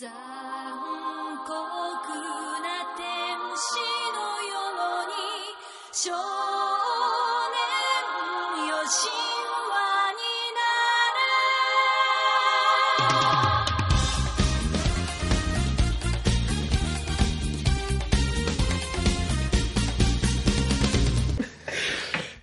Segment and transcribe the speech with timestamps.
[0.00, 0.08] 残
[1.44, 3.04] 酷な天
[3.54, 3.76] 使
[4.16, 4.56] のよ
[5.04, 6.29] うに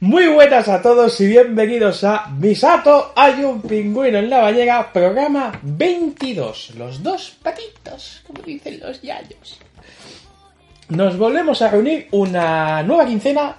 [0.07, 5.59] Muy buenas a todos y bienvenidos a Misato hay un pingüino en la bañera, programa
[5.61, 6.75] 22.
[6.77, 9.59] Los dos patitos, como dicen los yayos.
[10.87, 13.57] Nos volvemos a reunir una nueva quincena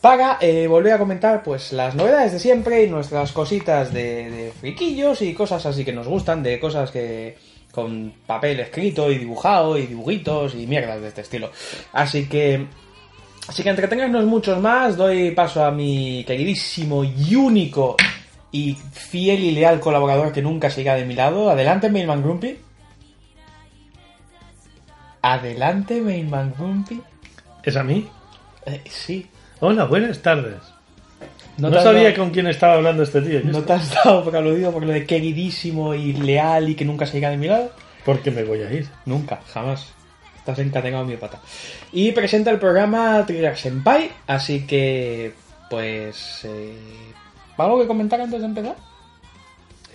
[0.00, 4.50] para eh, volver a comentar pues las novedades de siempre y nuestras cositas de, de
[4.50, 7.38] friquillos y cosas así que nos gustan, de cosas que
[7.70, 11.52] con papel escrito y dibujado y dibujitos y mierdas de este estilo.
[11.92, 12.66] Así que
[13.50, 17.96] Así que entretenernos muchos más, doy paso a mi queridísimo y único
[18.52, 21.50] y fiel y leal colaborador que nunca se irá de mi lado.
[21.50, 22.56] Adelante, Mailman Grumpy.
[25.22, 27.02] Adelante, Mailman Grumpy.
[27.64, 28.08] ¿Es a mí?
[28.66, 29.26] Eh, sí.
[29.58, 30.54] Hola, buenas tardes.
[31.58, 33.40] No, sabía dado- con quién estaba hablando este tío.
[33.42, 37.04] ¿No te has dado por aludido por lo de queridísimo y leal y que nunca
[37.04, 37.72] se irá de mi lado?
[38.04, 38.88] Porque me voy a ir.
[39.06, 39.92] Nunca, jamás.
[40.40, 41.38] Estás encadenado mi pata.
[41.92, 45.32] Y presenta el programa Trigger Senpai, así que,
[45.68, 47.12] pues, eh,
[47.58, 48.74] ¿algo que comentar antes de empezar?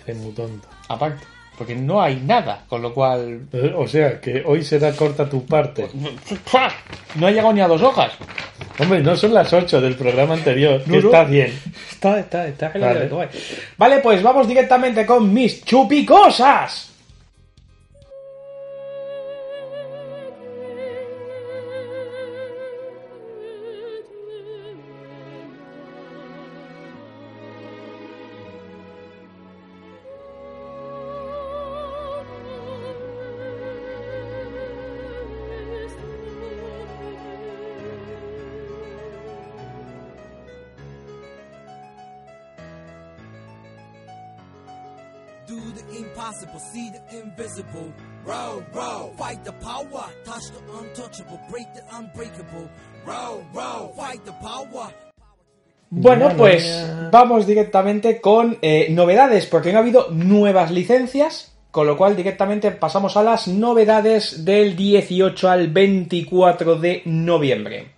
[0.04, 0.68] Eres muy tonto.
[0.88, 1.24] Aparte,
[1.58, 5.88] porque no hay nada, con lo cual O sea, que hoy será corta tu parte.
[7.16, 8.12] no ha llegado ni a dos hojas.
[8.78, 10.82] Hombre, no son las 8 del programa anterior.
[10.84, 11.06] que No, no.
[11.06, 11.58] está bien.
[11.90, 13.10] Está, está, está Vale.
[13.76, 16.95] Vale, pues vamos directamente con mis chupicosas.
[45.46, 47.92] Do the impossible, see the invisible.
[48.24, 52.68] Row, row, fight the power, touch the untouchable, break the unbreakable.
[53.06, 54.90] Row, row, fight the power.
[55.88, 61.96] Bueno, pues vamos directamente con eh, novedades, porque no ha habido nuevas licencias, con lo
[61.96, 67.95] cual directamente pasamos a las novedades del 18 al 24 de noviembre.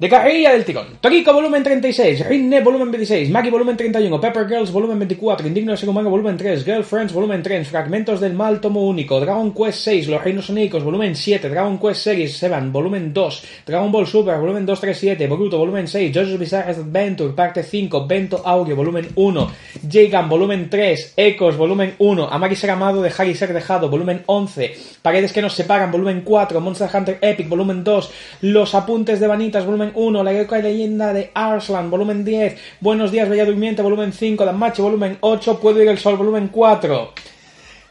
[0.00, 0.96] De carrilla del tirón.
[0.98, 5.90] Toriko volumen 36, Rinne volumen 26, Maki volumen 31, Pepper Girls volumen 24, Indigno ser
[5.90, 10.24] humano volumen 3, Girlfriends volumen 3, Fragmentos del mal tomo único, Dragon Quest 6, Los
[10.24, 15.26] Reinos Onílicos volumen 7, Dragon Quest Series 7 volumen 2, Dragon Ball Super volumen 237,
[15.28, 19.50] Boruto volumen 6, JoJo's Bizarre Adventure parte 5, Bento Audio volumen 1,
[19.82, 24.22] J-Gun volumen 3, Ecos volumen 1, Amar y ser amado, dejar y ser dejado volumen
[24.24, 29.26] 11, Paredes que nos separan volumen 4, Monster Hunter Epic volumen 2, Los apuntes de
[29.26, 34.12] Vanitas volumen 1, La heroica leyenda de Arslan volumen 10, Buenos días Bella Durmiente volumen
[34.12, 37.12] 5, Danmachi volumen 8, Puedo ir el sol volumen 4.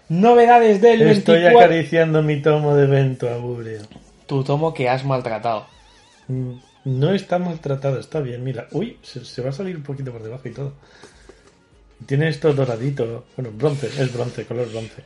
[0.09, 1.59] Novedades del Estoy 24.
[1.59, 3.81] acariciando mi tomo de vento, Abureo.
[4.25, 5.65] Tu tomo que has maltratado.
[6.27, 6.53] Mm,
[6.85, 8.67] No está maltratado, está bien, mira.
[8.71, 10.73] Uy, se, se va a salir un poquito por debajo y todo.
[12.05, 13.25] Tiene esto doradito.
[13.35, 15.03] Bueno, bronce, es bronce, color bronce.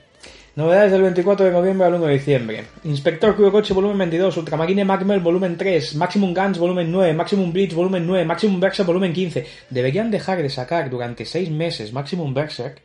[0.56, 2.64] Novedades del 24 de noviembre al 1 de diciembre.
[2.84, 8.06] Inspector Kurokochi volumen 22, Ultramarine Magmel volumen 3, Maximum Guns volumen 9, Maximum Bleach volumen
[8.06, 9.48] 9, Maximum Berserk volumen 15.
[9.72, 12.82] Deberían dejar de sacar durante 6 meses Maximum Berserk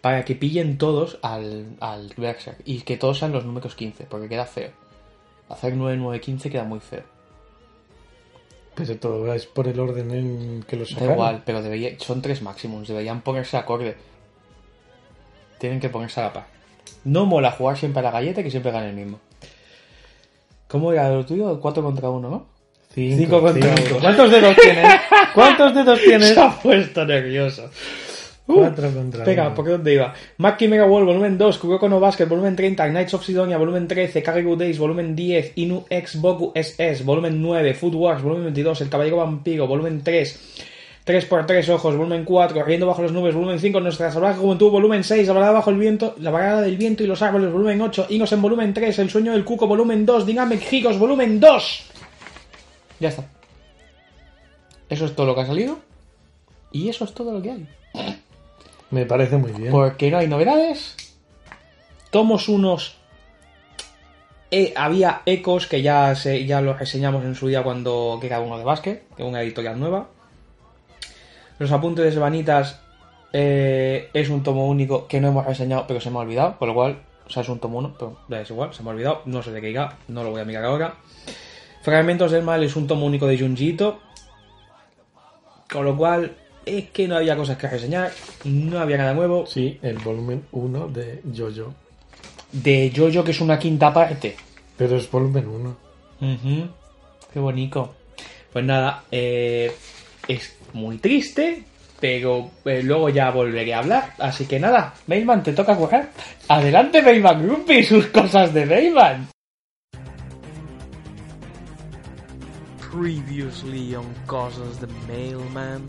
[0.00, 4.28] para que pillen todos al, al Berserk y que todos sean los números 15, porque
[4.28, 4.70] queda feo.
[5.48, 7.02] Hacer 9, 9, 15 queda muy feo.
[8.76, 11.14] Pero todo es por el orden en que lo Da sacaron.
[11.14, 13.96] igual, pero debería, son tres máximos, deberían ponerse acorde.
[15.58, 16.57] Tienen que ponerse a la par.
[17.08, 19.18] No mola jugar siempre a la galleta que siempre gane el mismo.
[20.68, 21.58] ¿Cómo era lo tuyo?
[21.60, 22.46] 4 contra 1, ¿no?
[22.94, 23.90] Cinco, Cinco contra cinco.
[23.92, 24.00] uno.
[24.00, 25.00] ¿Cuántos dedos tienes?
[25.34, 26.28] ¿Cuántos dedos tienes?
[26.28, 27.70] Se ha puesto nervioso.
[28.46, 29.54] Uh, Cuatro contra Espera, uno.
[29.54, 30.14] ¿por qué dónde iba?
[30.38, 34.22] Maki Mega Wall, volumen 2, Kuroko no Basket, volumen 30, Knights of Sidonia, volumen 13,
[34.22, 38.88] Kagegu Days, volumen 10, Inu X Boku SS, volumen 9, Food Wars, volumen 22, El
[38.88, 40.40] Caballero Vampiro, volumen 3,
[41.08, 45.26] 3x3 ojos, volumen 4, riendo bajo las nubes, volumen 5, nuestra salvaje juventud, volumen 6,
[45.26, 48.30] la balada bajo el viento, la balada del viento y los árboles, volumen 8, Inos
[48.32, 51.84] en volumen 3, el sueño del cuco, volumen 2, Dynamic Heroes, volumen 2.
[53.00, 53.24] Ya está.
[54.90, 55.78] Eso es todo lo que ha salido.
[56.72, 57.66] Y eso es todo lo que hay.
[58.90, 59.70] Me parece muy bien.
[59.70, 60.94] Porque no hay novedades.
[62.10, 62.96] Tomos unos.
[64.50, 68.40] eh, había ecos que ya se, ya los reseñamos en su día cuando que era
[68.40, 70.08] uno de básquet, que es una editorial nueva.
[71.58, 72.80] Los apuntes de Vanitas
[73.32, 76.68] eh, es un tomo único que no hemos reseñado, pero se me ha olvidado, con
[76.68, 78.92] lo cual, o sea, es un tomo uno, pero da es igual, se me ha
[78.92, 80.94] olvidado, no sé de qué irá, no lo voy a mirar ahora.
[81.82, 83.98] Fragmentos del Mal es un tomo único de Junji Ito,
[85.70, 88.12] con lo cual es que no había cosas que reseñar,
[88.44, 89.46] no había nada nuevo.
[89.46, 91.74] Sí, el volumen 1 de Jojo.
[92.52, 94.36] De Jojo, que es una quinta parte.
[94.76, 95.76] Pero es volumen 1.
[96.20, 96.68] Ujú.
[97.32, 97.94] Qué bonito.
[98.52, 99.74] Pues nada, eh,
[100.26, 101.64] es muy triste,
[102.00, 104.14] pero eh, luego ya volveré a hablar.
[104.18, 106.10] Así que nada, Bayman, te toca jugar.
[106.48, 109.28] Adelante, Bayman Grumpy y sus cosas de Bayman.
[112.90, 115.86] Previously on cosas de Mailman.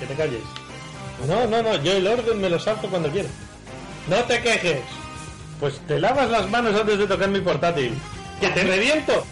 [0.00, 0.42] Que te calles.
[1.28, 3.28] No, no, no, yo el orden me lo salto cuando quiero.
[4.08, 4.80] No te quejes.
[5.60, 7.92] Pues te lavas las manos antes de tocar mi portátil.
[8.40, 9.24] ¡Que te reviento!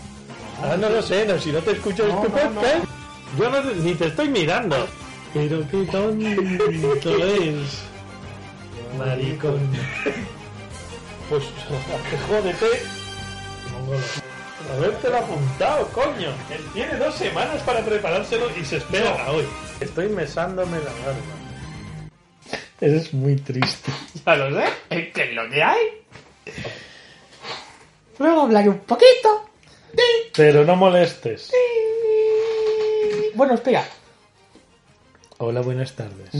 [0.62, 2.97] Ah, no lo sé, no, si no te escucho es tu podcast.
[3.36, 4.88] Yo no, ni te estoy mirando.
[5.34, 7.82] Pero qué tonto es.
[8.96, 9.60] Maricón.
[11.28, 11.44] Pues
[12.28, 12.66] jódete.
[14.74, 16.30] Habértelo apuntado, coño.
[16.50, 19.44] Él tiene dos semanas para preparárselo y se espera a hoy.
[19.80, 21.38] Estoy mesándome la barba.
[22.80, 23.90] Eres muy triste.
[24.24, 25.86] Ya lo sé, es que es lo que hay.
[28.18, 29.48] Luego hablaré un poquito.
[30.34, 31.50] Pero no molestes.
[33.38, 33.84] Bueno, espera.
[35.36, 36.34] Hola, buenas tardes.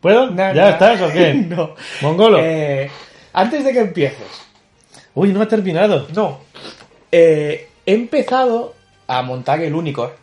[0.00, 0.34] ¿Puedo?
[0.34, 1.32] ¿Ya estás o qué?
[1.48, 1.76] No.
[2.02, 2.40] Mongolo.
[2.40, 2.90] Eh,
[3.32, 4.48] antes de que empieces,
[5.14, 6.08] Uy, no ha terminado.
[6.12, 6.40] no.
[7.12, 8.74] Eh, he empezado
[9.06, 10.19] a montar el Unicorn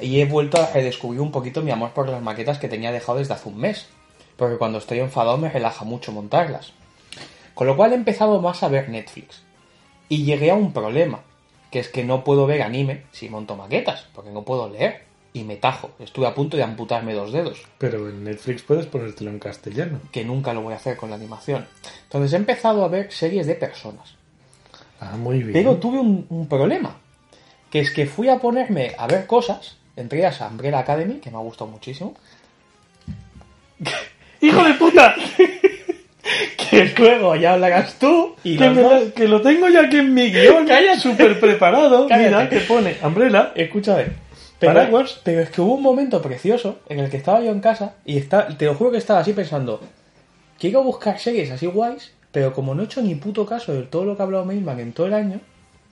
[0.00, 3.18] y he vuelto a redescubrir un poquito mi amor por las maquetas que tenía dejado
[3.18, 3.86] desde hace un mes.
[4.36, 6.72] Porque cuando estoy enfadado me relaja mucho montarlas.
[7.54, 9.42] Con lo cual he empezado más a ver Netflix.
[10.08, 11.20] Y llegué a un problema,
[11.70, 15.06] que es que no puedo ver anime si monto maquetas, porque no puedo leer.
[15.32, 15.90] Y me tajo.
[15.98, 17.62] Estuve a punto de amputarme dos dedos.
[17.76, 20.00] Pero en Netflix puedes ponértelo en castellano.
[20.10, 21.66] que nunca lo voy a hacer con la animación.
[22.04, 24.14] Entonces he empezado a ver series de personas.
[24.98, 25.52] Ah, muy bien.
[25.52, 26.96] Pero tuve un, un problema.
[27.70, 31.36] Que es que fui a ponerme a ver cosas, entre ellas Umbrella Academy, que me
[31.38, 32.14] ha gustado muchísimo.
[34.40, 35.14] ¡Hijo de puta!
[36.70, 40.32] Que luego ya hablarás tú y que, lo- que lo tengo ya aquí en mi
[40.32, 40.66] guion.
[40.68, 40.98] Cállate.
[40.98, 42.08] Súper preparado.
[42.08, 42.24] Cállate.
[42.28, 43.52] Mira, que pone Umbrella.
[43.54, 44.06] Escúchame.
[44.58, 45.20] Pero, Paraguas.
[45.22, 48.18] pero es que hubo un momento precioso en el que estaba yo en casa y
[48.18, 49.80] está, te lo juro que estaba así pensando,
[50.58, 54.04] quiero buscar series así guays, pero como no he hecho ni puto caso de todo
[54.04, 55.40] lo que ha hablado Mailman en todo el año,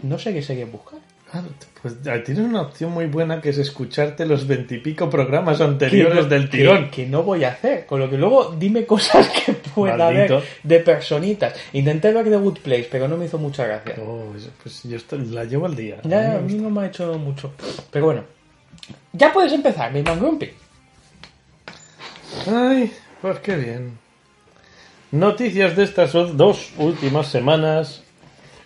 [0.03, 0.99] no sé qué series buscar.
[1.37, 1.43] Ah,
[1.83, 6.85] Pues tienes una opción muy buena que es escucharte los veintipico programas anteriores del tirón.
[6.91, 7.87] Que, que no voy a hacer.
[7.87, 10.37] Con lo que luego dime cosas que pueda Maldito.
[10.37, 11.55] haber de personitas.
[11.73, 13.97] Intenté ver The Good Place, pero no me hizo mucha gracia.
[14.01, 15.97] Oh, pues yo esto- la llevo al día.
[16.05, 17.53] Ya, A mí a no me ha hecho mucho.
[17.91, 18.23] Pero bueno.
[19.13, 20.51] Ya puedes empezar, mi man Grumpy.
[22.47, 23.99] Ay, pues qué bien.
[25.11, 28.03] Noticias de estas dos últimas semanas.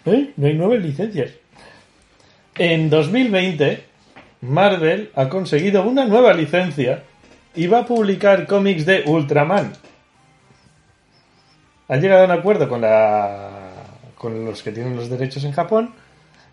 [0.07, 0.33] ¿Eh?
[0.37, 1.31] No hay nueve licencias.
[2.59, 3.85] En 2020,
[4.41, 7.05] Marvel ha conseguido una nueva licencia
[7.55, 9.75] y va a publicar cómics de Ultraman.
[11.87, 13.51] Ha llegado a un acuerdo con la
[14.17, 15.95] con los que tienen los derechos en Japón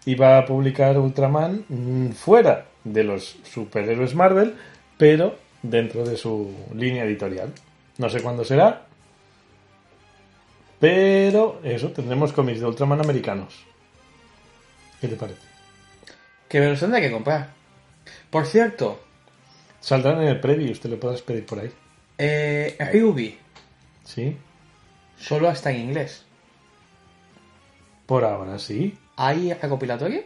[0.06, 4.54] y va a publicar Ultraman mm, fuera de los superhéroes Marvel,
[5.00, 7.52] pero dentro de su línea editorial.
[7.98, 8.84] No sé cuándo será,
[10.80, 13.66] pero eso, tendremos cómics de Ultraman americanos.
[15.02, 15.55] ¿Qué te parece?
[16.56, 17.50] Que me los tendré que comprar.
[18.30, 19.02] Por cierto,
[19.82, 21.70] Saldrán en el preview, usted lo podrás pedir por ahí.
[22.18, 23.38] eh, Ryubi
[24.06, 24.38] ¿Sí?
[25.20, 26.24] solo está en inglés.
[28.06, 28.98] Por ahora sí.
[29.18, 30.22] ¿Hay recopilatorio?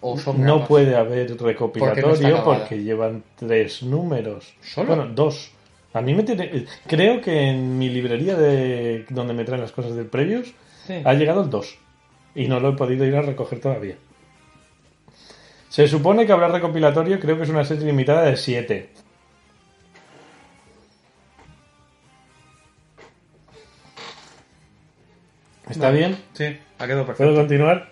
[0.00, 0.68] ¿O son No grapas?
[0.68, 2.76] puede haber Porque no recopilatorio porque, acabada.
[2.76, 4.54] llevan tres números.
[4.62, 4.96] ¿Solo?
[4.96, 5.50] Bueno, dos.
[5.92, 6.64] A mí me tiene...
[6.86, 10.50] Creo que en mi librería de donde me traen las cosas del previews
[10.86, 11.02] Sí.
[11.04, 11.76] ha llegado el 2.
[12.36, 13.96] Y no lo he podido ir a recoger todavía.
[15.72, 18.90] Se supone que habrá recopilatorio, creo que es una serie limitada de 7.
[25.70, 26.16] ¿Está bien?
[26.34, 26.44] Sí,
[26.78, 27.34] ha quedado ¿Puedo perfecto.
[27.34, 27.88] continuar?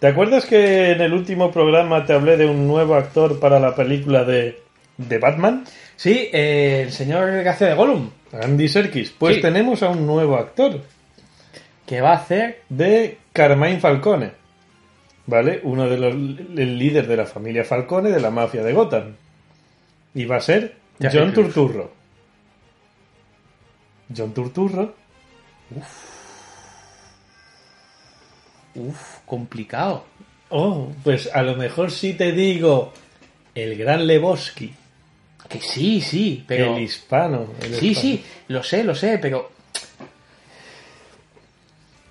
[0.00, 3.74] ¿Te acuerdas que en el último programa te hablé de un nuevo actor para la
[3.74, 4.60] película de,
[4.96, 5.64] de Batman?
[5.96, 9.10] Sí, eh, el señor que hace de Gollum, Andy Serkis.
[9.10, 9.42] Pues Sí.
[9.42, 10.80] tenemos a un nuevo actor
[11.86, 12.62] que va a hacer...
[12.68, 14.32] de Carmine Falcone.
[15.28, 15.60] ¿Vale?
[15.62, 19.14] Uno de los el líder de la familia Falcone de la mafia de Gotham.
[20.14, 21.34] Y va a ser Ya John.
[21.34, 21.92] Turturro.
[24.16, 24.94] John Turturro.
[28.74, 30.04] Uf, complicado.
[30.48, 32.92] Oh, pues a lo mejor sí te digo
[33.54, 34.72] el gran Lebowski.
[35.48, 36.76] Que sí, sí, pero...
[36.76, 37.48] El hispano.
[37.62, 38.00] el Sí, hispano.
[38.02, 39.50] sí, lo sé, lo sé, pero...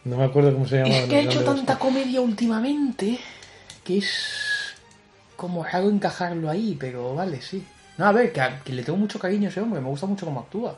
[0.07, 0.95] No me acuerdo cómo se llamaba.
[0.95, 3.19] Es que ha hecho tanta comedia últimamente
[3.83, 4.73] que es
[5.35, 7.63] como raro encajarlo ahí, pero vale, sí.
[7.97, 10.05] No, a ver, que, a- que le tengo mucho cariño a ese hombre, me gusta
[10.05, 10.77] mucho cómo actúa.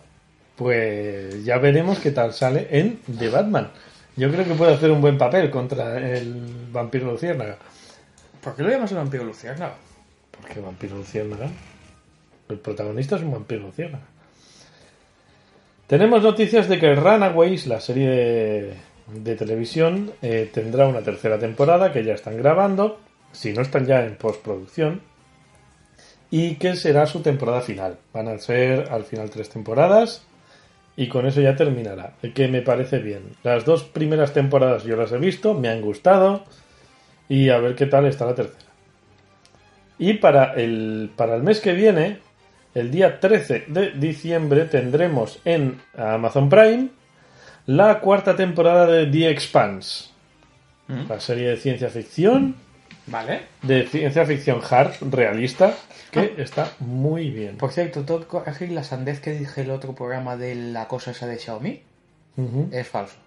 [0.55, 3.69] Pues ya veremos qué tal sale en The Batman.
[4.17, 7.57] Yo creo que puede hacer un buen papel contra el vampiro Luciérnaga.
[8.41, 9.75] ¿Por qué lo llamas el vampiro luciérnaga?
[10.31, 11.49] Porque vampiro Luciérnaga.
[12.49, 14.03] El protagonista es un vampiro Luciérnaga.
[15.87, 18.73] Tenemos noticias de que Runaways, la serie de,
[19.13, 22.99] de televisión, eh, tendrá una tercera temporada que ya están grabando,
[23.31, 25.01] si no están ya en postproducción,
[26.31, 27.97] y que será su temporada final.
[28.13, 30.25] Van a ser al final tres temporadas
[30.95, 32.13] y con eso ya terminará.
[32.33, 33.23] Que me parece bien.
[33.43, 36.43] Las dos primeras temporadas yo las he visto, me han gustado
[37.27, 38.69] y a ver qué tal está la tercera.
[39.97, 42.19] Y para el, para el mes que viene,
[42.73, 46.89] el día 13 de diciembre, tendremos en Amazon Prime
[47.69, 50.09] la cuarta temporada de The Expanse.
[51.07, 52.55] La serie de ciencia ficción,
[53.05, 53.41] Vale.
[53.61, 55.75] de ciencia ficción hard, realista,
[56.09, 57.57] que está muy bien.
[57.57, 61.27] Por cierto, todo corregir la sandez que dije el otro programa de la cosa esa
[61.27, 61.83] de Xiaomi
[62.71, 63.17] es falso.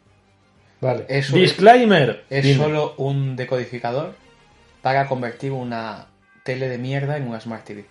[0.80, 1.04] Vale.
[1.08, 2.24] Eso Disclaimer.
[2.28, 2.56] Es Dime.
[2.64, 4.16] solo un decodificador
[4.80, 6.06] para convertir una
[6.42, 7.84] tele de mierda en una Smart TV.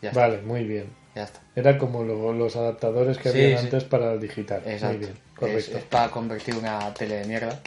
[0.00, 0.20] Ya está.
[0.22, 0.86] Vale, muy bien.
[1.14, 1.40] Ya está.
[1.54, 3.64] Era como lo- los adaptadores que Sí, había sí.
[3.66, 4.62] antes para el digital.
[4.64, 4.96] Exacto.
[4.96, 5.78] Muy bien, Es, correcto.
[5.78, 7.60] es para convertir una tele de mierda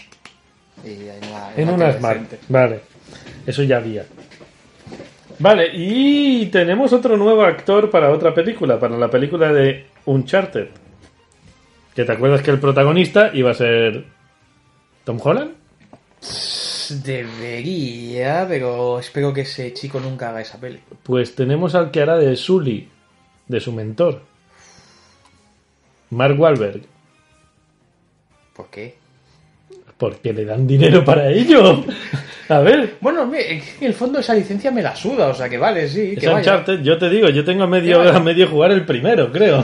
[0.84, 1.08] y
[1.58, 2.20] en una, En Smart.
[2.20, 2.40] decente.
[2.50, 2.82] Vale.
[3.46, 4.06] Eso ya había.
[5.40, 10.68] Vale, y tenemos otro nuevo actor para otra película, para la película de Uncharted.
[11.96, 14.06] Que te acuerdas que el protagonista iba a ser
[15.06, 15.54] Tom Holland.
[17.04, 20.80] Debería, pero espero que ese chico nunca haga esa peli.
[21.04, 22.90] Pues tenemos al que hará de Sully,
[23.48, 24.22] de su mentor.
[26.10, 26.82] Mark Wahlberg.
[28.60, 28.98] ¿Por qué?
[29.98, 31.82] Porque le dan dinero para ello.
[32.50, 35.88] A ver, Bueno, en el fondo esa licencia me la suda, o sea que vale,
[35.88, 36.12] sí.
[36.12, 36.40] es Que vaya.
[36.40, 39.64] Uncharted, yo te digo, yo tengo a medio, a medio jugar el primero, creo.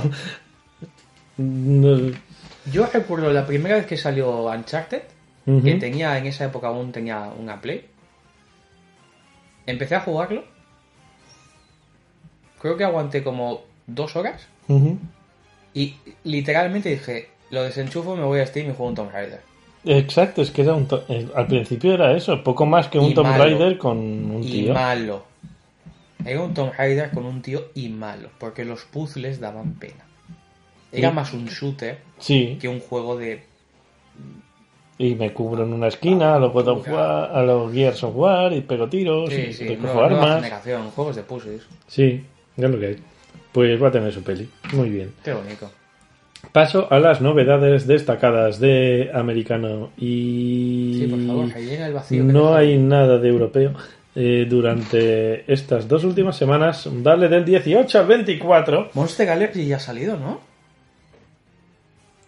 [2.72, 5.02] Yo recuerdo la primera vez que salió Uncharted,
[5.46, 7.86] que tenía en esa época aún tenía una Play.
[9.66, 10.46] Empecé a jugarlo.
[12.62, 14.48] Creo que aguanté como dos horas.
[15.74, 19.42] Y literalmente dije, lo desenchufo, me voy a Steam y juego un Tomb Raider.
[19.84, 23.14] Exacto, es que era un eh, al principio era eso, poco más que un Y
[23.14, 23.44] Tomb malo.
[23.44, 24.74] Raider con un y tío.
[24.74, 25.24] malo.
[26.26, 30.06] Era un Tomb Raider con un tío y malo, porque los puzzles daban pena.
[30.92, 31.16] Era Sí.
[31.16, 33.44] más un shooter Sí, que un juego de...
[34.98, 38.16] y me cubro en una esquina a los God of War, a los Gears of
[38.16, 40.44] War y pego tiros Sí, y sí, recojo nueva, nueva armas.
[40.44, 41.62] generación, juegos de puzzles.
[41.88, 42.24] Sí,
[42.58, 42.96] es lo que hay.
[43.52, 44.50] Pues va a tener su peli.
[44.74, 45.14] Muy bien.
[45.24, 45.70] Qué bonito.
[46.52, 52.26] Paso a las novedades destacadas de americano y Sí, por favor, rellena el vacío.
[52.26, 53.74] que no hay nada de europeo.
[54.18, 59.80] Eh, durante estas dos últimas semanas, vale del 18 al 24, Monster Gallery ya ha
[59.80, 60.40] salido, ¿no?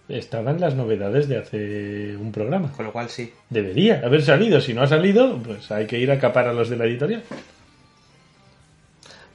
[0.10, 2.72] estaban las novedades de hace un programa.
[2.72, 3.34] Con lo cual sí.
[3.50, 4.62] Debería haber salido.
[4.62, 7.24] Si no ha salido, pues hay que ir a capar a los de la editorial.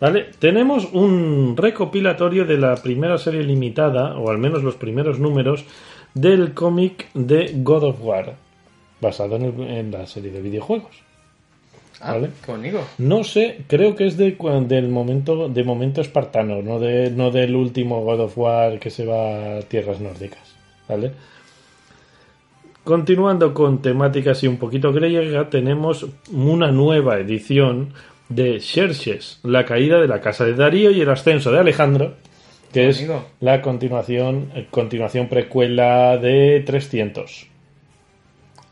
[0.03, 5.65] Vale, tenemos un recopilatorio de la primera serie limitada, o al menos los primeros números,
[6.13, 8.35] del cómic de God of War,
[9.01, 10.91] basado en, el- en la serie de videojuegos.
[12.01, 12.31] Ah, Vale.
[12.45, 12.81] qué bonito.
[12.99, 17.55] No sé, creo que es de, del momento, de momento espartano, no, de, no del
[17.55, 20.57] último God of War que se va a tierras nórdicas.
[20.89, 21.13] ¿Vale?
[22.83, 27.93] Continuando con temáticas y un poquito griega, tenemos una nueva edición
[28.35, 32.15] de Xerxes, la caída de la casa de Darío y el ascenso de Alejandro,
[32.73, 33.25] que es Amigo.
[33.41, 37.47] la continuación, eh, continuación precuela de 300.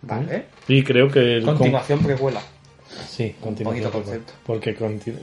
[0.02, 0.44] Vale.
[0.68, 2.40] Y creo que el Continuación precuela.
[3.06, 3.90] Sí, continuación.
[3.92, 4.20] precuela.
[4.46, 4.76] Porque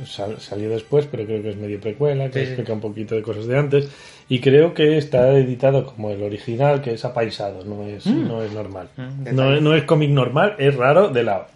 [0.06, 3.22] sal- salió después, pero creo que es medio precuela, que Sí, explica un poquito de
[3.24, 3.90] cosas de antes.
[4.30, 8.52] Y creo que está editado como el original, que es apaisado, no es, no es
[8.54, 8.90] normal.
[8.96, 11.48] Mm, no, no es cómic normal, es raro de lado.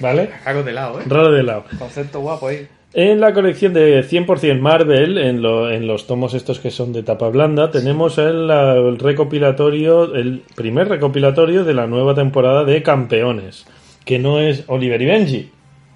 [0.00, 0.30] ¿Vale?
[0.44, 1.04] Hago de lado, ¿eh?
[1.06, 1.64] Raro de lado.
[1.78, 2.66] Concepto guapo ahí.
[2.94, 7.02] En la colección de 100% Marvel, en, lo- en los tomos estos que son de
[7.02, 12.82] tapa blanda, tenemos el, la- el recopilatorio, el primer recopilatorio de la nueva temporada de
[12.82, 13.66] Campeones,
[14.04, 15.50] que no es Oliver y Benji,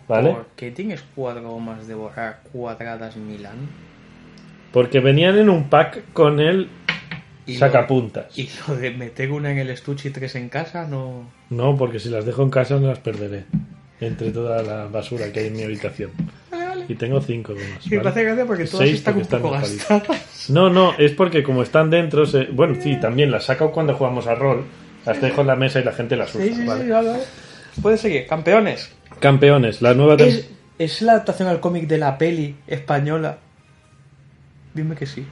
[0.08, 0.30] ¿vale?
[0.30, 3.56] ¿Por qué tienes cuatro gomas de borrar cuadradas Milán?
[4.72, 6.68] Porque venían en un pack con el
[7.46, 8.36] Y lo- sacapuntas.
[8.38, 11.30] Y lo de meter una en el estuche y tres en casa, no.
[11.48, 13.44] No, porque si las dejo en casa no las perderé.
[14.00, 16.10] Entre toda la basura que hay en mi habitación.
[16.88, 17.86] Y tengo cinco gomas.
[17.90, 18.08] Me ¿vale?
[18.08, 20.50] hace gracia porque todas Seis están un porque poco están gastadas.
[20.50, 24.26] No, no, es porque como están dentro, se- bueno, sí, también las saco cuando jugamos
[24.26, 24.64] a rol,
[25.06, 26.44] las dejo en la mesa y la gente las usa.
[26.46, 26.84] Sí, sí, ¿vale?
[26.84, 27.12] sí, vale.
[27.82, 28.26] Puedes seguir.
[28.26, 28.90] Campeones.
[29.20, 33.38] Campeones, la nueva ¿Es, ¿Es la adaptación al cómic de la peli española?
[34.74, 35.24] Dime que sí.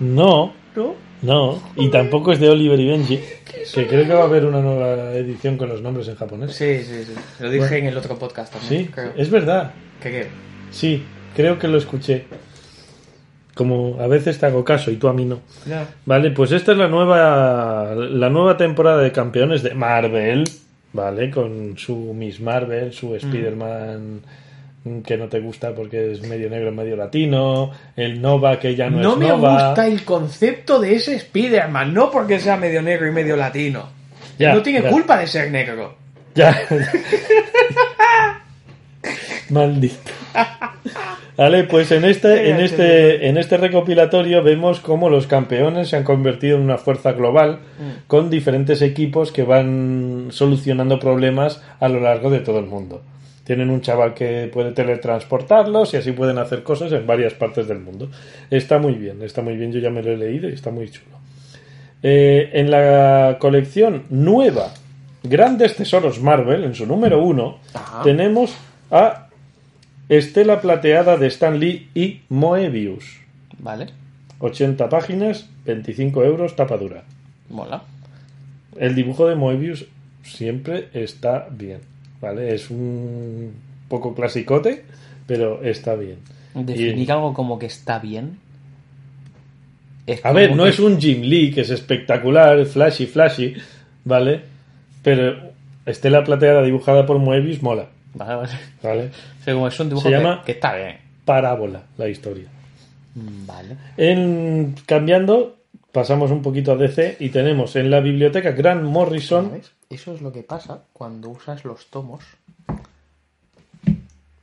[0.00, 0.94] No, ¿No?
[1.22, 3.20] no, y tampoco es de Oliver y Benji,
[3.74, 6.52] que creo que va a haber una nueva edición con los nombres en japonés.
[6.54, 7.14] Sí, sí, sí.
[7.40, 7.76] Lo dije Bueno.
[7.76, 8.86] en el otro podcast también.
[8.86, 9.12] Sí, creo.
[9.16, 10.26] es verdad, ¿Qué qué?
[10.70, 11.04] sí,
[11.36, 12.24] creo que lo escuché.
[13.54, 15.40] Como a veces te hago caso y tú a mí no.
[15.66, 15.86] Ya.
[16.06, 20.44] Vale, pues esta es la nueva la nueva temporada de campeones de Marvel,
[20.94, 21.30] ¿vale?
[21.30, 24.20] Con su Miss Marvel, su Spider-Man mm,
[25.04, 29.00] que no te gusta porque es medio negro, medio latino, el Nova que ya no,
[29.00, 29.66] No es me Nova.
[29.68, 33.88] gusta el concepto de ese Spider-Man, no porque sea medio negro y medio latino.
[34.38, 34.90] Ya, no tiene ya.
[34.90, 35.94] culpa de ser negro.
[36.34, 36.56] Ya.
[39.50, 39.96] Maldito.
[41.36, 46.04] Vale, pues en este, en este, en este recopilatorio vemos cómo los campeones se han
[46.04, 47.60] convertido en una fuerza global
[48.06, 53.02] con diferentes equipos que van solucionando problemas a lo largo de todo el mundo.
[53.44, 57.80] Tienen un chaval que puede teletransportarlos y así pueden hacer cosas en varias partes del
[57.80, 58.08] mundo.
[58.50, 59.72] Está muy bien, está muy bien.
[59.72, 61.16] Yo ya me lo he leído y está muy chulo.
[62.02, 64.72] Eh, en la colección nueva
[65.22, 68.02] Grandes Tesoros Marvel, en su número uno, Ajá.
[68.02, 68.54] tenemos
[68.90, 69.28] a
[70.08, 73.20] Estela Plateada de Stan Lee y Moebius.
[73.58, 73.86] Vale,
[74.40, 77.04] 80 páginas, 25 euros, tapa dura.
[77.48, 77.82] mola.
[78.76, 79.86] El dibujo de Moebius
[80.24, 81.80] siempre está bien,
[82.22, 82.54] ¿vale?
[82.54, 83.52] Es un
[83.88, 84.84] poco clasicote,
[85.26, 86.16] pero está bien.
[86.54, 88.38] Definir Y- algo como que está bien.
[90.06, 93.54] es A ver, no que- es un Jim Lee que es espectacular, flashy, flashy,
[94.04, 94.40] ¿vale?
[95.02, 95.52] Pero
[95.86, 98.52] Estela Plateada dibujada por Moebius mola, Vale, vale.
[98.82, 99.10] ¿vale?
[99.40, 100.96] O sea, como es un dibujo Se que, llama- que está bien.
[101.24, 102.46] Parábola la historia.
[103.14, 103.76] Mm, Vale.
[103.96, 105.56] En, cambiando,
[105.92, 109.48] pasamos un poquito a DC y tenemos en la biblioteca Grant Morrison.
[109.50, 109.72] ¿Sabes?
[109.92, 112.24] Eso es lo que pasa cuando usas los tomos.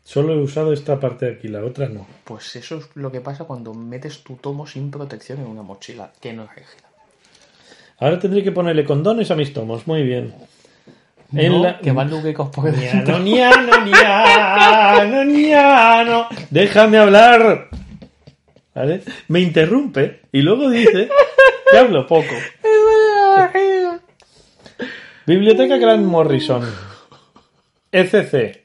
[0.04, 2.06] Solo he usado esta parte de aquí, la otra no.
[2.24, 6.12] Pues eso es lo que pasa cuando metes tu tomo sin protección en una mochila
[6.22, 6.88] que no es rígida.
[8.00, 10.34] Ahora tendré que ponerle condones a mis tomos, muy bien.
[11.34, 13.18] En No, la- Que van lubricos por dentro.
[13.20, 16.28] niano, niano, niano.
[16.50, 17.70] Déjame hablar.
[18.76, 19.04] ¿Vale?
[19.28, 21.10] Me interrumpe y luego dice
[21.72, 22.34] que hablo poco.
[25.34, 26.64] Biblioteca Grant Morrison.
[27.92, 28.64] ECC.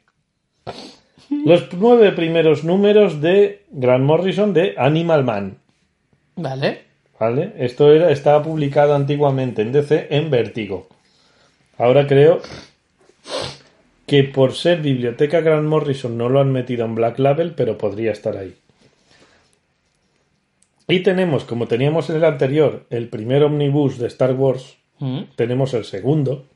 [1.44, 5.58] Los nueve primeros números de Grant Morrison de Animal Man.
[6.36, 6.84] Vale.
[7.20, 7.52] ¿Vale?
[7.58, 10.88] Esto era, estaba publicado antiguamente en DC en Vértigo.
[11.76, 12.40] Ahora creo
[14.06, 18.12] que por ser Biblioteca Grant Morrison no lo han metido en Black Label, pero podría
[18.12, 18.54] estar ahí.
[20.88, 25.24] Y tenemos, como teníamos en el anterior, el primer omnibus de Star Wars, Mm.
[25.36, 26.46] tenemos el segundo.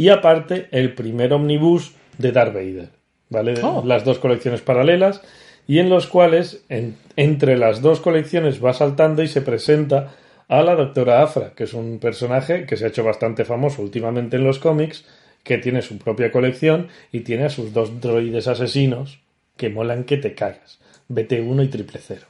[0.00, 2.88] Y aparte, el primer omnibus de Darth Vader.
[3.28, 3.54] ¿Vale?
[3.62, 3.82] Oh.
[3.84, 5.20] Las dos colecciones paralelas.
[5.68, 10.14] Y en los cuales, en- entre las dos colecciones, va saltando y se presenta
[10.48, 14.36] a la doctora Afra, que es un personaje que se ha hecho bastante famoso últimamente
[14.36, 15.04] en los cómics,
[15.44, 19.20] que tiene su propia colección y tiene a sus dos droides asesinos
[19.58, 20.78] que molan que te cagas.
[21.10, 22.26] BT1 y Triple Cero.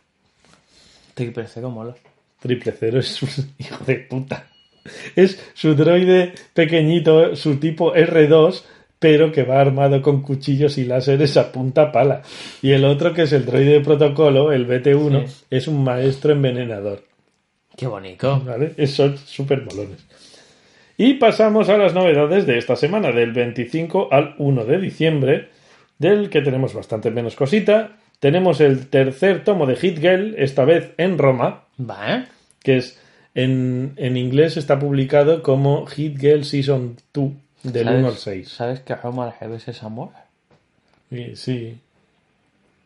[1.14, 1.94] Triple cero mola.
[2.40, 3.28] Triple Cero es un
[3.58, 4.48] hijo de puta.
[5.16, 8.62] Es su droide pequeñito, su tipo R2,
[8.98, 12.22] pero que va armado con cuchillos y láseres a punta pala.
[12.62, 15.44] Y el otro, que es el droide de protocolo, el BT1, Sí.
[15.50, 17.04] es un maestro envenenador.
[17.76, 18.42] Qué bonito.
[18.44, 18.86] ¿Vale?
[18.86, 20.04] Son súper molones.
[20.98, 25.48] Y pasamos a las novedades de esta semana, del 25 al 1 de diciembre,
[25.98, 27.96] del que tenemos bastante menos cosita.
[28.18, 32.26] Tenemos el tercer tomo de Hit Girl, esta vez en Roma, Vale.
[32.62, 33.00] que es
[33.34, 37.30] en, en inglés está publicado como Hit Girl Season 2,
[37.64, 38.48] Del ¿Sabes- 1 al 6.
[38.48, 40.10] ¿Sabes que Roma al revés es amor?
[41.34, 41.76] Sí.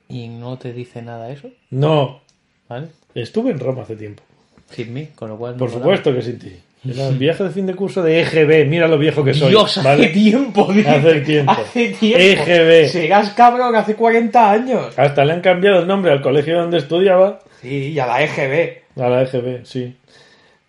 [0.08, 1.48] ¿Y no te dice nada eso?
[1.70, 2.20] No.
[2.68, 2.88] ¿Vale?
[3.14, 4.22] Estuve en Roma hace tiempo.
[4.70, 5.52] Sin mí, con lo cual...
[5.52, 6.52] no Por supuesto que sin ti.
[6.86, 8.68] Era el viaje de fin de curso de EGB.
[8.68, 9.50] Mira lo viejo que soy.
[9.50, 10.88] Dios, hace tiempo, dice.
[10.90, 11.52] Hace tiempo.
[11.52, 12.18] Hace tiempo.
[12.20, 12.88] EGB.
[12.88, 14.98] Serás cabrón, hace 40 años.
[14.98, 17.40] Hasta le han cambiado el nombre al colegio donde estudiaba.
[17.62, 18.82] Sí, y a la EGB.
[19.02, 19.96] A la EGB, sí.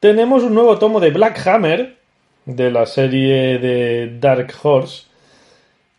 [0.05, 1.97] Tenemos un nuevo tomo de Black Hammer,
[2.45, 5.07] de la serie de Dark Horse,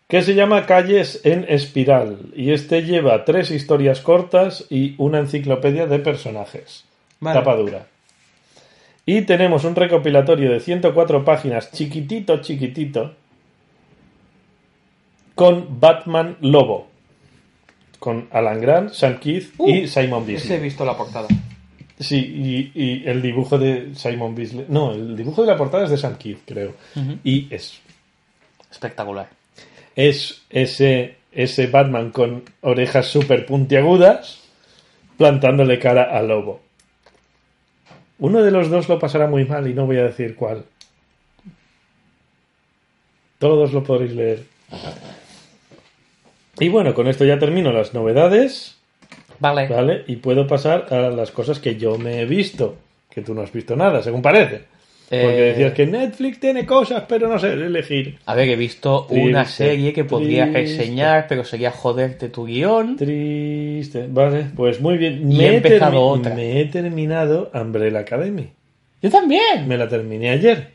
[0.07, 2.19] que se llama Calles en Espiral.
[2.37, 6.85] Y este lleva tres historias cortas y una enciclopedia de personajes.
[7.19, 7.37] Vale.
[7.37, 7.87] Tapa dura.
[9.07, 13.13] Y tenemos un recopilatorio de 104 páginas, chiquitito, chiquitito,
[15.35, 16.87] con Batman Lobo.
[17.99, 21.27] Con Alan Grant, Sam Keith y Uh, Simon Ese he visto la portada.
[21.99, 22.17] Sí,
[22.75, 24.67] y, y el dibujo de Simon Beasley.
[24.69, 26.75] No, el dibujo de la portada es de Sam Keith, creo.
[27.25, 27.81] Y es,
[28.71, 29.29] Espectacular.
[29.95, 34.43] es ese, ese Batman con orejas súper puntiagudas
[35.17, 36.61] plantándole cara al lobo.
[38.19, 40.65] Uno de los dos lo pasará muy mal y no voy a decir cuál.
[43.39, 44.45] Todos lo podréis leer.
[46.59, 48.76] Y bueno, con esto ya termino las novedades.
[49.39, 49.69] Vale.
[49.69, 50.05] ¿Vale?
[50.07, 52.77] Y puedo pasar a las cosas que yo me he visto.
[53.11, 54.63] Que tú no has visto nada, según parece.
[55.09, 58.19] Porque Eh, decías que Netflix tiene cosas, pero no sé elegir.
[58.27, 62.97] A ver, he visto Triste, una serie que podría reseñar, pero sería joderte tu guion.
[62.97, 64.07] Triste.
[64.11, 65.31] Vale, pues muy bien.
[65.31, 66.35] Y Me he empezado otra.
[66.35, 68.49] Me he terminado Umbrella Academy.
[69.01, 69.69] Yo también.
[69.69, 70.71] Me la terminé ayer.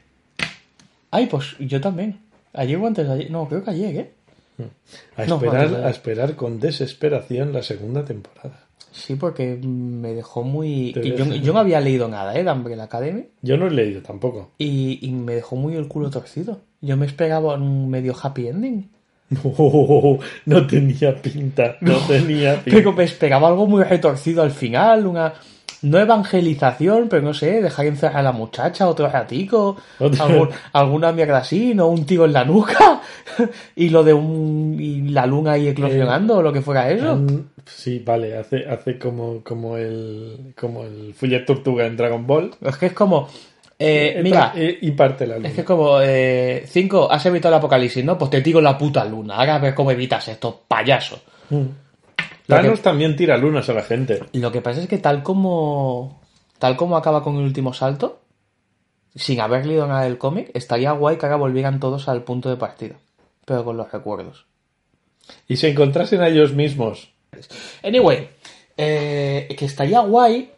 [1.12, 2.18] Ay, pues yo también.
[2.54, 3.32] Ayer o antes de ayer.
[3.32, 4.10] No, creo que ayer, ¿eh?
[5.16, 8.68] A No, esperar, a esperar con desesperación la segunda temporada.
[8.92, 10.94] Sí, porque me dejó muy...
[11.42, 12.44] Yo, no había leído nada, ¿eh?
[12.44, 13.28] De Umbrella Academy.
[13.42, 14.52] Yo no he leído tampoco.
[14.58, 16.60] Y, y me dejó muy el culo torcido.
[16.82, 18.90] Yo me esperaba un medio happy ending.
[19.32, 21.78] No, no tenía pinta.
[21.80, 22.78] No tenía pinta.
[22.78, 25.34] Pero me esperaba algo muy retorcido al final, una...
[25.84, 31.40] No evangelización, pero no sé, dejar encerrar a la muchacha otro ratico, algún- alguna mierda
[31.40, 33.02] así, no un tiro en la nuca,
[33.76, 34.78] y lo de un...
[34.80, 37.16] y la luna ahí eclosionando, o lo que fuera eso.
[37.16, 42.52] Mm, Sí, vale, hace, hace como, como el como el Fullet Tortuga en Dragon Ball.
[42.60, 43.28] Es que es como...
[43.78, 45.48] eh, Eh, mira, eh, y parte la luna.
[45.48, 48.18] Es que es como, eh, cinco, has evitado el apocalipsis, ¿no?
[48.18, 49.36] Pues te tiro la puta luna.
[49.36, 51.22] Ahora a ver cómo evitas esto, payaso.
[51.52, 51.66] Mm.
[52.48, 54.24] Thanos que- también tira lunas a la gente.
[54.34, 56.22] Lo que pasa es que tal como,
[56.60, 58.20] tal como acaba con el último salto,
[59.16, 62.58] sin haber leído nada del cómic, estaría guay que ahora volvieran todos al punto de
[62.58, 62.96] partida.
[63.46, 64.46] Pero con los recuerdos.
[65.48, 67.12] Y se encontrasen a ellos mismos.
[67.84, 68.30] Anyway,
[68.78, 70.52] eh, que estaría guay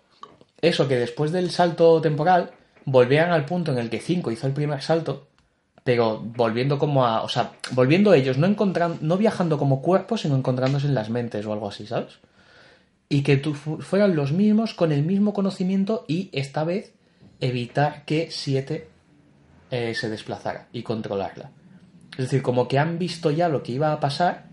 [0.61, 2.51] eso, que después del salto temporal
[2.85, 5.27] volvieran al punto en el que 5 hizo el primer salto,
[5.83, 7.23] pero volviendo como a.
[7.23, 11.45] O sea, volviendo ellos, no, encontran, no viajando como cuerpos, sino encontrándose en las mentes
[11.45, 12.19] o algo así, ¿sabes?
[13.09, 16.93] Y que tú fu- fueran los mismos con el mismo conocimiento y esta vez
[17.41, 18.87] evitar que 7
[19.69, 21.49] se desplazara y controlarla.
[22.11, 24.45] Es decir, como que han visto ya lo que iba a pasar,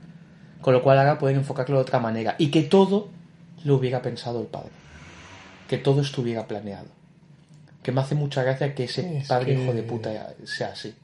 [0.63, 2.37] con lo cual ahora pueden enfocarlo de otra manera.
[2.39, 3.09] Y que todo
[3.65, 4.71] lo hubiera pensado el padre.
[5.69, 6.87] Que todo estuviera planeado.
[7.83, 10.95] Que me hace mucha gracia que ese Es padre que- hijo de puta sea así.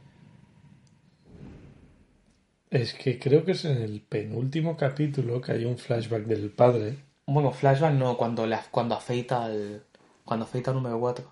[2.76, 6.98] Es que creo que es en el penúltimo capítulo que hay un flashback del padre.
[7.26, 9.82] Bueno, flashback no, cuando, cuando afeita al.
[10.26, 11.24] Cuando afeita al número 4.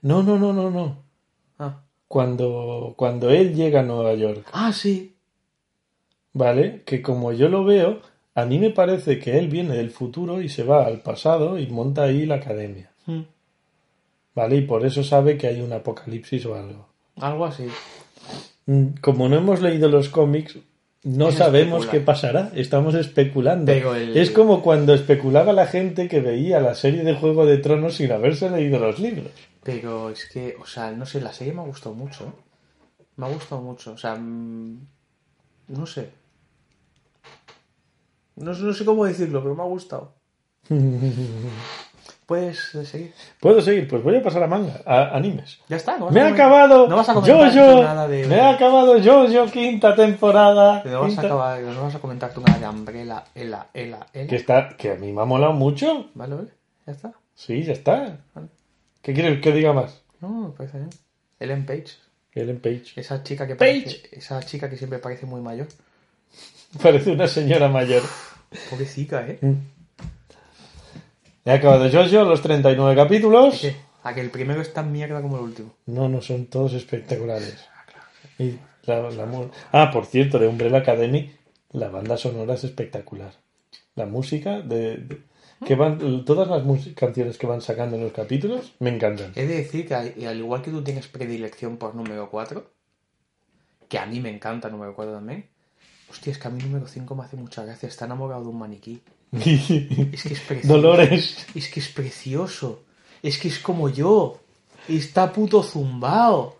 [0.00, 0.96] No, no, no, no, no.
[1.58, 1.82] Ah.
[2.08, 5.14] Cuando, cuando él llega a Nueva York, ah, sí.
[6.32, 6.82] ¿vale?
[6.86, 8.00] Que como yo lo veo,
[8.34, 11.66] a mí me parece que él viene del futuro y se va al pasado y
[11.66, 12.90] monta ahí la academia.
[13.04, 13.22] Mm,
[14.34, 14.56] ¿Vale?
[14.56, 16.88] Y por eso sabe que hay un apocalipsis o algo.
[17.16, 17.68] Algo así.
[18.66, 20.58] Mm, Como no hemos leído los cómics,
[21.02, 21.90] no Es sabemos especular.
[21.90, 22.52] qué pasará.
[22.54, 23.70] Estamos especulando.
[23.72, 27.94] El- Es como cuando especulaba la gente que veía la serie de Juego de Tronos
[27.96, 29.30] sin haberse leído los libros.
[29.62, 32.32] Pero es que, o sea, no sé, la serie me ha gustado mucho.
[33.16, 33.92] Me ha gustado mucho.
[33.92, 34.78] O sea, mm,
[35.68, 36.10] no sé.
[38.36, 40.14] No, no sé cómo decirlo, pero me ha gustado.
[42.26, 43.12] Puedes eh, seguir.
[43.38, 43.86] ¿Puedo seguir?
[43.86, 45.58] Pues voy a pasar a manga, a animes.
[45.68, 45.98] Ya está.
[45.98, 47.82] no vas Me a ha acabado No vas a comentar tú Jojo.
[47.82, 48.26] nada de.
[48.26, 50.82] Me ha acabado Jojo quinta temporada.
[50.86, 54.06] No vas, a Quinta- acabar, no vas a comentar tú nada de Umbrella, Ela, Ela,
[54.12, 54.26] Ela.
[54.28, 56.08] Que está, que a mí me ha molado mucho.
[56.14, 56.48] Vale, vale.
[56.86, 57.12] Ya está.
[57.34, 58.18] Sí, ya está.
[58.34, 58.48] Vale.
[59.02, 60.00] ¿Qué quieres que diga más?
[60.20, 60.90] No, me parece bien.
[61.38, 61.88] Ellen Page.
[62.32, 62.84] Ellen Page.
[62.96, 63.82] Esa chica que Page.
[63.82, 65.66] parece, esa chica que siempre parece muy mayor.
[66.82, 68.02] Parece una señora mayor.
[68.70, 69.38] Pobrecita, ¿eh?
[71.44, 73.58] He acabado Jojo, los 39 capítulos.
[73.60, 73.76] ¿Qué?
[74.02, 75.74] A que el primero es tan mierda como el último.
[75.86, 77.66] No, no son todos espectaculares.
[78.38, 81.32] Y la- la mu- ah, por cierto, de Umbrella Academy,
[81.72, 83.32] la banda sonora es espectacular.
[83.94, 85.20] La música de, de-
[85.64, 89.32] que van todas las mus- canciones que van sacando en los capítulos me encantan.
[89.34, 92.70] He de decir que al, al igual que tú tienes predilección por número 4,
[93.88, 95.46] que a mí me encanta número 4 también,
[96.10, 97.88] hostia, es que a mí número 5 me hace mucha gracia.
[97.88, 99.00] Está enamorado de un maniquí.
[99.40, 100.68] Es que es precioso.
[100.74, 101.46] Dolores.
[101.54, 102.82] Es que es precioso.
[103.22, 104.40] Es que es como yo.
[104.88, 106.56] Está puto zumbao.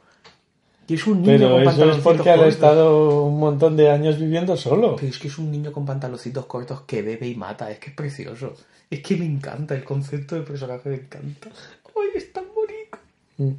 [0.86, 2.54] Que es un niño Pero con eso es pantaloncitos porque ha cortos.
[2.54, 4.96] estado un montón de años viviendo solo.
[4.96, 7.70] Pero es que es un niño con pantaloncitos cortos que bebe y mata.
[7.70, 8.54] Es que es precioso.
[8.90, 9.74] Es que me encanta.
[9.74, 11.48] El concepto de personaje me encanta.
[11.96, 12.98] ¡Ay, es tan bonito!
[13.38, 13.52] Mm.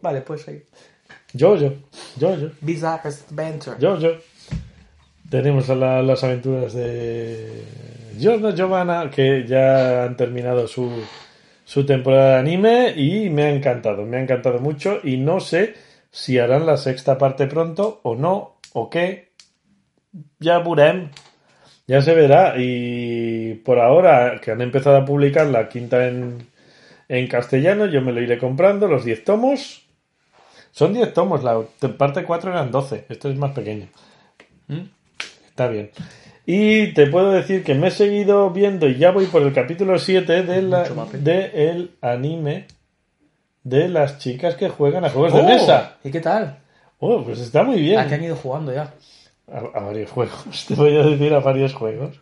[0.00, 0.62] Vale, pues ahí.
[1.32, 1.72] Yo-yo,
[2.16, 3.76] yo-yo, Bizarre Adventure.
[3.80, 4.10] yo-yo.
[5.30, 7.62] Tenemos a la- las aventuras de
[8.18, 10.90] Giorno Giovanna, que ya han terminado su,
[11.64, 15.74] su temporada de anime y me ha encantado, me ha encantado mucho y no sé
[16.10, 19.32] si harán la sexta parte pronto o no, o qué.
[20.38, 21.10] Ya veremos.
[21.86, 22.54] Ya se verá.
[22.58, 26.46] Y por ahora, que han empezado a publicar la quinta en,
[27.08, 29.86] en castellano, yo me lo iré comprando, los 10 tomos.
[30.72, 31.62] Son 10 tomos, la
[31.98, 33.06] parte 4 eran 12.
[33.08, 33.88] Esto es más pequeño.
[34.68, 34.80] ¿Mm?
[35.54, 35.90] Está bien.
[36.46, 39.98] Y te puedo decir que me he seguido viendo y ya voy por el capítulo
[40.00, 42.66] 7 de la, de el anime
[43.62, 45.36] de las chicas que juegan a juegos ¡Oh!
[45.36, 45.96] de mesa.
[46.02, 46.58] ¿Y qué tal?
[46.98, 47.98] Oh, pues está muy bien.
[48.00, 48.92] ¿A qué han ido jugando ya?
[49.50, 52.20] A, a varios juegos, te voy a decir a varios juegos.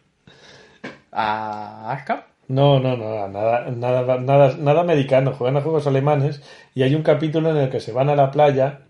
[1.11, 2.21] ¿A Arkham?
[2.49, 5.33] No, no, no, nada, nada, nada, nada americano.
[5.33, 6.43] Juegan a juegos alemanes
[6.75, 8.81] y hay un capítulo en el que se van a la playa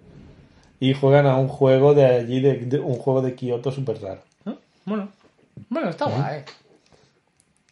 [0.81, 4.21] y juegan a un juego de allí, de, de- un juego de Kioto súper raro.
[4.85, 4.95] ¿No?
[4.95, 5.09] Bueno.
[5.69, 6.45] Bueno, está guay.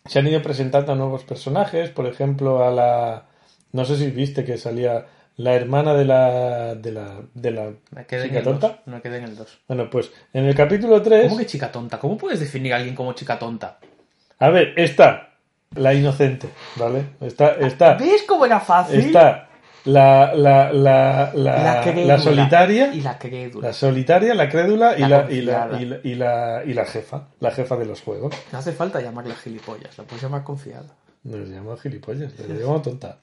[0.07, 3.27] Se han ido presentando nuevos personajes, por ejemplo, a la...
[3.73, 6.75] No sé si viste que salía la hermana de la...
[6.75, 7.21] de la...
[7.35, 8.61] de la Me quedé en chica el 2.
[8.61, 8.83] tonta.
[8.87, 9.59] Me quedé en el 2.
[9.69, 11.25] Bueno, pues en el capítulo 3...
[11.25, 11.99] ¿Cómo que chica tonta?
[11.99, 13.79] ¿Cómo puedes definir a alguien como chica tonta?
[14.39, 15.35] A ver, está
[15.75, 17.05] la inocente, ¿vale?
[17.21, 19.01] Está, está, ¿Ves cómo era fácil?
[19.01, 19.50] está
[19.85, 23.69] la, la, la, la, la solitaria, Y la crédula.
[23.69, 25.81] la solitaria, la crédula y La y, la, confiada.
[25.81, 28.35] y, la, y, la, y la jefa, la jefa de los juegos.
[28.53, 30.95] No hace falta llamarla gilipollas, la puedes llamar confiada.
[31.25, 33.19] Nos llamo gilipollas, le llamo tonta.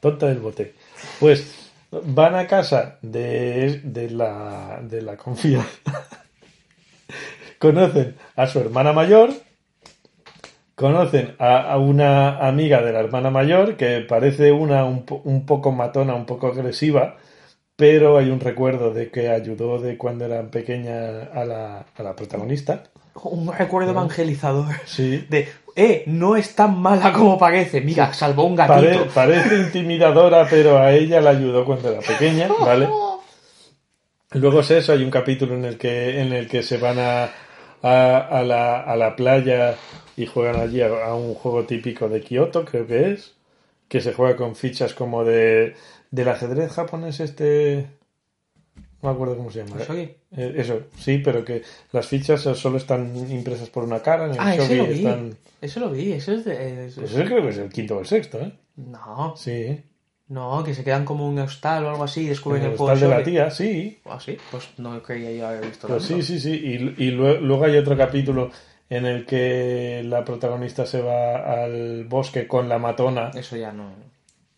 [0.00, 0.74] Tonta del bote.
[1.20, 1.54] Pues
[1.90, 5.68] van a casa de, de la, de la confianza.
[7.58, 9.30] Conocen a su hermana mayor.
[10.78, 15.72] Conocen a, a una amiga de la hermana mayor que parece una un, un poco
[15.72, 17.16] matona, un poco agresiva,
[17.74, 22.14] pero hay un recuerdo de que ayudó de cuando era pequeña a la, a la
[22.14, 22.84] protagonista.
[23.24, 24.66] Un recuerdo evangelizador.
[24.86, 25.26] Sí.
[25.28, 27.80] De, eh, no es tan mala como parece.
[27.80, 29.06] Mira, salvó un Pare- gatito.
[29.12, 32.88] parece intimidadora, pero a ella la ayudó cuando era pequeña, ¿vale?
[34.34, 37.30] Luego es eso, hay un capítulo en el que, en el que se van a,
[37.82, 39.74] a, a la, a la playa
[40.18, 43.34] y juegan allí a, un juego típico de Kioto, creo que es,
[43.88, 45.74] que se juega con fichas como de
[46.10, 47.86] del ajedrez japonés este...
[49.00, 49.80] No me acuerdo cómo se llama.
[50.36, 54.40] Eh, eso, sí, pero que las fichas solo están impresas por una cara, en el
[54.40, 54.96] Ah, shogi lo vi.
[54.96, 55.36] están...
[55.60, 56.86] Eso lo vi, eso es de...
[56.86, 58.52] es- Pues ese creo que es el quinto o el sexto, ¿eh?
[58.76, 59.80] No, Sí.
[60.28, 62.80] no, que se quedan como un hostal o algo así y descubren En el el
[62.80, 63.98] hostal de la tía, sí.
[64.04, 66.50] Ah, sí, pues no creía yo haber visto Pues sí, sí, sí.
[66.50, 68.50] Y, y lue- luego hay otro capítulo
[68.90, 73.92] en el que la protagonista se va al bosque con la matona Eso ya no...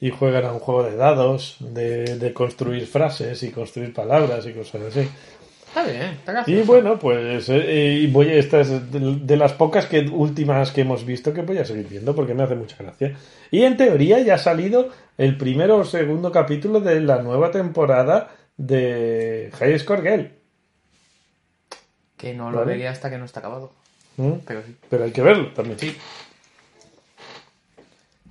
[0.00, 4.52] y juegan a un juego de dados, de, de construir frases y construir palabras y
[4.54, 5.08] cosas así.
[5.66, 6.62] Está bien, está Y gracioso.
[6.62, 11.04] bueno, pues eh, y voy, esta es de, de las pocas que últimas que hemos
[11.04, 13.16] visto que voy a seguir viendo porque me hace mucha gracia.
[13.50, 14.88] Y en teoría ya ha salido
[15.18, 20.32] el primero o segundo capítulo de la nueva temporada de High Score Girl.
[22.16, 22.64] Que no lo Vale.
[22.64, 23.79] vería hasta que no está acabado.
[24.16, 24.32] ¿Mm?
[24.46, 24.76] Pero sí.
[24.88, 25.78] Pero hay que verlo también.
[25.78, 25.96] Sí.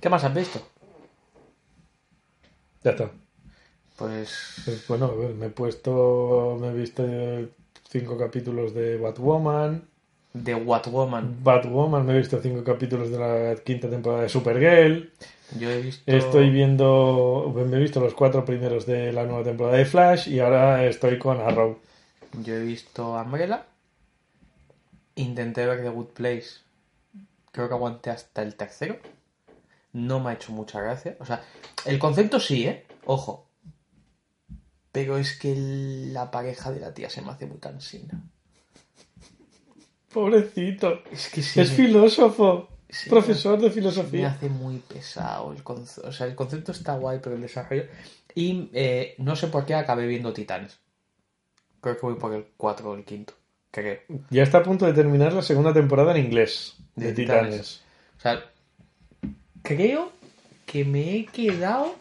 [0.00, 0.60] ¿Qué más has visto?
[2.82, 3.10] Ya está.
[3.96, 4.62] Pues...
[4.64, 7.48] Pues bueno, me he puesto, me he visto eh,
[7.88, 9.86] cinco capítulos de Batwoman.
[10.42, 11.42] The Watwoman.
[11.42, 15.10] Batwoman, me he visto cinco capítulos de la quinta temporada de Supergirl.
[15.58, 16.02] Yo he visto...
[16.06, 20.38] Estoy viendo, me he visto los cuatro primeros de la nueva temporada de Flash y
[20.38, 21.80] ahora estoy con Arrow.
[22.44, 23.66] Yo he visto Umbrella.
[25.20, 26.48] Intenté ver The Good Place.
[27.52, 28.98] Creo que aguanté hasta el tercero.
[29.92, 31.16] No me ha hecho mucha gracia.
[31.20, 31.42] O sea,
[31.84, 32.86] el concepto sí, ¿eh?
[33.04, 33.46] Ojo.
[34.92, 38.22] Pero es que la pareja de la tía se me hace muy cansina.
[40.12, 41.02] Pobrecito.
[41.10, 41.40] Es que.
[41.40, 42.68] Es filósofo.
[43.08, 44.20] Profesor de filosofía.
[44.20, 45.52] Me hace muy pesado.
[45.52, 47.84] El concepto, o sea, el concepto está guay, pero el desarrollo.
[48.34, 50.78] Y eh, no sé por qué acabé viendo Titanes.
[51.80, 53.34] Creo que voy por el 4 o el quinto.
[54.30, 57.82] Ya está a punto de terminar la segunda temporada en inglés de, Titanes.
[58.18, 58.44] O sea,
[59.62, 60.12] creo
[60.66, 61.94] que me he quedado.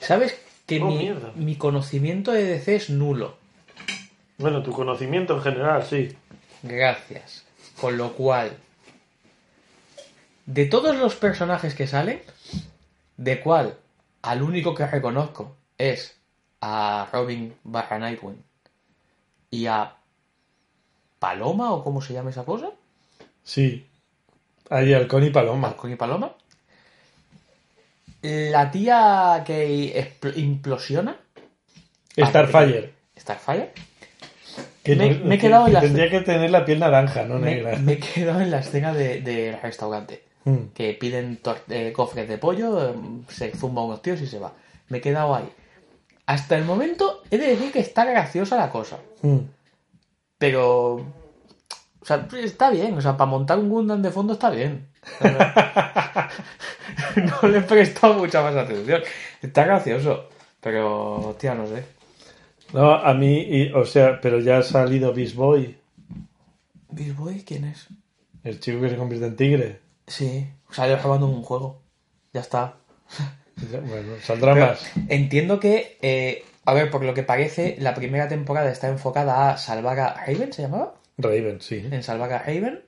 [0.00, 0.38] ¿Sabes?
[0.66, 3.38] Que oh, mi, mi, conocimiento de DC es nulo.
[4.36, 6.14] Bueno, tu conocimiento en general, sí.
[6.62, 7.44] Gracias.
[7.80, 8.56] Con lo cual,
[10.44, 12.20] de todos los personajes que salen,
[13.16, 13.78] de cual
[14.22, 16.20] al único que reconozco es
[16.60, 18.47] a Robin barra Nightwing
[19.50, 19.94] y a
[21.18, 22.70] Paloma o cómo se llama esa cosa,
[23.44, 23.86] Sí.
[24.70, 25.68] Hay halcón y paloma.
[25.68, 26.32] Halcón y Paloma.
[28.20, 31.16] La tía que implosiona,
[32.16, 32.92] Starfire.
[33.18, 33.72] Starfire,
[34.82, 36.78] Que Me- no- me he que- quedado en que la- Tendría que tener la piel
[36.80, 37.78] naranja, no me, negra.
[37.78, 40.24] me he quedado en la escena del de, restaurante.
[40.44, 40.68] Mm.
[40.74, 42.94] que piden eh, cofres de pollo, eh,
[43.28, 44.52] se zumba unos tíos y se va.
[44.88, 45.48] Me he quedado ahí.
[46.28, 48.98] Hasta el momento he de decir que está graciosa la cosa.
[49.22, 49.38] Mm.
[50.36, 50.94] Pero.
[52.00, 52.92] O sea, está bien.
[52.96, 54.88] O sea, para montar un Gundam de fondo está bien.
[57.16, 59.02] no le he prestado mucha más atención.
[59.42, 60.28] Está gracioso.
[60.60, 61.84] Pero, tía, no sé.
[62.72, 65.78] No, a mí, y- o sea, pero ya ha salido Beast Boy,
[66.90, 67.86] Beast Boy, ¿quién es?
[68.44, 69.80] el chico que se convierte en tigre.
[70.06, 71.80] Sí, salió grabando un juego.
[72.34, 72.76] Ya está.
[73.86, 74.90] Bueno, saldrá Pero más.
[75.08, 79.56] Entiendo que, eh, a ver, por lo que parece, la primera temporada está enfocada a
[79.58, 80.94] salvar a Raven, ¿se llamaba?
[81.16, 81.86] Raven, sí.
[81.90, 82.84] En salvar a Raven.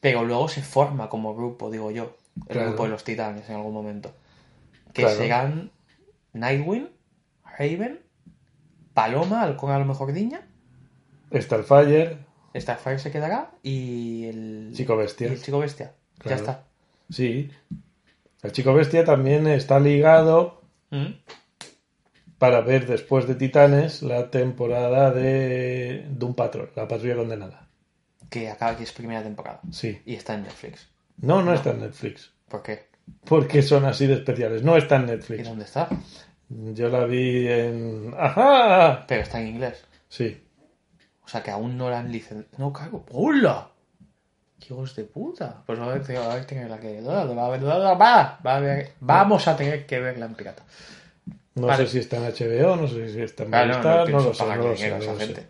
[0.00, 2.16] Pero luego se forma como grupo, digo yo.
[2.48, 2.68] El Claro.
[2.68, 4.12] grupo de los titanes en algún momento.
[4.92, 5.16] Que Claro.
[5.16, 5.70] serán
[6.32, 6.88] Nightwing,
[7.58, 8.00] Raven,
[8.92, 10.42] Paloma, Halcón a lo mejor Diña,
[11.32, 12.18] Starfire,
[12.54, 15.28] Starfire se quedará y el Chico Bestia.
[15.28, 15.92] y el Chico Bestia.
[16.18, 16.36] Claro.
[16.36, 16.64] Ya está.
[17.10, 17.50] sí.
[18.44, 21.14] El chico bestia también está ligado Mm.
[22.38, 27.68] para ver después de Titanes la temporada de Doom Patrol, la patrulla condenada.
[28.30, 29.60] Que acaba que es primera temporada.
[29.72, 30.00] Sí.
[30.06, 30.88] Y está en Netflix.
[31.18, 32.32] No, no, está en Netflix.
[32.48, 32.86] ¿Por qué?
[33.24, 34.62] Porque son así de especiales.
[34.62, 35.48] No está en ¿Y Netflix.
[35.48, 35.88] dónde está?
[36.48, 38.14] Yo la vi en...
[38.16, 39.04] ¡Ajá!
[39.08, 39.84] Pero está en inglés.
[40.08, 40.42] Sí.
[41.24, 42.48] O sea que aún no la han licenciado.
[42.58, 43.04] No, cago.
[43.12, 43.68] ¡Hola!
[44.60, 45.62] ¡Qué hijos de puta!
[45.66, 47.00] Pues a ver, a ver tener la que.
[47.00, 48.38] Va va,
[49.00, 50.62] vamos a tener que verla en pirata.
[51.56, 51.86] No Vale.
[51.86, 54.28] sé si está en HBO, no sé si está en Claro, no, Movistar, no, pienso
[54.28, 55.26] lo sé, pagarle no lo sé, dinero a no esa lo sé.
[55.26, 55.46] gente.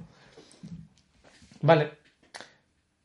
[1.63, 1.91] Vale.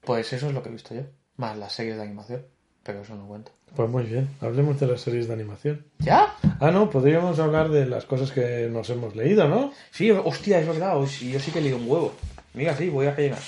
[0.02, 1.02] Pues eso es lo que he visto yo.
[1.38, 2.46] Más las series de animación.
[2.84, 3.52] Pero eso no cuenta.
[3.76, 5.86] Pues muy bien, hablemos de las series de animación.
[6.00, 6.34] ¿Ya?
[6.60, 9.72] Ah, no, podríamos hablar de las cosas que nos hemos leído, ¿no?
[9.92, 10.96] Sí, hostia, es verdad.
[11.00, 11.06] Yo
[11.40, 12.14] sí que he leído un huevo.
[12.54, 13.40] Mira, sí, voy a rellenar.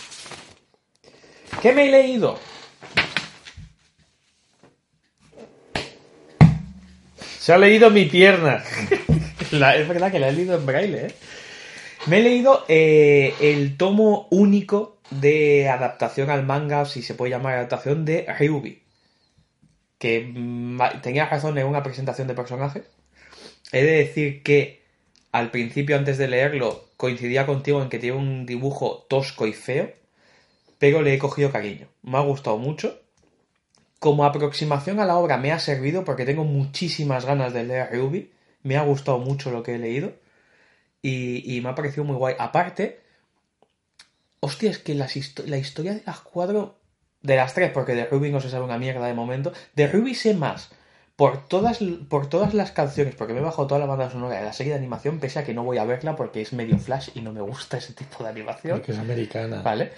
[1.61, 2.39] ¿Qué me he leído?
[7.39, 8.63] Se ha leído mi pierna.
[9.51, 11.11] La- es verdad que la he leído en braille, ¿eh?
[12.07, 17.55] Me he leído eh, el tomo único de adaptación al manga, si se puede llamar
[17.55, 18.81] adaptación, de Ryubi.
[19.99, 22.83] Que mm, tenía razón en una presentación de personajes.
[23.71, 24.81] He de decir que
[25.31, 29.91] al principio, antes de leerlo, coincidía contigo en que tiene un dibujo tosco y feo,
[30.81, 31.87] pero le he cogido cariño.
[32.01, 32.99] Me ha gustado mucho.
[33.99, 38.31] Como aproximación a la obra me ha servido porque tengo muchísimas ganas de leer Ryubi.
[38.63, 40.13] Me ha gustado mucho lo que he leído.
[41.03, 42.33] Y, y me ha parecido muy guay.
[42.39, 42.99] Aparte,
[44.39, 46.79] hostia, es que las histo- la historia de las cuatro,
[47.21, 50.15] de las tres, porque de Ruby no se sabe una mierda de momento, de Ruby
[50.15, 50.69] sé más
[51.15, 51.77] por todas,
[52.09, 54.73] por todas las canciones, porque me he bajado toda la banda sonora de la serie
[54.73, 57.31] de animación, pese a que no voy a verla porque es medio flash y no
[57.33, 58.79] me gusta ese tipo de animación.
[58.79, 59.61] Porque es americana.
[59.61, 59.91] Vale.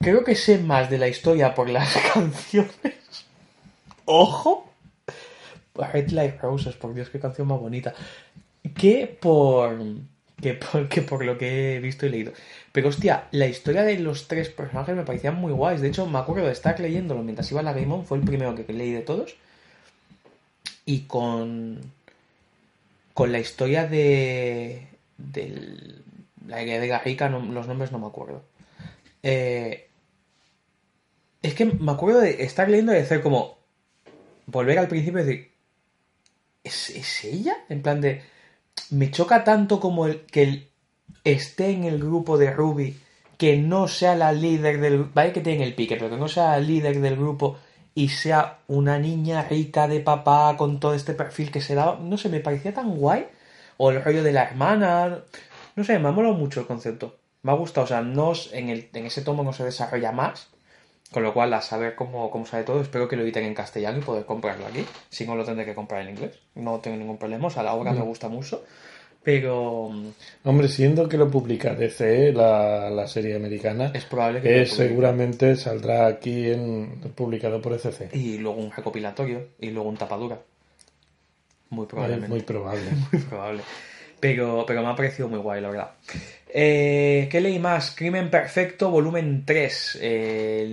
[0.00, 2.72] Creo que sé más de la historia por las canciones.
[4.04, 4.72] ¡Ojo!
[5.74, 7.94] Red Like Roses, por Dios, qué canción más bonita.
[8.76, 9.78] Que por,
[10.40, 10.88] que por.
[10.88, 12.32] que por lo que he visto y leído.
[12.72, 15.80] Pero hostia, la historia de los tres personajes me parecían muy guays.
[15.80, 18.24] De hecho, me acuerdo de estar leyéndolo mientras iba a la Game On, fue el
[18.24, 19.36] primero que leí de todos.
[20.84, 21.80] Y con.
[23.14, 24.86] con la historia de.
[25.16, 26.02] del.
[26.46, 28.42] la idea de Garrica, no- los nombres no me acuerdo.
[29.22, 29.87] Eh,
[31.42, 33.58] es que me acuerdo de estar leyendo y hacer como.
[34.46, 35.52] volver al principio y decir.
[36.64, 37.56] ¿Es, es ella?
[37.68, 38.22] En plan de.
[38.90, 40.68] Me choca tanto como el que el-
[41.24, 42.98] esté en el grupo de Ruby,
[43.36, 45.04] que no sea la líder del.
[45.04, 47.58] Vale que tiene el pique, pero que no sea la líder del grupo
[47.94, 51.98] y sea una niña rica de papá con todo este perfil que se da.
[52.00, 53.26] No sé, me parecía tan guay.
[53.76, 55.24] O el rollo de la hermana.
[55.76, 57.16] No sé, me ha molado mucho el concepto.
[57.42, 60.48] Me ha gustado, o sea, no, en, el, en ese tomo no se desarrolla más,
[61.12, 63.98] con lo cual a saber cómo, cómo sale todo, espero que lo editen en castellano
[63.98, 67.18] y poder comprarlo aquí, si no lo tendré que comprar en inglés, no tengo ningún
[67.18, 68.62] problema, o sea, la obra me gusta mucho,
[69.22, 70.08] pero mm,
[70.44, 74.62] Hombre, siendo que lo publica DC, la, la serie americana, es probable que...
[74.62, 78.14] eh, seguramente saldrá aquí en publicado por ECC.
[78.14, 80.38] Y luego un recopilatorio, y luego un tapadura.
[81.70, 82.28] Muy probablemente.
[82.28, 82.82] muy probable.
[83.12, 83.62] Muy probable.
[84.20, 85.90] Pero, pero me ha parecido muy guay, la verdad.
[86.50, 87.90] Eh, ¿Qué leí más?
[87.94, 89.98] Crimen Perfecto, volumen 3.
[90.00, 90.66] Eh,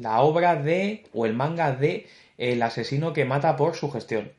[0.00, 2.06] la obra de, o el manga de
[2.38, 4.32] El asesino que mata por su gestión.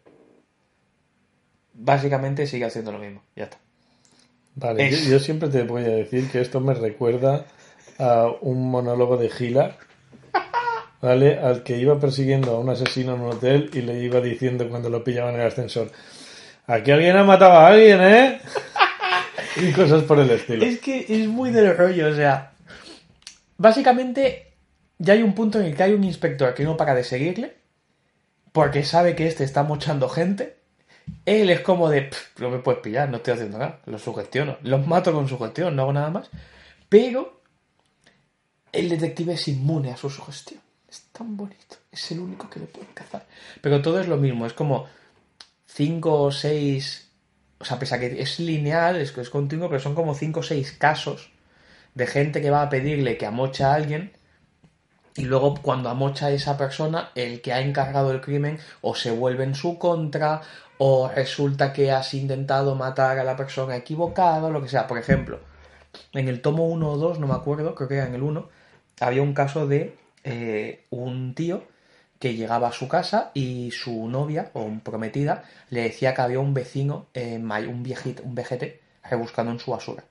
[1.74, 3.22] Básicamente sigue haciendo lo mismo.
[3.36, 3.58] Ya está.
[4.56, 7.46] Vale, Es- yo, yo siempre te voy a decir que esto me recuerda
[8.00, 9.78] a un monólogo de Gila,
[11.02, 11.40] ¿vale?
[11.40, 14.90] Al que iba persiguiendo a un asesino en un hotel y le iba diciendo cuando
[14.90, 15.92] lo pillaban en el ascensor,
[16.68, 18.42] aquí alguien ha matado a alguien, ¿eh?
[19.58, 20.66] Y cosas por el estilo.
[20.66, 22.54] Es que es muy del rollo, o sea.
[23.58, 24.54] Básicamente,
[24.98, 27.56] ya hay un punto en el que hay un inspector que no para de seguirle,
[28.52, 30.58] porque sabe que este está mochando gente.
[31.26, 34.58] Él es como de, "Pff, no me puedes pillar, no estoy haciendo nada, los sugestiono,
[34.64, 36.30] los mato con sugestión, no hago nada más.
[36.90, 37.42] Pero
[38.72, 40.62] el detective es inmune a su sugestión.
[40.90, 43.26] Es tan bonito, es el único que le puede cazar.
[43.62, 44.88] Pero todo es lo mismo, es como
[45.66, 47.03] cinco o seis
[47.64, 50.44] o sea, pese a que es lineal, es, es continuo, pero son como 5 o
[50.44, 51.32] 6 casos
[51.96, 54.12] de gente que va a pedirle que amocha a alguien
[55.16, 59.12] y luego cuando amocha a esa persona, el que ha encargado el crimen o se
[59.12, 60.42] vuelve en su contra
[60.78, 64.86] o resulta que has intentado matar a la persona equivocada, lo que sea.
[64.86, 65.40] Por ejemplo,
[66.12, 68.50] en el tomo 1 o 2, no me acuerdo, creo que era en el 1,
[69.00, 69.96] había un caso de
[70.26, 71.64] eh, un tío
[72.24, 76.40] que llegaba a su casa y su novia o un prometida le decía que había
[76.40, 80.06] un vecino, eh, un viejito, un vejete, rebuscando en su basura.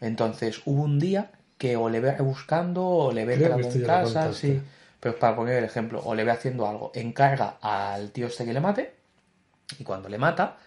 [0.00, 4.32] Entonces hubo un día que o le ve rebuscando o le ve esto en casa,
[4.32, 4.62] sí.
[5.00, 8.52] Pero para poner el ejemplo, o le ve haciendo algo, encarga al tío este que
[8.52, 8.94] le mate
[9.76, 10.58] y cuando le mata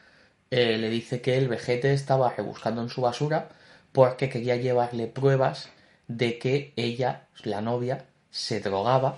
[0.49, 3.47] eh, le dice que el vejete estaba rebuscando en su basura
[3.93, 5.69] porque quería llevarle pruebas
[6.09, 9.17] de que ella, la novia, se drogaba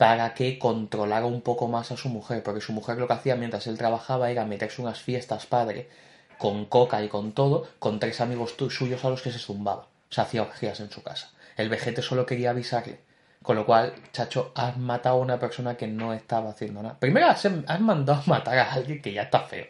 [0.00, 3.36] para que controlara un poco más a su mujer, porque su mujer lo que hacía
[3.36, 5.90] mientras él trabajaba era meterse unas fiestas padre
[6.38, 9.82] con coca y con todo, con tres amigos suyos a los que se zumbaba.
[9.82, 11.32] O sea, hacía orgías en su casa.
[11.54, 13.00] El vejete solo quería avisarle.
[13.42, 16.98] Con lo cual, chacho, has matado a una persona que no estaba haciendo nada.
[16.98, 17.46] Primero has,
[17.80, 19.66] mandado a matar a alguien que ya está feo.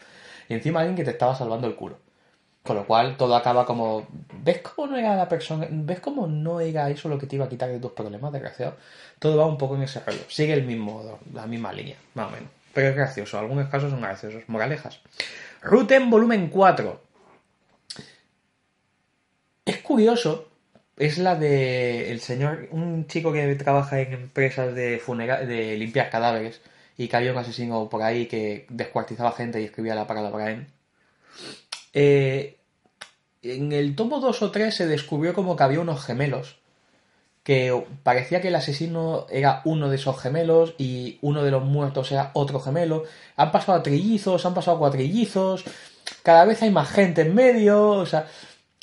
[0.48, 1.98] Y encima alguien que te estaba salvando el culo.
[2.62, 4.06] Con lo cual todo acaba como.
[4.42, 5.66] ¿Ves cómo no era la persona?
[5.70, 8.76] ¿Ves cómo no era eso lo que te iba a quitar de tus problemas, desgraciado?
[9.18, 10.20] Todo va un poco en ese rollo.
[10.28, 12.50] Sigue el mismo, la misma línea, más o menos.
[12.74, 14.42] Pero es gracioso, algunos casos son graciosos.
[14.46, 15.00] Moralejas.
[15.62, 17.00] Ruten volumen 4.
[19.64, 20.46] Es curioso.
[20.96, 26.10] Es la de el señor, un chico que trabaja en empresas de funera- de limpiar
[26.10, 26.60] cadáveres
[26.98, 30.66] y que había un asesino por ahí que descuartizaba gente y escribía la palabra en.
[31.92, 32.58] Eh,
[33.42, 36.56] en el tomo 2 o 3 se descubrió como que había unos gemelos.
[37.42, 42.12] Que parecía que el asesino era uno de esos gemelos y uno de los muertos
[42.12, 43.04] era otro gemelo.
[43.36, 45.64] Han pasado a trillizos, han pasado a cuatrillizos.
[46.22, 47.92] Cada vez hay más gente en medio.
[47.92, 48.26] O sea,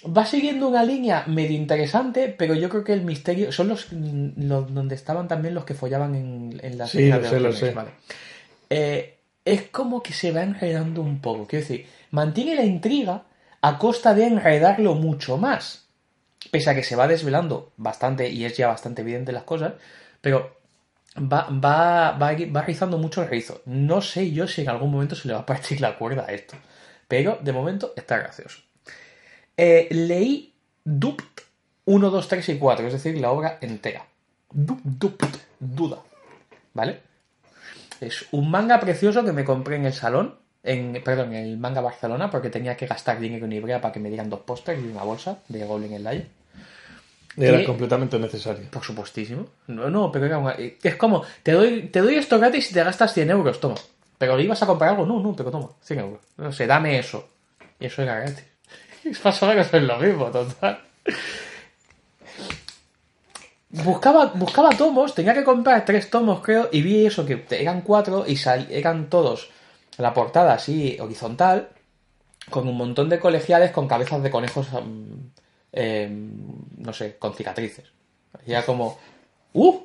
[0.06, 3.52] va siguiendo una línea medio interesante, pero yo creo que el misterio.
[3.52, 7.40] Son los, los donde estaban también los que follaban en, en las Sí, lo sé,
[7.40, 7.72] lo sé.
[7.72, 7.92] vale.
[8.72, 9.17] Eh,
[9.48, 11.48] es como que se va enredando un poco.
[11.48, 13.24] Quiero decir, mantiene la intriga
[13.62, 15.88] a costa de enredarlo mucho más.
[16.52, 19.74] Pese a que se va desvelando bastante y es ya bastante evidente las cosas,
[20.22, 20.58] pero
[21.18, 23.62] va, va, va, va rizando mucho el rizo.
[23.66, 26.34] No sé yo si en algún momento se le va a partir la cuerda a
[26.34, 26.56] esto,
[27.08, 28.62] pero de momento está gracioso.
[29.56, 31.42] Eh, leí Dupt
[31.86, 34.06] 1, 2, 3 y 4, es decir, la obra entera.
[34.52, 36.00] Dupt, Dupt, duda.
[36.74, 37.07] ¿Vale?
[38.02, 41.82] Es un manga precioso que me compré en el salón, en, perdón, en el manga
[41.82, 44.88] Barcelona, porque tenía que gastar dinero en Ibrea para que me dieran dos pósters y
[44.88, 46.28] una bolsa de Goblin Slayer.
[47.38, 48.68] Era completamente necesario.
[48.72, 49.46] Por supuestísimo.
[49.68, 52.84] No, no, pero era una- es como, te doy, te doy esto gratis y te
[52.84, 53.76] gastas 100 euros, toma.
[54.18, 56.20] Pero le ibas a comprar algo, no, no, pero toma, 100 euros.
[56.38, 57.28] No sé, dame eso.
[57.80, 58.44] Y eso era gratis.
[59.24, 60.80] Pasaba que es lo mismo, total.
[63.84, 68.26] Buscaba, buscaba tomos, tenía que comprar tres tomos, creo, y vi eso, que eran cuatro
[68.28, 69.50] y sal- eran todos
[69.98, 71.70] la portada así horizontal,
[72.50, 75.14] con un montón de colegiales con cabezas de conejos, mm,
[75.74, 76.32] em,
[76.78, 77.86] no sé, con cicatrices.
[78.46, 78.98] Y era como,
[79.54, 79.80] ¡uh!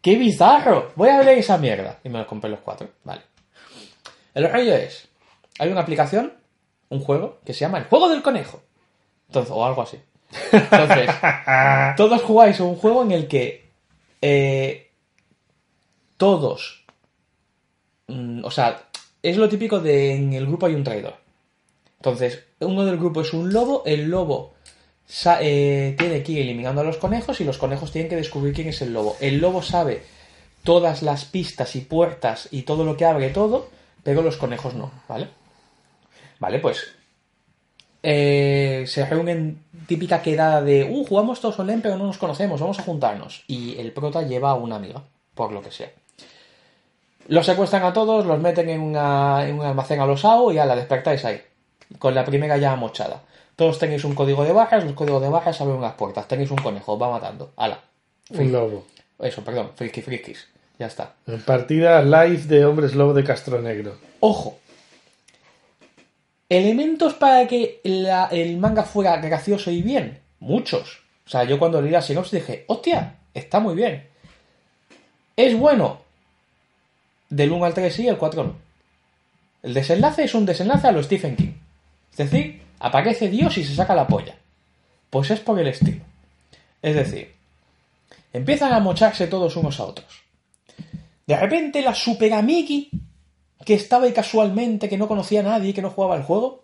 [0.00, 0.92] ¡Qué bizarro!
[0.96, 1.98] Voy a ver esa mierda.
[2.04, 3.22] Y me los compré los cuatro, vale.
[4.34, 5.08] El rollo es,
[5.58, 6.32] hay una aplicación,
[6.90, 8.62] un juego, que se llama el juego del conejo.
[9.28, 9.98] Entonces, o algo así.
[10.52, 11.10] Entonces,
[11.96, 13.70] todos jugáis a un juego en el que
[14.20, 14.90] eh,
[16.16, 16.84] todos,
[18.08, 18.88] mm, o sea,
[19.22, 21.16] es lo típico de en el grupo hay un traidor.
[21.96, 24.54] Entonces, uno del grupo es un lobo, el lobo
[25.40, 28.68] eh, tiene que ir eliminando a los conejos y los conejos tienen que descubrir quién
[28.68, 29.16] es el lobo.
[29.20, 30.02] El lobo sabe
[30.62, 33.68] todas las pistas y puertas y todo lo que abre todo,
[34.02, 35.28] pero los conejos no, ¿vale?
[36.40, 36.94] Vale, pues
[38.04, 42.78] eh, se reúnen típica quedada de, uh, jugamos todos online pero no nos conocemos, vamos
[42.78, 43.42] a juntarnos.
[43.48, 45.02] Y el prota lleva a una amiga,
[45.34, 45.90] por lo que sea.
[47.28, 50.56] Los secuestran a todos, los meten en, una- en un almacén a los AO y
[50.56, 51.40] ya la despertáis ahí.
[51.98, 53.22] Con la primera ya mochada.
[53.56, 56.28] Todos tenéis un código de barras, los códigos de barras abren unas puertas.
[56.28, 57.52] Tenéis un conejo, va matando.
[57.56, 57.80] Ala.
[58.30, 58.84] Un lobo.
[59.18, 60.48] Eso, perdón, friki frikis.
[60.78, 61.12] Ya está.
[61.46, 63.96] Partida live de Hombres Lobo de Castro Negro.
[64.20, 64.58] Ojo.
[66.54, 70.20] Elementos para que el manga fuera gracioso y bien.
[70.38, 71.00] Muchos.
[71.26, 74.06] O sea, yo cuando leí la sinopsis dije, hostia, está muy bien.
[75.34, 76.02] Es bueno.
[77.28, 78.56] Del 1 al 3 sí, el 4 no.
[79.64, 81.54] El desenlace es un desenlace a lo Stephen King.
[82.12, 84.36] Es decir, aparece Dios y se saca la polla.
[85.10, 86.04] Pues es por el estilo.
[86.80, 87.34] Es decir,
[88.32, 90.22] empiezan a mocharse todos unos a otros.
[91.26, 92.90] De repente la super amigui
[93.64, 96.62] que estaba ahí casualmente, que no conocía a nadie, que no jugaba el juego,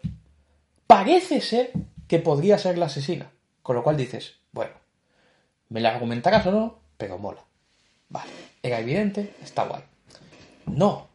[0.86, 1.72] parece ser
[2.08, 3.30] que podría ser la asesina.
[3.62, 4.72] Con lo cual dices, bueno,
[5.68, 7.44] me la argumentarás o no, pero mola.
[8.08, 8.30] Vale,
[8.62, 9.82] era evidente, está guay.
[10.66, 11.08] No,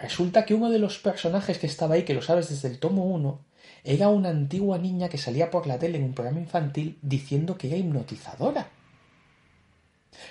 [0.00, 3.04] resulta que uno de los personajes que estaba ahí, que lo sabes desde el tomo
[3.04, 3.40] 1,
[3.84, 7.68] era una antigua niña que salía por la tele en un programa infantil diciendo que
[7.68, 8.68] era hipnotizadora.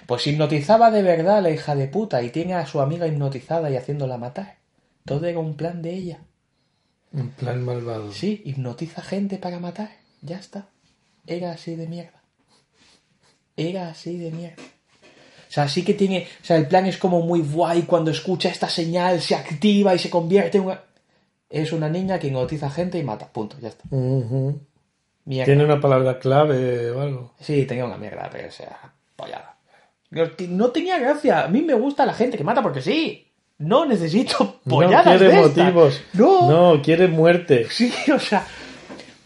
[0.05, 3.75] Pues hipnotizaba de verdad la hija de puta y tiene a su amiga hipnotizada y
[3.75, 4.60] haciéndola matar.
[5.05, 6.19] Todo era un plan de ella.
[7.13, 8.11] En plan malvado.
[8.11, 9.89] Sí, hipnotiza gente para matar.
[10.21, 10.69] Ya está.
[11.27, 12.21] Era así de mierda.
[13.57, 14.63] Era así de mierda.
[14.63, 16.27] O sea, sí que tiene.
[16.41, 17.81] O sea, el plan es como muy guay.
[17.83, 20.83] Cuando escucha esta señal, se activa y se convierte en una.
[21.49, 23.27] Es una niña que hipnotiza gente y mata.
[23.27, 23.83] Punto, ya está.
[23.89, 25.45] Mierda.
[25.45, 27.33] Tiene una palabra clave o algo.
[27.41, 29.57] Sí, tenía una mierda, pero o sea, pollada.
[30.47, 31.43] No tenía gracia.
[31.43, 33.30] A mí me gusta la gente que mata porque sí.
[33.61, 35.57] No necesito polladas no quiere de estas.
[35.57, 36.01] motivos.
[36.13, 36.49] No.
[36.49, 37.67] No, quiere muerte.
[37.69, 38.45] Sí, o sea,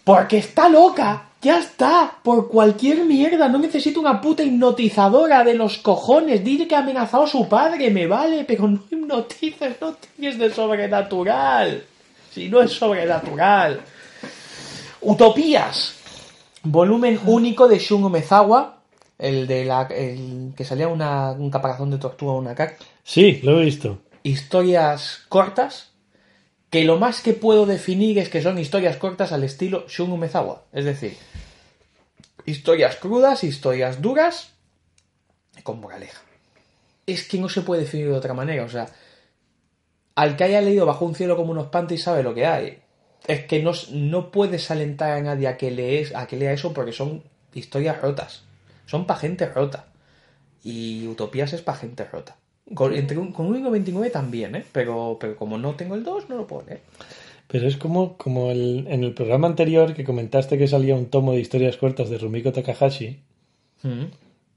[0.03, 1.29] porque está loca.
[1.41, 2.17] Ya está.
[2.21, 3.47] Por cualquier mierda.
[3.47, 6.43] No necesito una puta hipnotizadora de los cojones.
[6.43, 7.89] Dile que ha amenazado a su padre.
[7.91, 9.79] Me vale, pero no hipnotices.
[9.79, 11.83] No tienes de sobrenatural.
[12.31, 13.81] Si no es sobrenatural.
[15.01, 15.95] Utopías.
[16.63, 18.79] Volumen único de Shun Umezawa.
[19.17, 19.83] El de la.
[19.83, 22.75] El que salía una, un caparazón de tortuga una caca
[23.05, 23.99] Sí, lo he visto.
[24.25, 25.91] Historias cortas
[26.71, 30.63] que lo más que puedo definir es que son historias cortas al estilo Shun Umezawa.
[30.73, 31.15] Es decir,
[32.43, 34.49] historias crudas, historias duras,
[35.61, 36.21] con moraleja.
[37.05, 38.63] Es que no se puede definir de otra manera.
[38.63, 38.87] O sea,
[40.15, 42.79] al que haya leído Bajo un cielo como unos panties sabe lo que hay.
[43.27, 46.73] Es que no, no puedes alentar a nadie a que, lees, a que lea eso
[46.73, 47.23] porque son
[47.53, 48.41] historias rotas.
[48.87, 49.85] Son pa' gente rota.
[50.63, 52.37] Y Utopías es pa' gente rota.
[52.73, 54.63] Con, entre un, con un 1.29 también, ¿eh?
[54.71, 56.81] Pero, pero como no tengo el 2, no lo puedo leer.
[57.47, 61.33] Pero es como, como el- en el programa anterior que comentaste que salía un tomo
[61.33, 63.19] de historias cortas de Rumiko Takahashi.
[63.83, 64.05] Mm.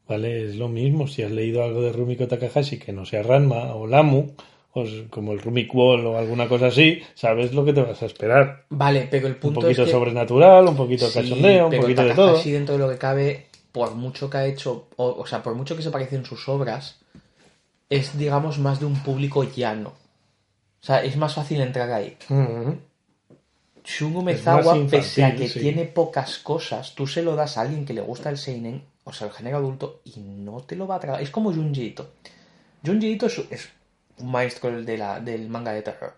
[0.09, 0.45] ¿Vale?
[0.45, 1.07] Es lo mismo.
[1.07, 4.29] Si has leído algo de Rumiko Takahashi que no sea Ranma o Lamu,
[4.73, 8.07] o como el Rumik Wall o alguna cosa así, sabes lo que te vas a
[8.07, 8.65] esperar.
[8.71, 9.93] Vale, pero el Un punto poquito es que...
[9.93, 12.27] sobrenatural, un poquito Sí, cachondeo, un pero poquito de todo.
[12.29, 15.55] Takahashi, dentro de lo que cabe, por mucho que ha hecho, o, o sea, por
[15.55, 17.01] mucho que se parecen sus obras,
[17.91, 19.91] es, digamos, más de un público llano.
[20.81, 22.17] O sea, es más fácil entrar ahí.
[22.29, 22.79] Ujú.
[23.85, 25.61] Shungo Mezawa, pese a que sí.
[25.61, 29.13] tiene pocas cosas, tú se lo das a alguien que le gusta el seinen, o
[29.13, 31.23] sea, el género adulto, y no te lo va a tragar.
[31.23, 32.11] Es como Junji Ito.
[32.85, 33.69] Junji Ito es, es
[34.19, 36.15] un maestro de la, del manga de terror.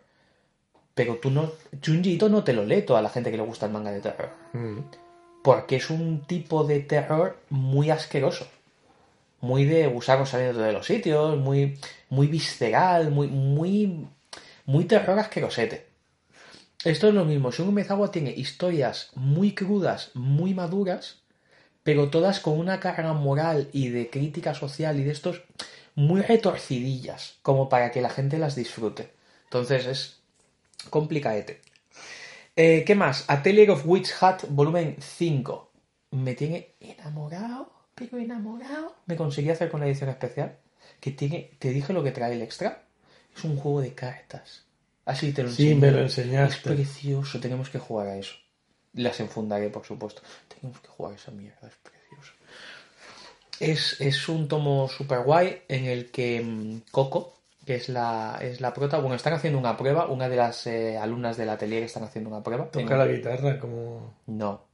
[0.94, 1.52] Pero tú no...
[1.84, 4.00] Junji Ito no te lo lee toda la gente que le gusta el manga de
[4.00, 4.30] terror.
[5.44, 8.48] Porque es un tipo de terror muy asqueroso.
[9.40, 11.78] Muy de gusanos saliendo de los sitios, muy,
[12.08, 14.06] muy visceral, muy, muy,
[14.66, 15.86] muy terror asquerosete.
[16.84, 17.50] Esto es lo mismo.
[17.50, 21.18] Shungo Mezawa tiene historias muy crudas, muy maduras,
[21.82, 25.42] pero todas con una carga moral y de crítica social y de estos
[25.94, 29.12] muy retorcidillas, como para que la gente las disfrute.
[29.44, 30.20] Entonces es
[30.88, 31.60] complicadete.
[32.56, 33.24] Eh, ¿Qué más?
[33.28, 35.70] Atelier of Witch Hat, volumen 5.
[36.12, 37.72] Me tiene enamorado,
[38.08, 38.94] pero enamorado.
[39.06, 40.56] Me conseguí hacer con la edición especial.
[41.00, 42.82] Que tiene, te dije lo que trae el extra.
[43.36, 44.64] Es un juego de cartas.
[45.04, 45.80] Así te lo Sí, enseñé.
[45.80, 46.70] me lo Es enseñaste.
[46.70, 48.34] precioso, tenemos que jugar a eso.
[48.94, 50.22] las enfundaré, por supuesto.
[50.48, 52.32] Tenemos que jugar esa mierda, es precioso.
[53.60, 57.34] Es, es un tomo super guay en el que mm, Coco,
[57.64, 60.96] que es la, es la prota, bueno, están haciendo una prueba, una de las eh,
[60.98, 62.70] alumnas del atelier están haciendo una prueba.
[62.70, 64.64] Toca la guitarra como No,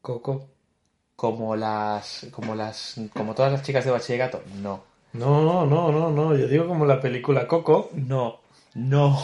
[0.00, 0.48] Coco.
[1.18, 4.84] Como las, como las, como todas las chicas de bachillerato, no.
[5.14, 6.36] No, no, no, no.
[6.36, 7.90] Yo digo como la película Coco.
[7.94, 8.40] No,
[8.74, 9.18] no.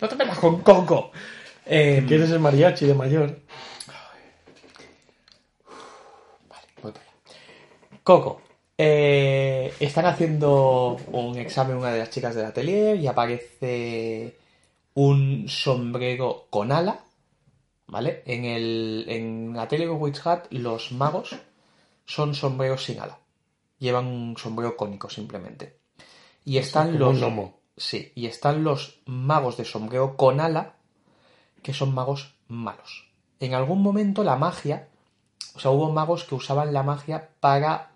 [0.00, 1.10] No te metas con Coco.
[1.66, 3.40] Eh, ¿Quieres el mariachi de mayor?
[6.82, 8.00] voy para allá.
[8.04, 8.40] Coco.
[8.78, 14.36] eh, están haciendo un examen una de las chicas del atelier y aparece
[14.94, 17.00] un sombrero con ala,
[17.92, 18.22] ¿vale?
[18.24, 21.36] En el en Atelier Witch Hat los magos
[22.06, 23.18] son sombreros sin ala.
[23.78, 25.78] Llevan un sombrero cónico simplemente.
[26.42, 27.20] Y están los.
[27.76, 30.76] Sí, y están los magos de sombrero con ala,
[31.62, 33.12] que son magos malos.
[33.40, 34.88] En algún momento la magia,
[35.54, 37.92] o sea, hubo magos que usaban la magia para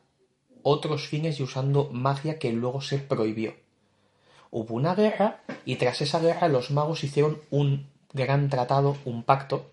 [0.62, 3.54] otros fines y usando magia que luego se prohibió.
[4.50, 9.70] Hubo una guerra y tras esa guerra los magos hicieron un gran tratado, un pacto,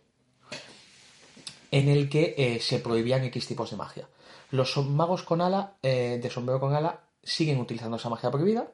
[1.74, 4.08] en el que eh, se prohibían X tipos de magia.
[4.52, 8.68] Los magos con ala, eh, de sombrero con ala, siguen utilizando esa magia prohibida,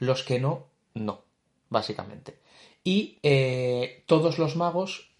[0.00, 0.64] los que no,
[0.94, 1.22] no,
[1.70, 2.40] básicamente.
[2.82, 5.12] Y eh, todos los magos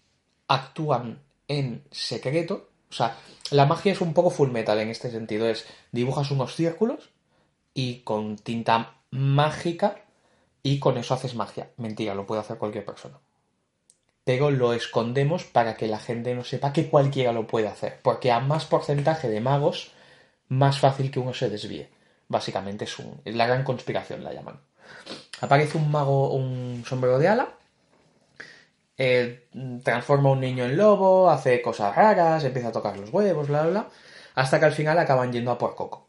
[0.49, 2.67] actúan en secreto.
[2.89, 3.17] O sea,
[3.51, 5.47] la magia es un poco full metal en este sentido.
[5.47, 7.09] Es dibujas unos círculos
[7.73, 10.03] y con tinta mágica
[10.61, 11.71] y con eso haces magia.
[11.77, 13.17] Mentira, lo puede hacer cualquier persona.
[14.23, 17.99] Pero lo escondemos para que la gente no sepa que cualquiera lo puede hacer.
[18.01, 19.91] Porque a más porcentaje de magos,
[20.47, 21.89] más fácil que uno se desvíe.
[22.27, 24.59] Básicamente es, un, es la gran conspiración, la llaman.
[25.41, 27.49] Aparece un mago, un sombrero de ala,
[28.97, 29.47] eh,
[29.83, 33.63] transforma a un niño en lobo, hace cosas raras, empieza a tocar los huevos, bla,
[33.63, 33.89] bla, bla,
[34.35, 36.07] hasta que al final acaban yendo a por Coco.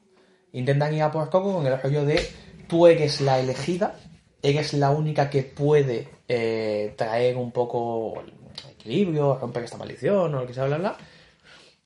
[0.53, 2.21] Intentan ir a por Coco con el rollo de
[2.69, 3.97] tú eres la elegida,
[4.45, 8.23] eres la única que puede eh, traer un poco
[8.71, 10.97] equilibrio, romper esta maldición o lo que sea, bla, bla.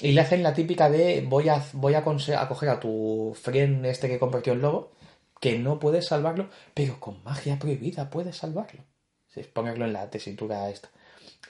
[0.01, 4.09] Y le hacen la típica de voy a, voy a, coger a tu friend este
[4.09, 4.91] que convirtió en lobo,
[5.41, 8.85] que no puedes salvarlo, pero con magia prohibida puedes salvarlo.
[9.29, 10.91] Sí, ponerlo en la tesitura esta.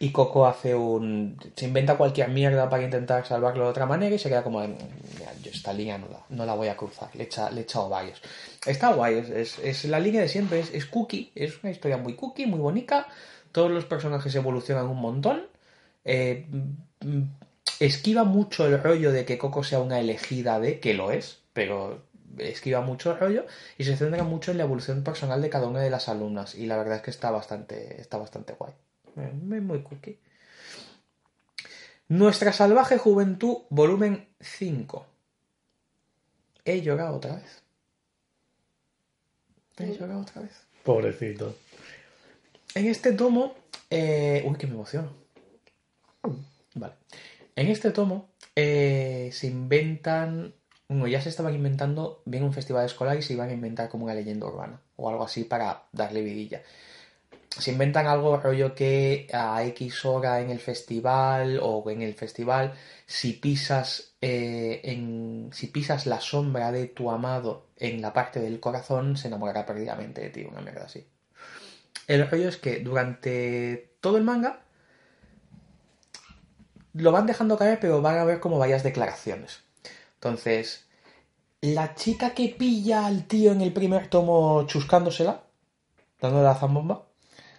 [0.01, 1.37] Y Coco hace un.
[1.57, 4.61] se inventa cualquier mierda para intentar salvarlo de otra manera y se queda como.
[4.61, 7.11] "Mira, yo esta línea no la, no la voy a cruzar.
[7.17, 8.23] Le, echa, le he echado varios.
[8.67, 10.61] Está guay, es, es- es la línea de siempre.
[10.61, 11.33] Es, es cookie.
[11.35, 13.09] Es una historia muy cookie, muy bonita.
[13.53, 15.43] Todos los personajes evolucionan un montón.
[16.05, 16.47] Eh,
[17.01, 17.23] mm,
[17.81, 22.03] esquiva mucho el rollo de que Coco sea una elegida de, que lo es, pero
[22.39, 23.47] esquiva mucho el rollo
[23.79, 26.67] y se centra mucho en la evolución personal de cada una de las alumnas y
[26.67, 28.73] la verdad es que está bastante, está bastante guay.
[29.19, 30.19] Eh, Es muy cookie.
[32.09, 35.07] Nuestra salvaje juventud, volumen 5.
[36.65, 37.63] He llorado otra vez.
[39.79, 40.53] He llorado otra vez.
[40.85, 41.55] Pobrecito.
[42.75, 43.55] En este tomo.
[43.91, 45.13] eh, Uy, que me emociono.
[46.75, 46.95] Vale.
[47.57, 50.55] En este tomo eh, se inventan.
[50.89, 52.23] Bueno, ya se estaban inventando.
[52.25, 54.81] Viene un festival escolar y se iban a inventar como una leyenda urbana.
[54.97, 56.63] O algo así para darle vidilla.
[57.51, 62.75] Se inventan algo rollo que a X hora en el festival o en el festival,
[63.07, 68.61] si pisas, eh, en, si pisas la sombra de tu amado en la parte del
[68.61, 70.47] corazón, se enamorará perdidamente de ti.
[70.51, 71.07] Una mierda así.
[72.07, 74.61] El rollo es que durante todo el manga
[76.95, 79.63] lo van dejando caer, pero van a ver como varias declaraciones.
[80.15, 80.87] Entonces,
[81.61, 85.43] la chica que pilla al tío en el primer tomo chuscándosela,
[86.21, 87.08] dándole la zambomba,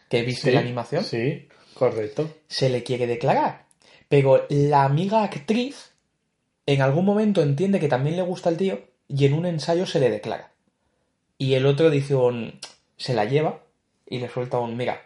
[0.09, 2.29] que viste Sí, la animación, Sí, correcto.
[2.47, 3.65] se le quiere declarar.
[4.07, 5.93] Pero la amiga actriz
[6.65, 9.99] en algún momento entiende que también le gusta al tío y en un ensayo se
[9.99, 10.51] le declara.
[11.37, 12.59] Y el otro dice un...
[12.97, 13.61] se la lleva
[14.07, 14.75] y le suelta un...
[14.75, 15.01] mira,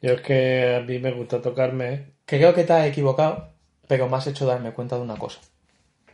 [0.00, 1.92] Yo es que a mí me gusta tocarme.
[1.92, 2.06] ¿eh?
[2.24, 3.50] Creo que te has equivocado,
[3.86, 5.40] pero me has hecho darme cuenta de una cosa.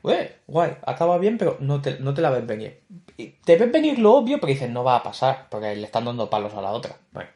[0.02, 2.80] Ué, guay, acaba bien, pero no te, no te la ves venir.
[3.44, 6.28] Te ves venir lo obvio, pero dices, no va a pasar, porque le están dando
[6.28, 6.96] palos a la otra.
[7.12, 7.30] Bueno.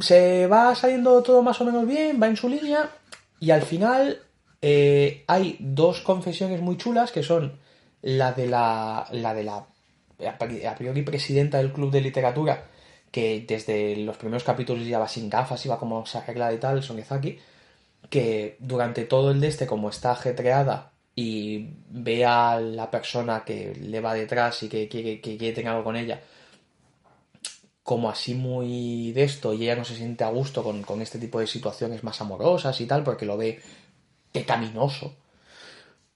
[0.00, 2.90] Se va saliendo todo más o menos bien, va en su línea,
[3.40, 4.20] y al final
[4.60, 7.58] eh, hay dos confesiones muy chulas, que son
[8.02, 9.66] la de la, la de la
[10.26, 12.64] a priori presidenta del club de literatura,
[13.10, 16.82] que desde los primeros capítulos ya va sin gafas, iba como se arregla y tal,
[16.82, 17.38] Sonezaki,
[18.10, 23.74] que durante todo el de este, como está ajetreada y ve a la persona que
[23.74, 26.20] le va detrás y que quiere que quiere tener algo con ella,
[27.84, 31.18] como así muy de esto y ella no se siente a gusto con, con este
[31.18, 33.60] tipo de situaciones más amorosas y tal porque lo ve
[34.32, 35.14] pecaminoso.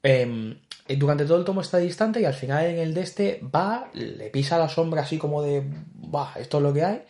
[0.02, 0.58] Em,
[0.96, 4.30] durante todo el tomo está distante y al final en el de este va, le
[4.30, 5.62] pisa la sombra así como de,
[5.94, 7.02] bah, esto es lo que hay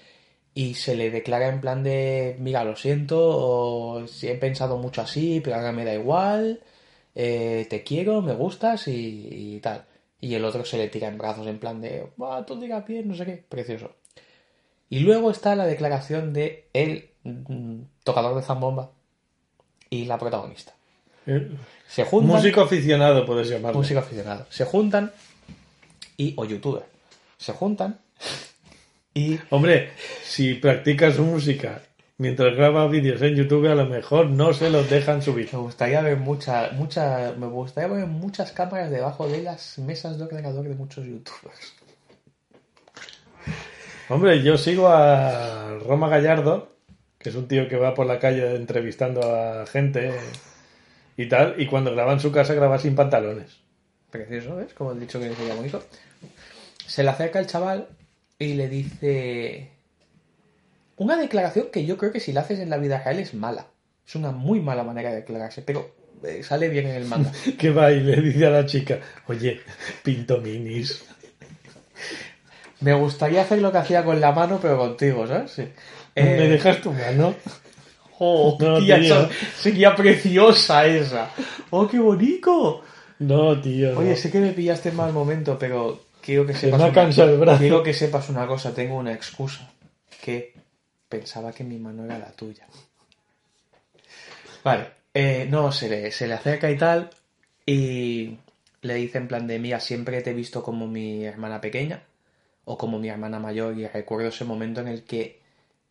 [0.55, 5.03] y se le declara en plan de, mira, lo siento, o si he pensado mucho
[5.03, 6.63] así, pero ahora me da igual,
[7.15, 9.87] eh, te quiero, me gustas y, y tal.
[10.21, 13.09] Y el otro se le tira en brazos en plan de, va, tú digas bien,
[13.09, 13.98] no sé qué, precioso.
[14.91, 18.91] Y luego está la declaración de el mm, tocador de zambomba
[19.91, 20.73] y la protagonista.
[21.87, 22.37] Se juntan.
[22.37, 23.79] Músico aficionado, puedes llamarlo.
[23.79, 24.47] músico aficionado.
[24.49, 25.13] Se juntan
[26.17, 26.33] y.
[26.37, 26.85] o youtuber.
[27.37, 27.99] Se juntan
[29.13, 29.39] y.
[29.51, 29.91] Hombre,
[30.23, 31.83] si practica su música
[32.17, 35.49] mientras graba vídeos en YouTube, a lo mejor no se los dejan subir.
[35.53, 40.25] Me gustaría ver mucha, mucha, me gustaría ver muchas cámaras debajo de las mesas de
[40.25, 41.75] ordenador de muchos youtubers.
[44.11, 46.75] Hombre, yo sigo a Roma Gallardo,
[47.19, 50.13] que es un tío que va por la calle entrevistando a gente
[51.17, 53.59] y tal, y cuando graba en su casa graba sin pantalones.
[54.11, 54.73] Precioso, ¿ves?
[54.73, 55.83] Como el dicho que sería bonito.
[56.87, 57.89] Se le acerca el chaval
[58.39, 59.73] y le dice.
[60.97, 63.67] Una declaración que yo creo que si la haces en la vida real es mala.
[64.07, 65.95] Es una muy mala manera de declararse, pero
[66.25, 67.31] eh, sale bien en el manga.
[67.59, 69.61] Que va y le dice a la chica, oye,
[70.03, 71.05] pinto minis.
[72.81, 75.51] Me gustaría hacer lo que hacía con la mano, pero contigo, ¿sabes?
[75.53, 75.63] Sí.
[76.15, 77.35] ¿Me Eh, dejas tu mano?
[78.21, 79.29] Oh, No, tía, tío.
[79.57, 81.31] sería preciosa esa.
[81.71, 82.83] ¡Oh, qué bonito!
[83.21, 83.93] No, tío.
[83.93, 84.01] no.
[84.01, 86.81] Oye, sé que me pillaste en mal momento, pero quiero que Se sepas.
[86.81, 87.59] me una- el brazo.
[87.61, 89.71] Quiero que sepas una cosa, tengo una excusa.
[90.21, 90.53] Que
[91.09, 92.67] pensaba que mi mano era la tuya.
[94.65, 97.11] Vale, eh, no, se le, se le acerca y tal.
[97.67, 98.37] Y
[98.83, 102.03] le dice en plan de mía, siempre te he visto como mi hermana pequeña
[102.69, 103.77] o como mi hermana mayor.
[103.77, 105.41] Y recuerdo ese momento en el que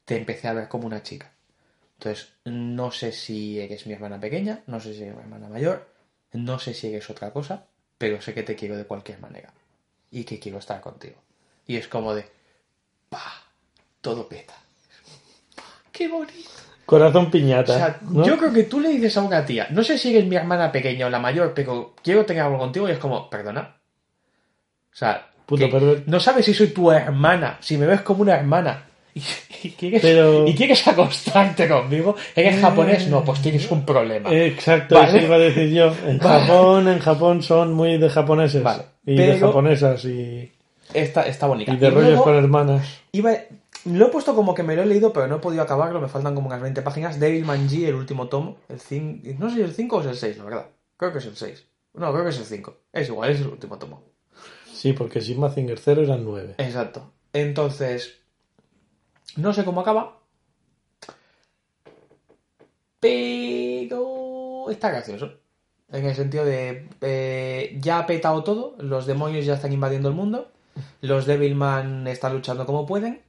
[0.05, 1.31] te empecé a ver como una chica.
[1.97, 5.87] Entonces, no sé si eres mi hermana pequeña, no sé si eres mi hermana mayor,
[6.33, 7.65] no sé si eres otra cosa,
[7.97, 9.51] pero sé que te quiero de cualquier manera
[10.11, 11.15] y que quiero estar contigo.
[11.65, 12.25] Y es como de,
[13.09, 13.23] pa,
[13.99, 14.53] todo peta.
[15.91, 16.51] ¡Qué bonito!
[16.85, 17.73] Corazón piñata.
[17.73, 18.23] O sea, ¿no?
[18.23, 20.71] yo creo que tú le dices a una tía, no sé si eres mi hermana
[20.71, 23.77] pequeña o la mayor, pero quiero tener algo contigo y es como, perdona.
[24.93, 28.83] O sea, Perver- no sabes si soy tu hermana, si me ves como una hermana.
[29.17, 34.31] Y, y quieres, Pero- y quieres acostarte conmigo, eres japonés, no, pues tienes un problema.
[34.31, 35.07] Exacto, Vale.
[35.17, 35.91] eso iba a decir yo.
[36.05, 36.41] En Vale.
[36.45, 38.61] Japón, en Japón son muy de japoneses.
[38.61, 40.51] Vale, Y de japonesas y,
[40.93, 41.73] Está, está bonita.
[41.73, 42.99] y de Y rollos luego- con hermanas.
[43.11, 43.31] Iba,
[43.85, 45.99] lo he puesto como que me lo he leído, pero no he podido acabarlo.
[45.99, 47.19] Me faltan como unas 20 páginas.
[47.19, 48.57] Devilman G, el último tomo.
[48.69, 50.65] El cin- no sé si el 5 o es el 6, la verdad.
[50.95, 51.65] Creo que es el 6.
[51.95, 52.77] No, creo que es el 5.
[52.93, 54.03] Es igual, es el último tomo.
[54.77, 56.55] Sí, porque si Mazinger 0 eran 9.
[56.59, 57.11] Exacto.
[57.33, 58.19] Entonces,
[59.35, 60.19] no sé cómo acaba.
[62.99, 65.33] Pero está gracioso.
[65.91, 70.15] En el sentido de eh, ya ha petado todo, los demonios ya están invadiendo el
[70.15, 70.51] mundo,
[71.01, 73.23] los Devilman están luchando como pueden,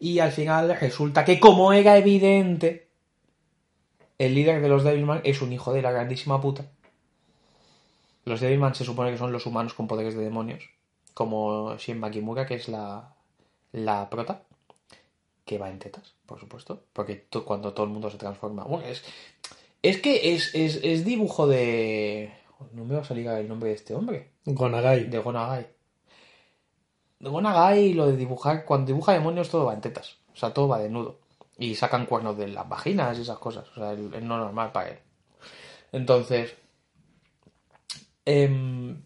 [0.00, 2.88] y al final resulta que como era evidente,
[4.18, 6.64] el líder de los Devilman es un hijo de la grandísima puta.
[8.24, 10.75] Los Devilman se supone que son los humanos con poderes de demonios,
[11.16, 13.14] como Shin Kimura, que es la,
[13.72, 14.42] la prota,
[15.46, 18.64] que va en tetas, por supuesto, porque to- cuando todo el mundo se transforma.
[18.64, 19.02] Bueno, es,
[19.82, 22.32] es que es, es, es dibujo de.
[22.72, 25.04] No me va a salir el nombre de este hombre, Gonagai.
[25.10, 25.66] de Gonagai.
[27.18, 30.68] De Gonagai, lo de dibujar, cuando dibuja demonios todo va en tetas, o sea, todo
[30.68, 31.18] va desnudo.
[31.58, 34.72] Y sacan cuernos de las vaginas y esas cosas, o sea, es es no normal
[34.72, 34.98] para él.
[35.92, 36.54] Entonces.
[38.24, 39.02] em,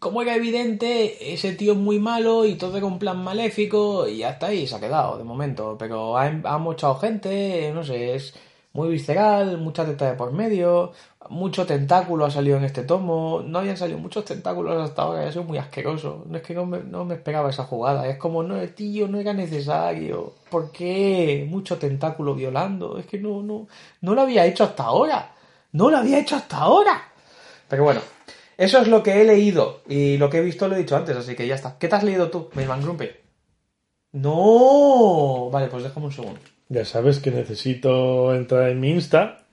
[0.00, 4.22] como era evidente, ese tío es muy malo y todo era un plan maléfico y
[4.22, 5.76] hasta ahí se ha quedado de momento.
[5.78, 8.34] Pero ha, ha mochado gente, no sé, es
[8.72, 10.92] muy visceral, mucha teta de por medio,
[11.28, 13.42] mucho tentáculo ha salido en este tomo.
[13.44, 16.24] No habían salido muchos tentáculos hasta ahora, eso es muy asqueroso.
[16.26, 19.18] No es que no me, no me esperaba esa jugada, es como, no, tío, no
[19.20, 20.32] era necesario.
[20.50, 21.46] ¿Por qué?
[21.48, 23.68] Mucho tentáculo violando, es que no, no,
[24.00, 25.34] no lo había hecho hasta ahora.
[25.72, 27.02] No lo había hecho hasta ahora.
[27.68, 28.00] Pero bueno,
[28.60, 31.16] eso es lo que he leído y lo que he visto lo he dicho antes,
[31.16, 31.78] así que ya está.
[31.78, 33.08] ¿Qué te has leído tú, Mailman Grumpy?
[34.12, 36.38] No, vale, pues déjame un segundo.
[36.68, 39.46] Ya sabes que necesito entrar en mi Insta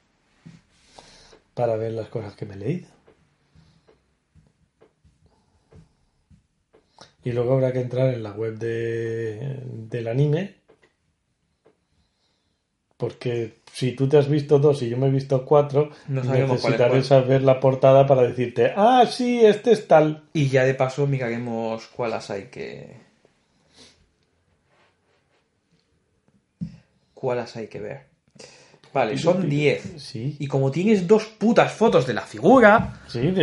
[1.53, 2.89] para ver las cosas que me he leído.
[7.24, 10.55] Y luego habrá que entrar en la web de, del anime.
[12.97, 17.03] Porque si tú te has visto dos y yo me he visto cuatro, no necesitaré
[17.03, 20.23] saber la portada para decirte, ah, sí, este es tal.
[20.33, 23.07] Y ya de paso miraremos cuáles hay que...
[27.13, 28.01] cuáles hay que ver.
[28.93, 29.93] Vale, son 10.
[29.97, 30.35] Sí.
[30.39, 33.01] Y como tienes dos putas fotos de la figura.
[33.07, 33.33] Sí,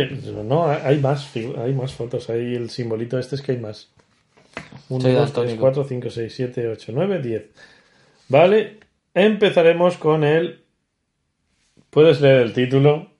[0.43, 2.29] no, hay más, hay más fotos.
[2.29, 3.89] Hay el simbolito este es que hay más.
[4.89, 7.43] 1, 2, 3, 4, 5, 6, 7, 8, 9, 10.
[8.29, 8.79] Vale,
[9.15, 10.63] empezaremos con el...
[11.89, 13.11] Puedes leer el título.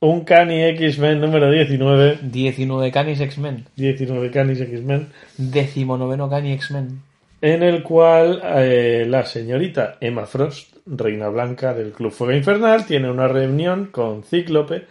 [0.00, 2.18] Un Cani X-Men número 19.
[2.22, 3.66] 19 Canis X-Men.
[3.76, 5.12] 19 Canis X-Men.
[5.36, 7.02] Decimonoveno Cani X-Men.
[7.42, 13.10] En el cual eh, la señorita Emma Frost, reina blanca del Club Fuego Infernal, tiene
[13.10, 14.86] una reunión con Cíclope,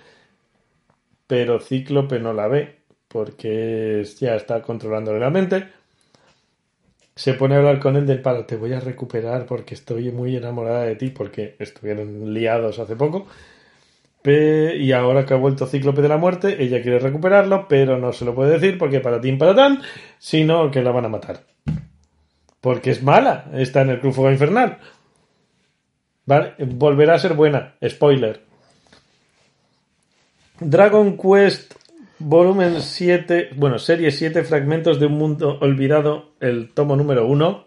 [1.28, 5.68] pero Cíclope no la ve porque ya está controlándole la mente.
[7.20, 10.38] Se pone a hablar con él del palo, te voy a recuperar porque estoy muy
[10.38, 13.28] enamorada de ti, porque estuvieron liados hace poco.
[14.24, 18.24] Y ahora que ha vuelto Cíclope de la muerte, ella quiere recuperarlo, pero no se
[18.24, 19.82] lo puede decir porque para ti, para tan,
[20.18, 21.42] sino que la van a matar.
[22.62, 24.78] Porque es mala, está en el Club Fuego Infernal.
[26.26, 26.54] ¿Vale?
[26.58, 27.76] Volverá a ser buena.
[27.86, 28.46] Spoiler.
[30.62, 31.79] Dragon Quest
[32.20, 37.66] volumen 7, bueno, serie 7, fragmentos de un mundo olvidado, el tomo número 1.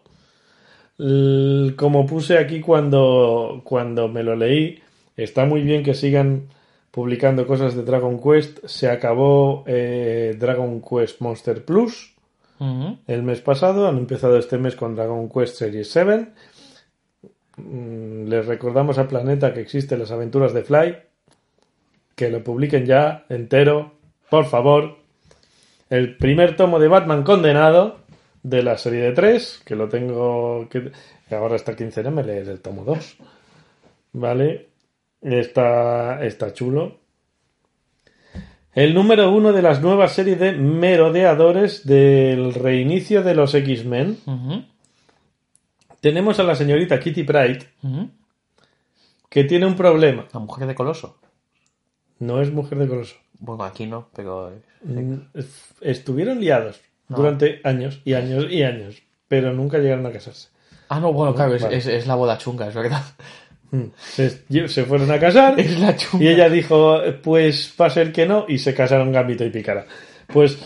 [0.98, 4.78] L- Como puse aquí cuando, cuando me lo leí,
[5.16, 6.48] está muy bien que sigan
[6.90, 8.59] publicando cosas de Dragon Quest.
[8.66, 12.11] Se acabó eh, Dragon Quest Monster Plus
[13.09, 13.88] el mes pasado.
[13.88, 16.28] Han empezado este mes con Dragon Quest Series 7.
[17.57, 20.96] Mm, Les recordamos a Planeta que existen las aventuras de Fly.
[22.14, 23.94] Que lo publiquen ya entero,
[24.33, 24.97] por favor.
[25.91, 27.99] El primer tomo de Batman condenado
[28.43, 30.66] de la serie de 3, que lo tengo.
[30.70, 30.91] que
[31.30, 33.18] ahora hasta quincena me leeré el tomo 2.
[34.14, 34.68] ¿Vale?
[35.20, 36.97] Está, está chulo.
[38.74, 44.16] El número uno de las nuevas series de merodeadores del reinicio de los X-Men.
[46.01, 48.09] Tenemos a la señorita Kitty Pryde, Ujú.
[49.28, 50.26] que tiene un problema.
[50.33, 51.18] La mujer de Coloso.
[52.18, 53.16] No es mujer de Coloso.
[53.45, 54.53] Bueno, aquí no, pero.
[54.84, 55.14] Mm,
[55.80, 57.16] Estuvieron liados No.
[57.16, 60.49] durante años y años y años, pero nunca llegaron a casarse.
[60.88, 61.76] Ah, no, bueno, claro, es, Vale.
[61.76, 63.03] es- es la boda chunga, es verdad.
[63.72, 63.84] Mm.
[63.97, 66.24] Se, se fueron a casar Es la chunga.
[66.24, 69.86] y ella dijo, pues va a ser que no, y se casaron Gambito y Picara.
[70.32, 70.59] Pues,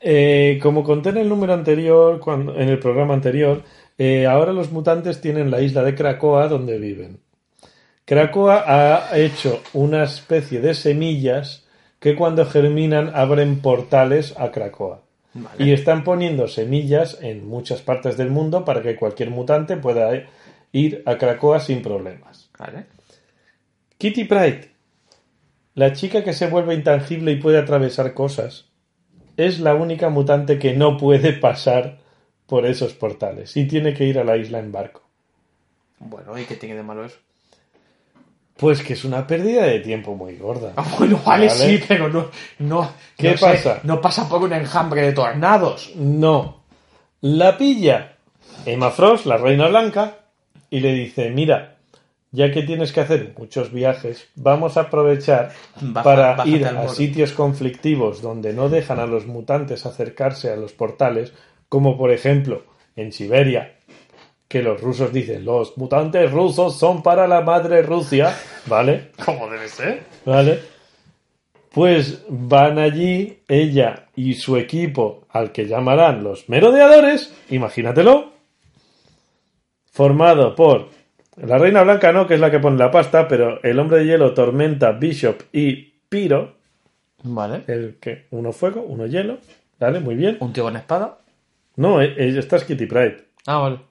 [0.00, 3.62] eh, como conté en el número anterior, cuando, en el programa anterior,
[3.96, 7.20] eh, ahora los mutantes tienen la isla de Krakoa donde viven.
[8.04, 11.66] Krakoa ha hecho una especie de semillas
[12.00, 14.50] que cuando germinan abren portales a.
[15.32, 15.64] Vale.
[15.64, 20.10] Y están poniendo semillas en muchas partes del mundo para que cualquier mutante pueda
[20.72, 22.50] ir a Krakoa sin problemas.
[22.58, 22.86] Vale.
[23.98, 24.70] Kitty Pryde,
[25.74, 28.66] la chica que se vuelve intangible y puede atravesar cosas,
[29.36, 31.98] es la única mutante que no puede pasar
[32.46, 35.02] por esos portales y tiene que ir a la isla en barco.
[36.00, 37.18] Bueno, ¿y qué tiene de malo eso?
[38.60, 40.72] Pues que es una pérdida de tiempo muy gorda.
[40.76, 41.58] Ah, bueno, vale, Vale.
[41.78, 42.26] sí, pero no.
[42.58, 43.80] no ¿Qué no sé, pasa?
[43.84, 45.90] no pasa por un enjambre de tornados.
[45.96, 46.60] No.
[47.22, 48.16] La pilla
[48.66, 50.16] Emma Frost, la reina blanca,
[50.68, 51.76] y le dice, mira,
[52.32, 56.04] ya que tienes que hacer muchos viajes, vamos a aprovechar Baja-
[56.36, 56.88] para ir a moro".
[56.90, 61.32] sitios conflictivos donde no dejan a los mutantes acercarse a los portales,
[61.68, 62.64] como por ejemplo
[62.96, 63.76] en Siberia,
[64.50, 68.36] que los rusos dicen, los mutantes rusos son para la madre Rusia,
[68.66, 69.10] ¿vale?
[69.24, 70.02] ¿Cómo debe ser?
[70.26, 70.58] ¿Vale?
[71.72, 78.32] Pues van allí ella y su equipo, al que llamarán los merodeadores, imagínatelo,
[79.92, 80.88] formado por
[81.36, 84.06] la Reina Blanca, no, que es la que pone la pasta, pero el Hombre de
[84.06, 86.56] Hielo, Tormenta, Bishop y Piro,
[87.22, 87.62] Vale.
[87.68, 89.38] el que uno fuego, uno hielo,
[89.78, 90.00] ¿vale?
[90.00, 90.38] Muy bien.
[90.40, 91.18] ¿Un tío con espada?
[91.76, 93.89] No, eh, eh, esta es Kitty Pride, Ah, vale.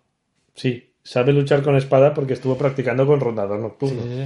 [0.60, 4.02] Sí, sabe luchar con espada porque estuvo practicando con rondador nocturno.
[4.04, 4.26] Sí.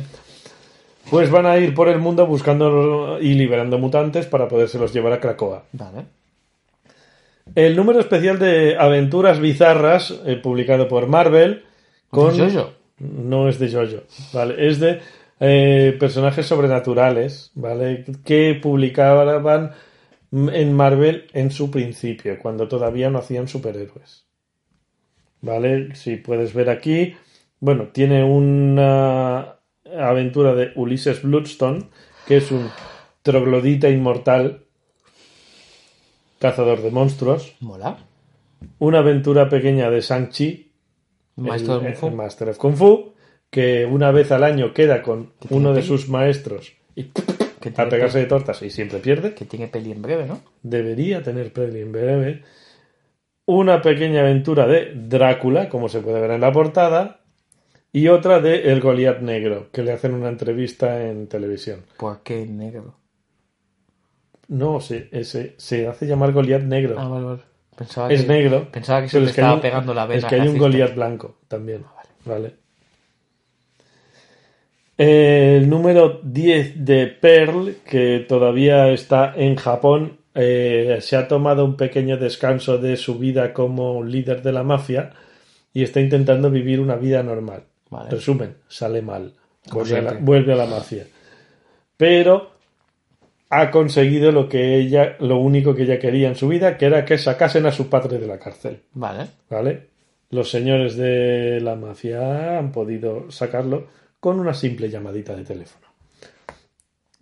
[1.10, 5.20] Pues van a ir por el mundo buscando y liberando mutantes para podérselos llevar a
[5.20, 5.66] Krakoa.
[5.74, 6.06] Vale.
[7.56, 11.66] El número especial de aventuras bizarras, eh, publicado por Marvel,
[12.10, 12.36] con...
[12.36, 12.72] ¿De Jojo?
[12.98, 14.04] No es de Jojo,
[14.34, 14.68] ¿vale?
[14.68, 15.02] Es de
[15.40, 18.06] eh, personajes sobrenaturales, ¿vale?
[18.24, 19.72] Que publicaban
[20.32, 24.26] en Marvel en su principio, cuando todavía no hacían superhéroes.
[25.44, 25.94] ¿Vale?
[25.96, 27.16] Si puedes ver aquí,
[27.60, 29.58] bueno, tiene una
[29.98, 31.90] aventura de Ulises Bloodstone,
[32.26, 32.70] que es un
[33.24, 34.64] troglodita inmortal,
[36.40, 37.56] cazador de monstruos.
[37.60, 37.98] Mola.
[38.80, 40.72] Una aventura pequeña de Shang-Chi,
[41.36, 42.08] Maestro el, de Kung Fu.
[42.08, 43.14] el Master of Kung Fu,
[43.50, 45.88] que una vez al año queda con uno de peli?
[45.88, 49.34] sus maestros y a pegarse peli, de tortas y siempre pierde.
[49.34, 50.40] que tiene peli en breve, ¿no?
[50.62, 52.44] Debería tener peli en breve.
[53.46, 57.20] Una pequeña aventura de Drácula, como se puede ver en la portada.
[57.96, 61.82] y otra de El Goliat Negro, que le hacen una entrevista en televisión.
[61.98, 62.96] ¿Por qué negro?
[64.48, 66.96] No, se, ese- se hace llamar Goliat Negro.
[66.98, 67.42] Ah, vale, vale.
[67.78, 68.68] Pensaba es que, negro.
[68.72, 70.20] Pensaba que se le es estaba un- pegando la vena.
[70.20, 70.58] Es que hay un.
[70.58, 71.84] Goliat blanco también.
[72.26, 72.56] Vale.
[74.98, 81.78] El número 10 de Pearl, que todavía está en Japón, eh, se ha tomado un
[81.78, 85.12] pequeño descanso de su vida como líder de la mafia
[85.74, 87.64] y está intentando vivir una vida normal.
[87.90, 88.10] Vale.
[88.10, 89.34] Resumen, sale mal.
[89.70, 90.26] Como Vuelve a, la, siempre.
[90.26, 91.06] vuelve a la mafia.
[91.98, 92.52] Pero
[93.50, 97.06] ha conseguido lo que ella, lo único que ella quería en su vida, que era
[97.06, 98.82] que sacasen a su padre de la cárcel.
[98.94, 99.28] Vale.
[99.50, 99.90] ¿Vale?
[100.32, 103.88] Los señores de la mafia han podido sacarlo
[104.20, 105.83] con una simple llamadita de teléfono.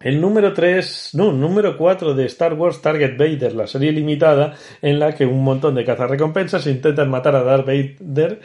[0.03, 4.99] El número 3, no, número 4 de Star Wars Target Vader, la serie limitada en
[4.99, 8.39] la que un montón de cazarrecompensas intentan matar a Darth Vader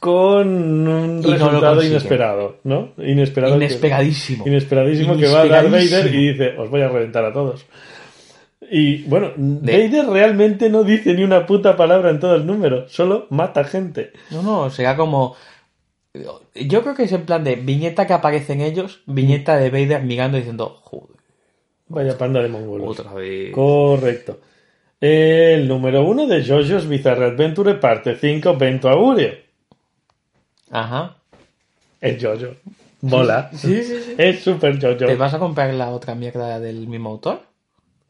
[0.00, 0.48] con
[0.88, 2.90] un Y resultado inesperado, ¿no?
[2.98, 3.58] Inesperado.
[3.58, 4.46] que- Inesperadísimo.
[4.46, 7.66] Inesperadísimo que va Darth Vader y dice, os voy a reventar a todos.
[8.70, 12.88] Y bueno, De- Vader realmente no dice ni una puta palabra en todo el número,
[12.88, 14.12] solo mata gente.
[14.30, 15.36] No, no, será como.
[16.54, 20.36] Yo creo que es en plan de viñeta que aparecen ellos, viñeta de Vader mirando
[20.36, 21.16] y diciendo, joder,
[21.88, 22.98] Vaya panda de mongolos.
[22.98, 23.52] otra vez.
[23.52, 24.40] Correcto.
[25.00, 29.34] El número uno de JoJo's Bizarre Adventure, parte 5, Bento Augurio.
[30.70, 31.16] Ajá.
[32.00, 32.54] Es JoJo.
[33.02, 33.50] Mola.
[33.54, 34.14] Sí, sí, sí.
[34.18, 35.06] Es súper JoJo.
[35.06, 37.40] ¿Te vas a comprar la otra mierda del mismo autor?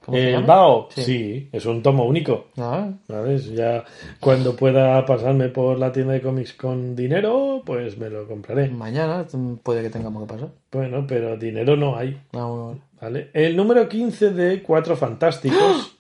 [0.07, 0.47] ¿Cómo se El llama?
[0.47, 1.03] Bao, Sí.
[1.05, 1.49] sí.
[1.53, 2.47] es un tomo único.
[2.57, 3.47] Ah, ¿Sabes?
[3.51, 3.85] Ya
[4.21, 8.69] cuando pueda pasarme por la tienda de cómics con dinero, pues me lo compraré.
[8.71, 9.27] mañana
[9.65, 10.49] puede que tengamos que pasar.
[10.71, 12.17] Bueno, pero dinero no hay.
[12.33, 12.81] Ah, bueno, vale.
[13.01, 13.31] ¿Vale?
[13.35, 15.97] El número 15 de Cuatro Fantásticos.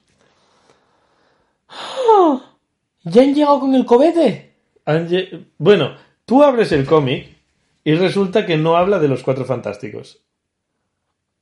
[3.04, 4.54] ¿Ya han llegado con el cobete?
[5.58, 7.36] Bueno, tú abres el cómic
[7.84, 10.22] y resulta que no habla de los Cuatro Fantásticos.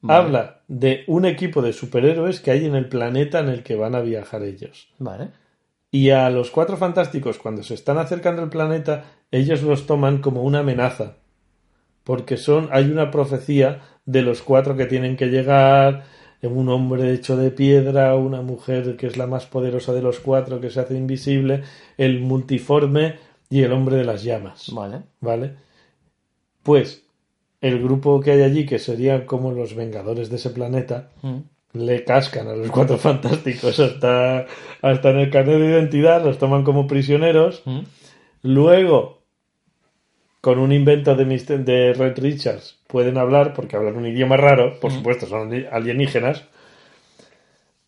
[0.06, 0.20] Vale.
[0.20, 3.94] Habla de un equipo de superhéroes que hay en el planeta en el que van
[3.94, 4.88] a viajar ellos.
[4.98, 5.30] Vale.
[5.90, 10.42] Y a los Cuatro Fantásticos, cuando se están acercando al planeta, ellos los toman como
[10.42, 11.14] una amenaza.
[12.02, 16.04] Porque son, hay una profecía de los cuatro que tienen que llegar,
[16.42, 20.60] un hombre hecho de piedra, una mujer que es la más poderosa de los cuatro
[20.60, 21.62] que se hace invisible,
[21.96, 23.14] el multiforme
[23.48, 24.70] y el hombre de las llamas.
[24.70, 25.00] Vale.
[25.20, 25.54] ¿Vale?
[26.62, 27.03] Pues
[27.64, 31.38] el grupo que hay allí, que serían como los vengadores de ese planeta, Mm.
[31.72, 34.46] le cascan a los cuatro fantásticos hasta,
[34.82, 37.62] hasta en el carnet de identidad, los toman como prisioneros.
[37.64, 37.80] Mm.
[38.42, 39.22] Luego,
[40.42, 44.92] con un invento de, de Red Richards, pueden hablar, porque hablan un idioma raro, por
[44.92, 46.44] supuesto, son alienígenas.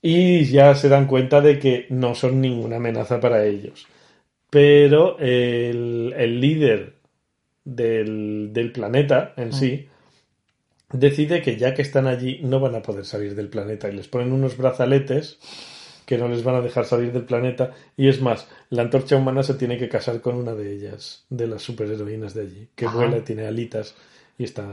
[0.01, 3.87] Y ya se dan cuenta de que no son ninguna amenaza para ellos.
[4.51, 6.96] Pero el, el líder
[7.67, 9.89] del, del planeta en sí
[10.93, 14.09] decide que ya que están allí no van a poder salir del planeta y les
[14.09, 15.39] ponen unos brazaletes
[16.07, 19.43] que no les van a dejar salir del planeta y es más, la antorcha humana
[19.43, 22.97] se tiene que casar con una de ellas, de las superheroínas de allí, que Ajá.
[22.97, 23.97] vuela, tiene alitas
[24.39, 24.65] y está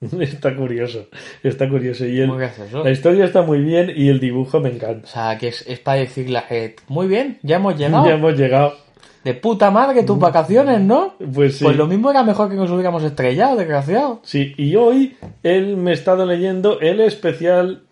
[0.20, 1.08] está curioso,
[1.42, 2.30] está curioso y el-
[2.82, 5.06] la historia está muy bien y el dibujo me O encanta.
[5.06, 8.06] sea, que es, es para decirle a gente, muy bien, ya hemos llegado.
[8.06, 8.83] Ya hemos llegado.
[9.24, 11.14] De puta madre tus vacaciones, ¿no?
[11.32, 11.64] Pues sí.
[11.64, 14.20] Pues lo mismo era mejor que nos hubiéramos estrellado, desgraciado.
[14.22, 17.84] Sí, y hoy él me he estado leyendo el especial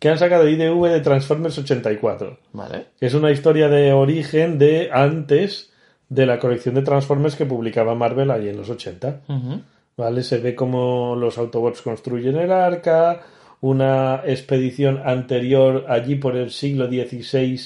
[0.00, 2.38] que han sacado de IDV de Transformers 84.
[2.52, 2.86] Vale.
[2.98, 5.70] que es una historia de origen de antes
[6.08, 9.20] de la colección de Transformers que publicaba Marvel ahí en los 80.
[9.28, 9.60] Ujú.
[9.96, 10.24] ¿Vale?
[10.24, 13.20] Se ve cómo los Autobots construyen el arca,
[13.60, 17.60] una expedición anterior allí por el siglo XVI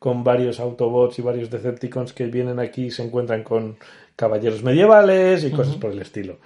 [0.00, 3.78] con varios Autobots y varios Decepticons que vienen aquí y se encuentran con
[4.16, 6.38] caballeros medievales y cosas por el estilo.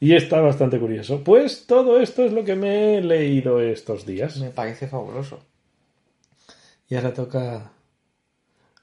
[0.00, 1.22] Y está bastante curioso.
[1.22, 4.36] Pues todo esto es lo que me he leído estos días.
[4.38, 5.40] Me parece fabuloso.
[6.88, 7.72] Y ahora toca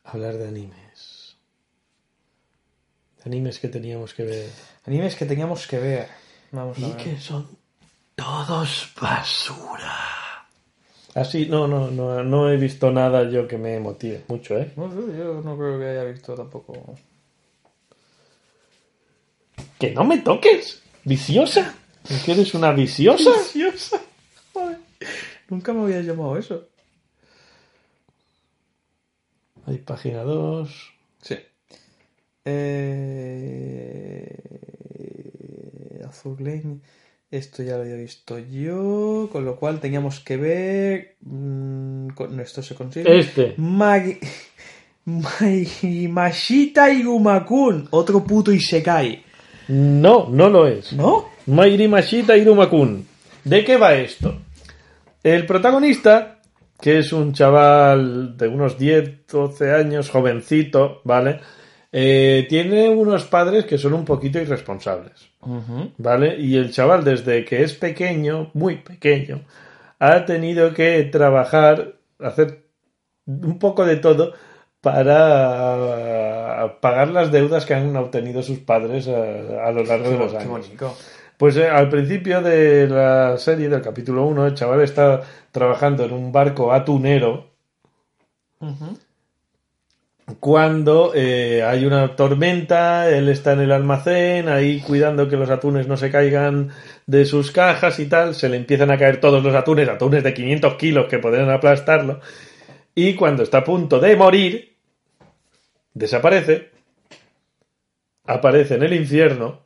[0.03, 1.37] hablar de animes.
[3.17, 4.49] De animes que teníamos que ver.
[4.85, 6.07] Animes que teníamos que ver.
[6.51, 6.97] Vamos a Y ver.
[6.97, 7.47] que son
[8.15, 10.18] todos basura.
[11.15, 14.71] Así, no, no, no, no he visto nada yo que me motive mucho, ¿eh?
[14.75, 16.95] No sé, yo no creo que haya visto tampoco.
[19.79, 20.81] ¡Que no me toques!
[21.03, 21.75] ¡Viciosa!
[22.09, 23.31] ¿Es que eres una viciosa?
[23.31, 23.99] Viciosa.
[24.53, 24.77] Joder.
[25.49, 26.67] Nunca me había llamado eso.
[29.65, 30.93] Hay página 2.
[31.21, 31.37] Sí.
[32.45, 33.29] Eh...
[36.07, 36.79] Azul Lane.
[37.31, 39.29] Esto ya lo había visto yo.
[39.31, 41.15] Con lo cual teníamos que ver.
[41.21, 43.19] mm, con- Esto se consigue.
[43.19, 43.53] Este.
[43.57, 44.17] Mag...
[45.05, 47.87] Mag- Mashita Igumakun.
[47.91, 49.23] Otro puto Isekai.
[49.69, 50.93] No, no lo es.
[50.93, 51.29] ¿No?
[51.47, 53.05] Mairi Mashita Irumakun.
[53.43, 54.35] ¿De qué va esto?
[55.23, 56.39] El protagonista,
[56.81, 61.39] que es un chaval de unos 10, 12 años, jovencito, ¿vale?
[61.91, 65.29] Eh, tiene unos padres que son un poquito irresponsables,
[65.97, 66.37] ¿vale?
[66.39, 69.41] Y el chaval, desde que es pequeño, muy pequeño,
[69.97, 72.65] ha tenido que trabajar, hacer
[73.25, 74.33] un poco de todo
[74.81, 80.33] para pagar las deudas que han obtenido sus padres a, a lo largo de los
[80.35, 80.47] años.
[80.47, 80.95] bonito.
[81.39, 85.21] Pues eh, al principio de la serie, del capítulo 1, el chaval está
[85.51, 87.47] trabajando en un barco atunero
[90.39, 95.87] cuando eh, hay una tormenta, él está en el almacén, ahí cuidando que los atunes
[95.87, 96.69] no se caigan
[97.07, 100.33] de sus cajas y tal, se le empiezan a caer todos los atunes, atunes de
[100.33, 102.19] 500 kilos que podrían aplastarlo,
[102.93, 104.75] y cuando está a punto de morir,
[105.93, 106.69] desaparece,
[108.25, 109.65] aparece en el infierno,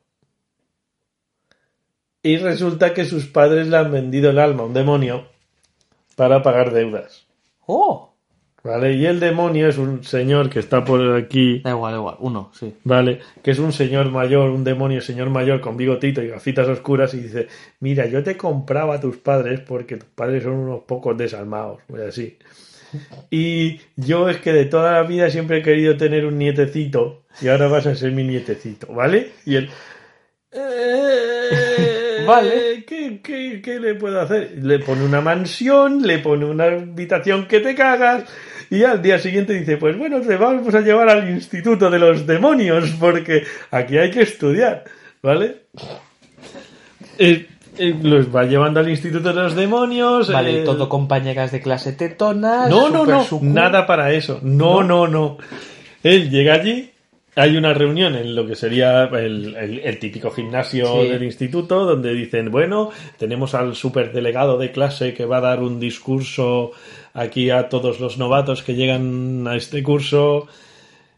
[2.22, 5.28] y resulta que sus padres le han vendido el alma a un demonio
[6.16, 7.28] para pagar deudas.
[7.66, 8.13] ¡Oh!
[8.64, 8.94] ¿Vale?
[8.94, 12.16] Y el demonio es un señor que está por aquí, Da igual, da igual.
[12.20, 12.74] Uno, sí.
[12.86, 13.20] ¿vale?
[13.44, 17.20] Que es un señor mayor, un demonio señor mayor con bigotito y gafitas oscuras y
[17.20, 17.48] dice,
[17.82, 22.04] mira, yo te compraba a tus padres porque tus padres son unos pocos desalmados, pues
[22.04, 22.38] así.
[23.30, 27.50] Y yo es que de toda la vida siempre he querido tener un nietecito y
[27.50, 29.32] ahora vas a ser mi nietecito, ¿vale?
[29.46, 29.70] Y él...
[30.52, 32.86] "Eh, Vale.
[32.88, 34.58] ¿qué, qué, qué le puedo hacer?
[34.62, 38.24] Le pone una mansión, le pone una habitación que te cagas
[38.76, 42.26] y al día siguiente dice, pues bueno, te vamos a llevar al Instituto de los
[42.26, 44.84] Demonios porque aquí hay que estudiar,
[45.22, 45.64] ¿vale?
[47.18, 47.48] Eh,
[47.78, 50.32] eh, los va llevando al Instituto de los Demonios.
[50.32, 52.70] Vale, eh, todo compañeras de clase tetonas.
[52.70, 54.40] no, no, no, sucu- nada para eso.
[54.44, 55.38] No, no, no.
[56.04, 56.92] Él llega allí,
[57.36, 61.08] hay una reunión en lo que sería el, el- el típico gimnasio Sí.
[61.10, 65.80] del instituto, donde dicen, bueno, tenemos al superdelegado de clase que va a dar un
[65.80, 66.72] discurso
[67.14, 70.48] aquí a todos los novatos que llegan a este curso.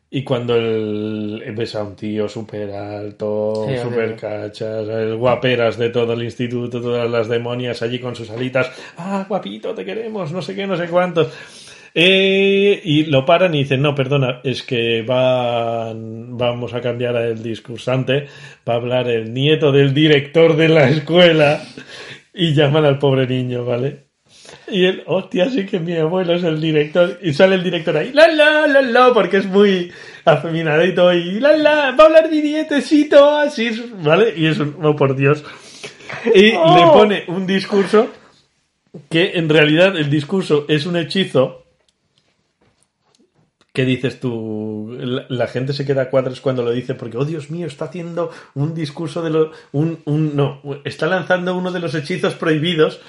[0.09, 4.87] Y cuando el, ves a un tío súper alto, súper cachas,
[5.17, 9.83] guaperas de todo el instituto, todas las demonias allí con sus alitas, ah, guapito, te
[9.83, 11.33] queremos, no sé qué, no sé cuántos.
[11.97, 17.41] Eh, y lo paran y dicen, no, perdona, es que van, vamos a cambiar el
[17.41, 18.27] discursante,
[18.67, 21.61] va a hablar el nieto del director de la escuela
[22.33, 24.04] y llaman al pobre niño, ¿vale?
[24.67, 27.19] Y él, hostia, sí que mi abuelo es el director.
[27.21, 29.91] Y sale el director ahí, la la la la, porque es muy
[30.23, 33.69] afeminadito y la la, va a hablar mi nietecito, así,
[34.03, 34.33] ¿vale?
[34.35, 35.43] Y es un, oh por Dios.
[36.33, 38.09] Y le pone un discurso
[39.09, 41.65] que en realidad el discurso es un hechizo
[43.75, 47.25] que dices tú, la, la gente se queda a cuadros cuando lo dice porque, oh
[47.25, 51.81] Dios mío, está haciendo un discurso de lo, un, un, no, está lanzando uno de
[51.81, 53.01] los hechizos prohibidos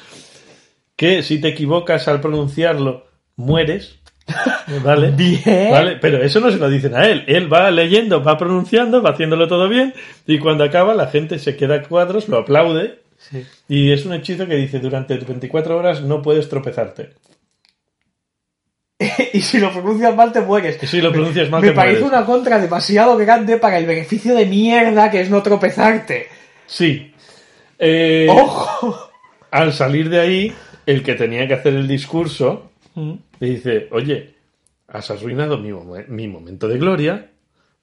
[0.97, 3.99] que si te equivocas al pronunciarlo, mueres.
[4.83, 5.11] ¿Vale?
[5.13, 5.71] Bien.
[5.71, 5.97] ¿Vale?
[6.01, 7.25] Pero eso no se lo dicen a él.
[7.29, 9.95] Él va leyendo, va pronunciando, va haciéndolo todo bien
[10.27, 13.47] y cuando acaba la gente se queda a cuadros, lo aplaude Sí.
[13.69, 17.15] y es un hechizo que dice durante 24 horas no puedes tropezarte.
[19.33, 20.79] y si lo pronuncias mal te mueres.
[20.83, 22.17] Y si lo pronuncias mal Me te parece mueres.
[22.19, 26.29] una contra demasiado grande para el beneficio de mierda que es no tropezarte.
[26.67, 27.13] Sí.
[27.79, 29.11] Eh, ¡Ojo!
[29.51, 30.53] Al salir de ahí,
[30.87, 32.71] el que tenía que hacer el discurso
[33.41, 34.35] le dice, oye,
[34.89, 35.71] has arruinado mi,
[36.09, 37.31] mi momento de gloria,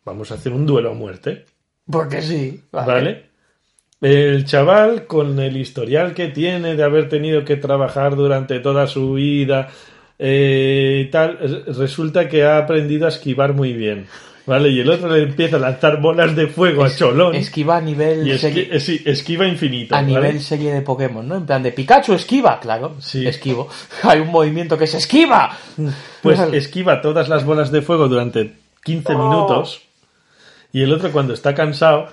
[0.05, 1.45] vamos a hacer un duelo a muerte.
[1.89, 2.61] Porque sí.
[2.71, 3.25] ¿Vale?
[4.01, 9.13] El chaval, con el historial que tiene de haber tenido que trabajar durante toda su
[9.13, 9.69] vida
[10.19, 14.07] eh, y tal, es- resulta que ha aprendido a esquivar muy bien.
[14.45, 14.69] ¿Vale?
[14.69, 17.33] Y el otro le empieza a lanzar bolas de fuego a Cholón.
[17.33, 19.95] Esquiva a nivel, y serie, sí, esquiva infinito.
[19.95, 20.13] a ¿vale?
[20.13, 21.35] nivel serie de Pokémon, ¿no?
[21.37, 22.97] En plan de Pikachu esquiva, claro.
[22.99, 23.25] Sí.
[23.25, 23.69] Esquivo.
[24.03, 25.57] Hay un movimiento que se esquiva.
[26.21, 28.53] Pues esquiva todas las bolas de fuego durante
[28.83, 29.81] 15 minutos.
[30.73, 32.07] Y el otro, cuando está cansado,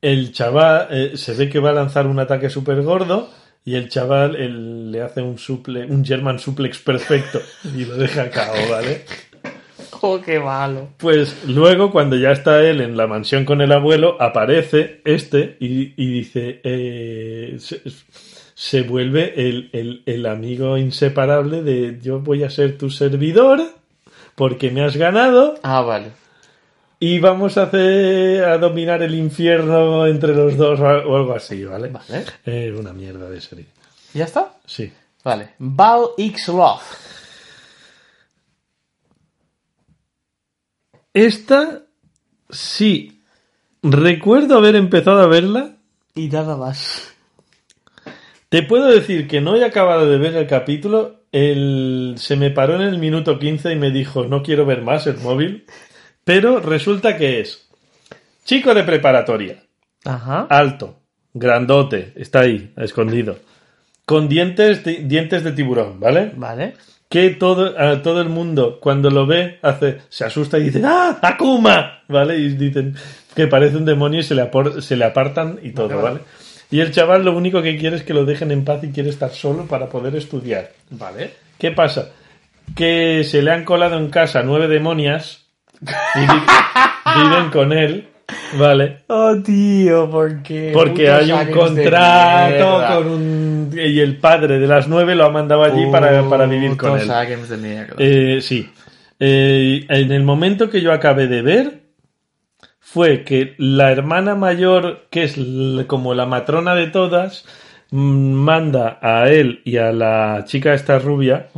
[0.00, 3.28] el chaval eh, se ve que va a lanzar un ataque súper gordo.
[3.62, 7.42] Y el chaval el- le hace un suple, un German suplex perfecto
[7.76, 9.04] y lo deja cao, ¿vale?
[10.02, 10.88] Oh, qué malo.
[10.96, 15.92] Pues luego, cuando ya está él en la mansión con el abuelo, aparece este y,
[16.02, 17.82] y dice: eh, se,
[18.54, 23.60] se vuelve el, el- el amigo inseparable de yo voy a ser tu servidor
[24.34, 26.06] porque me has ganado Ah, vale.
[26.98, 30.86] y vamos a hacer a dominar el infierno entre los dos o
[31.16, 31.88] algo así, ¿vale?
[31.88, 32.24] Vale.
[32.46, 33.66] Es una mierda de serie.
[34.14, 34.54] ¿Ya está?
[34.66, 34.90] Sí.
[35.24, 35.50] Vale.
[35.58, 36.80] Val X Roth.
[41.14, 41.82] Esta
[42.50, 43.22] sí
[43.82, 45.76] recuerdo haber empezado a verla.
[46.14, 47.14] Y nada más.
[48.48, 51.20] Te puedo decir que no he acabado de ver el capítulo.
[51.32, 52.14] El...
[52.18, 55.18] Se me paró en el minuto 15 y me dijo, no quiero ver más el
[55.18, 55.66] móvil.
[56.24, 57.68] Pero resulta que es
[58.44, 59.62] chico de preparatoria,
[60.04, 60.46] Ajá.
[60.50, 61.00] alto,
[61.32, 63.38] grandote, está ahí, escondido,
[64.04, 66.32] con dientes de, dientes de tiburón, ¿vale?
[66.36, 66.74] Vale.
[67.10, 71.18] Que todo, a todo el mundo cuando lo ve hace, se asusta y dice ¡Ah!
[71.20, 72.02] ¡Akuma!
[72.08, 72.38] ¿Vale?
[72.38, 72.94] Y dicen
[73.34, 76.20] que parece un demonio y se le, apor- se le apartan y todo, ¿vale?
[76.70, 79.10] Y el chaval lo único que quiere es que lo dejen en paz y quiere
[79.10, 80.70] estar solo para poder estudiar.
[80.90, 81.32] Vale.
[81.58, 82.10] ¿Qué pasa?
[82.76, 85.46] Que se le han colado en casa nueve demonias
[85.82, 88.08] y vi- viven con él,
[88.58, 88.98] ¿vale?
[89.08, 90.70] Oh, tío, ¿por qué?
[90.72, 93.70] Porque Putos hay un contrato con un...
[93.72, 97.08] Y el padre de las nueve lo ha mandado allí para, para vivir con él.
[97.08, 97.94] de mierda.
[97.98, 98.68] Eh, sí.
[99.18, 101.80] Eh, en el momento que yo acabé de ver,
[102.78, 105.36] fue que la hermana mayor, que es
[105.86, 107.44] como la matrona de todas,
[107.90, 111.48] mm, manda a él y a la chica esta rubia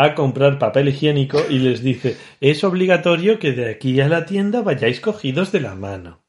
[0.00, 4.62] a comprar papel higiénico y les dice, es obligatorio que de aquí a la tienda
[4.62, 6.20] vayáis cogidos de la mano.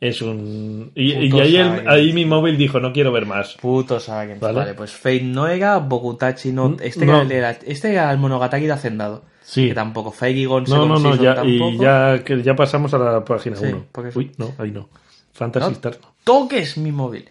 [0.00, 0.92] Es un...
[0.94, 1.82] Y, ahí, el- aliens.
[1.86, 3.54] ahí mi móvil dijo, no quiero ver más.
[3.60, 4.40] Putos aliens.
[4.40, 4.58] Vale.
[4.58, 4.74] Vale.
[4.74, 6.76] pues Fate no era, Bokutachi no.
[6.80, 7.20] Este, No.
[7.22, 9.24] Era, este era el Monogatari de Hacendado.
[9.42, 9.68] Sí.
[9.68, 10.10] Que tampoco.
[10.10, 11.70] Fate y No, no, no, ya, tampoco.
[11.70, 13.86] y ya, que ya pasamos a la página Sí, 1.
[13.92, 14.88] porque- Uy, no, ahí no.
[15.34, 16.08] Fantasy No Star no.
[16.24, 17.28] toques mi móvil.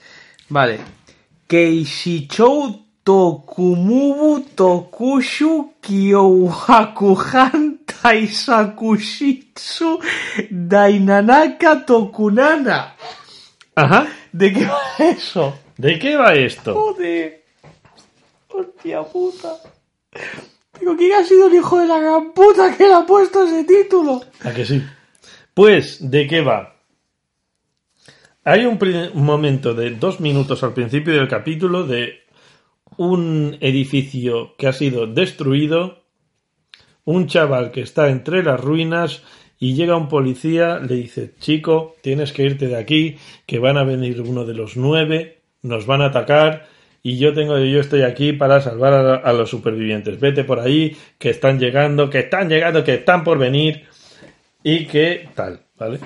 [0.49, 0.77] Vale.
[1.47, 9.99] Keishichou Tokumubu Tokushu Kyowakuhan Taisakushitsu
[10.49, 12.95] Dainanaka Tokunana.
[13.75, 14.07] Ajá.
[14.31, 15.55] ¿De qué va eso?
[15.77, 16.75] ¿De qué va esto?
[16.75, 17.43] Joder.
[18.49, 19.55] Hostia puta.
[20.79, 23.63] Digo, ¿quién ha sido el hijo de la gran puta que le ha puesto ese
[23.63, 24.21] título?
[24.43, 24.83] ¿A que sí?
[25.53, 26.75] Pues, ¿de qué va?
[28.43, 28.79] Hay un
[29.13, 32.23] momento de dos minutos al principio del capítulo de
[32.99, 36.03] un edificio que ha sido destruido,
[37.05, 39.23] un chaval que está entre las ruinas
[39.57, 43.15] y llega un policía, le dice, chico, tienes que irte de aquí,
[43.45, 46.67] que van a venir uno de los nueve, nos van a atacar
[47.01, 50.19] y yo tengo, yo estoy aquí para salvar a, a los supervivientes.
[50.19, 53.85] Vete por ahí, que están llegando, que están llegando, que están por venir
[54.61, 55.99] y que tal, ¿vale?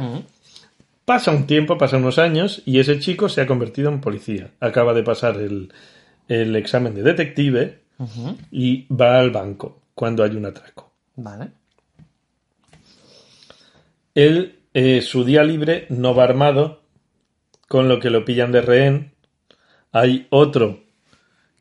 [1.06, 4.52] Pasa un tiempo, pasan unos años y ese chico se ha convertido en policía.
[4.60, 5.74] Acaba de pasar el,
[6.28, 7.80] el examen de detective
[8.52, 10.92] y va al banco cuando hay un atraco.
[11.16, 11.50] Vale.
[14.16, 16.82] Él, eh, su día libre, no va armado,
[17.68, 19.14] con lo que lo pillan de rehén.
[19.92, 20.84] Hay otro,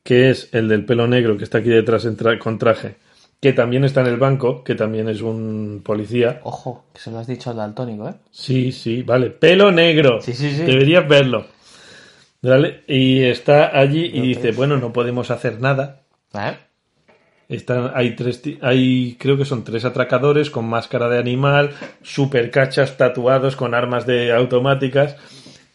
[0.03, 2.97] que es el del pelo negro, que está aquí detrás en tra- con traje,
[3.41, 6.41] que también está en el banco, que también es un policía.
[6.45, 8.15] Ojo, que se lo has dicho al daltónico, ¿eh?
[8.31, 9.31] Sí, sí, vale.
[9.31, 10.21] Pelo negro.
[10.21, 10.63] Sí, sí, sí.
[10.63, 11.47] Deberías verlo.
[12.43, 12.83] ¿Vale?
[12.89, 16.03] Y está allí y dice, bueno, no podemos hacer nada.
[16.33, 16.59] ¿Vale?
[17.49, 21.71] Están, hay tres, hay, creo que son tres atracadores con máscara de animal,
[22.03, 25.17] super cachas tatuados con armas de automáticas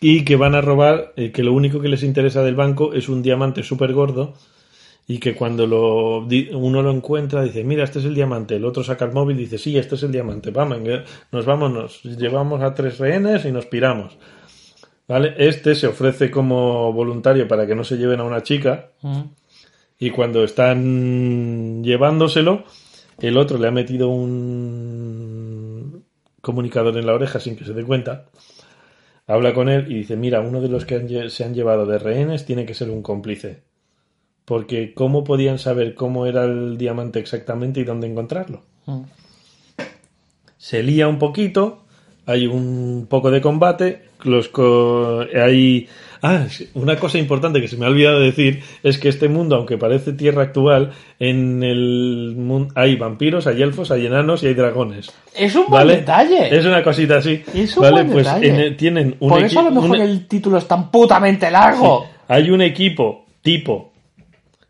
[0.02, 3.10] y que van a robar, eh, que lo único que les interesa del banco es
[3.10, 4.34] un diamante súper gordo
[5.07, 6.27] y que cuando lo,
[6.57, 9.41] uno lo encuentra dice, mira, este es el diamante, el otro saca el móvil y
[9.41, 10.80] dice, sí, este es el diamante, vamos,
[11.31, 14.18] nos vamos, nos llevamos a tres rehenes y nos piramos.
[15.07, 15.35] ¿Vale?
[15.38, 18.91] Este se ofrece como voluntario para que no se lleven a una chica
[19.97, 22.65] y cuando están llevándoselo,
[23.19, 26.03] el otro le ha metido un
[26.41, 28.25] comunicador en la oreja sin que se dé cuenta.
[29.25, 31.99] Habla con él y dice, mira, uno de los que han se han llevado de
[31.99, 33.63] rehenes tiene que ser un cómplice.
[34.45, 38.63] Porque ¿cómo podían saber cómo era el diamante exactamente y dónde encontrarlo?
[40.57, 41.86] Se lía un poquito,
[42.27, 45.87] hay un poco de combate, los co- hay...
[46.21, 49.77] Ah, una cosa importante que se me ha olvidado decir es que este mundo, aunque
[49.77, 55.11] parece tierra actual, en el mundo hay vampiros, hay elfos, hay enanos y hay dragones.
[55.35, 55.97] Es un buen ¿Vale?
[55.97, 56.55] detalle.
[56.57, 57.43] Es una cosita así.
[57.53, 57.93] Es un ¿Vale?
[58.03, 58.47] buen pues detalle.
[58.49, 61.51] en el- tienen un Por eso a lo mejor un- el título es tan putamente
[61.51, 62.07] largo.
[62.27, 63.93] hay un equipo tipo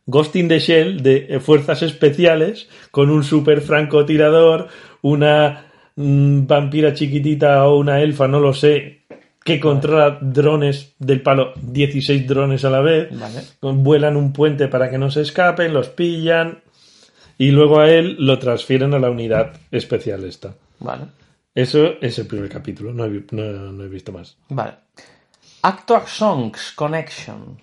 [0.05, 4.67] Ghost in the Shell de fuerzas especiales con un super francotirador,
[5.01, 5.66] una
[5.97, 9.01] vampira chiquitita o una elfa, no lo sé,
[9.43, 13.41] que controla drones del palo, 16 drones a la vez, Vale.
[13.61, 16.59] vuelan un puente para que no se escapen, los pillan
[17.37, 20.53] y luego a él lo transfieren a la unidad especial esta.
[20.79, 21.05] Vale.
[21.55, 24.37] Eso es el primer capítulo, no he, vi- no- no he visto más.
[24.49, 24.73] Vale.
[25.63, 27.57] Actor Songs Connection.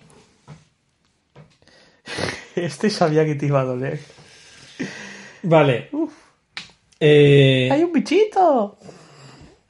[2.55, 3.99] Este sabía que te iba a doler.
[5.43, 5.89] Vale.
[7.07, 8.77] Eh, ¡Hay un bichito!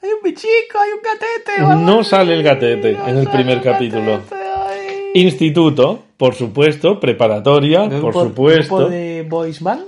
[0.02, 1.84] Hay un bichico, hay un gatete.
[1.84, 4.22] No sale el gatete No en el primer el capítulo.
[4.30, 5.12] gatete.
[5.16, 8.78] Instituto, por supuesto, preparatoria, por supuesto.
[8.78, 9.88] grupo de boys band?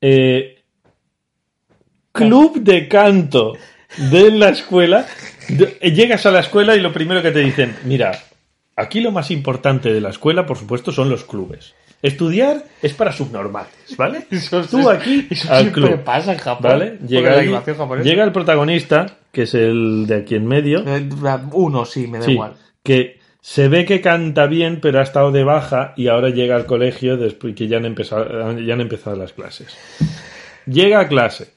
[0.00, 0.62] Eh,
[2.12, 3.52] club de canto
[4.10, 5.06] de la escuela.
[5.48, 8.18] Eh, llegas a la escuela y lo primero que te dicen, mira,
[8.76, 11.74] aquí lo más importante de la escuela, por supuesto, son los clubes.
[12.06, 14.26] Estudiar es para subnormales, ¿vale?
[14.70, 16.00] Tú aquí Eso al siempre club.
[16.04, 16.70] pasa en Japón.
[16.70, 16.98] ¿Vale?
[17.06, 17.52] Llega, ahí-
[18.20, 20.84] el protagonista, que es el de aquí en medio.
[20.86, 21.08] Eh,
[21.52, 22.52] Uno, sí, me da Sí, igual.
[22.82, 26.66] que se ve que canta bien, pero ha estado de baja y ahora llega al
[26.66, 29.76] colegio después que ya han empezado, ya han empezado las clases.
[30.66, 31.48] Llega a clase,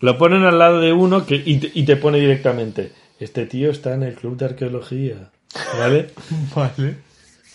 [0.00, 3.70] lo ponen al lado de uno que, y, te, y te pone directamente, este tío
[3.70, 5.30] está en el club de arqueología,
[5.78, 6.08] ¿vale?
[6.56, 6.96] Vale.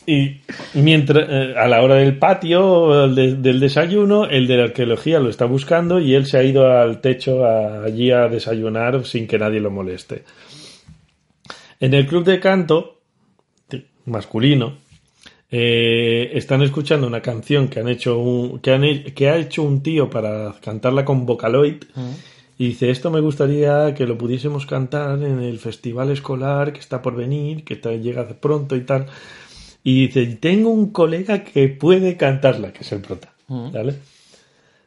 [0.05, 0.41] Y
[0.73, 5.19] mientras, eh, a la hora del patio, el de- del desayuno, el de la arqueología
[5.19, 9.27] lo está buscando y él se ha ido al techo a- allí a desayunar sin
[9.27, 10.23] que nadie lo moleste.
[11.79, 12.99] En el club de canto,
[14.05, 14.73] masculino,
[15.51, 18.81] eh, están escuchando una canción que han hecho un, que, han
[19.13, 21.83] que ha hecho un tío para cantarla con Vocaloid.
[22.57, 27.01] Y dice, esto me gustaría que lo pudiésemos cantar en el festival escolar que está
[27.01, 29.07] por venir, que llega pronto y tal.
[29.83, 33.33] Y dice, tengo un colega que puede cantarla, que es el prota.
[33.47, 33.95] ¿Vale?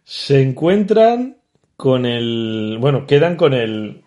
[0.05, 1.37] Se encuentran
[1.77, 2.79] con el...
[2.81, 4.03] Bueno, quedan con el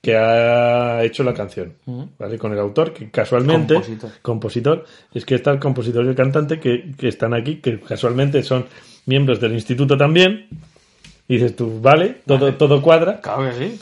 [0.00, 1.74] que ha hecho la canción,
[2.18, 2.38] ¿vale?
[2.38, 3.74] Con el autor, que casualmente...
[3.74, 4.10] Compositor.
[4.22, 4.84] compositor.
[5.14, 8.66] Es que está el compositor y el cantante que, que están aquí, que casualmente son
[9.06, 10.48] miembros del instituto también.
[11.26, 13.20] Y dices tú, vale, todo, todo cuadra.
[13.20, 13.80] Claro que sí.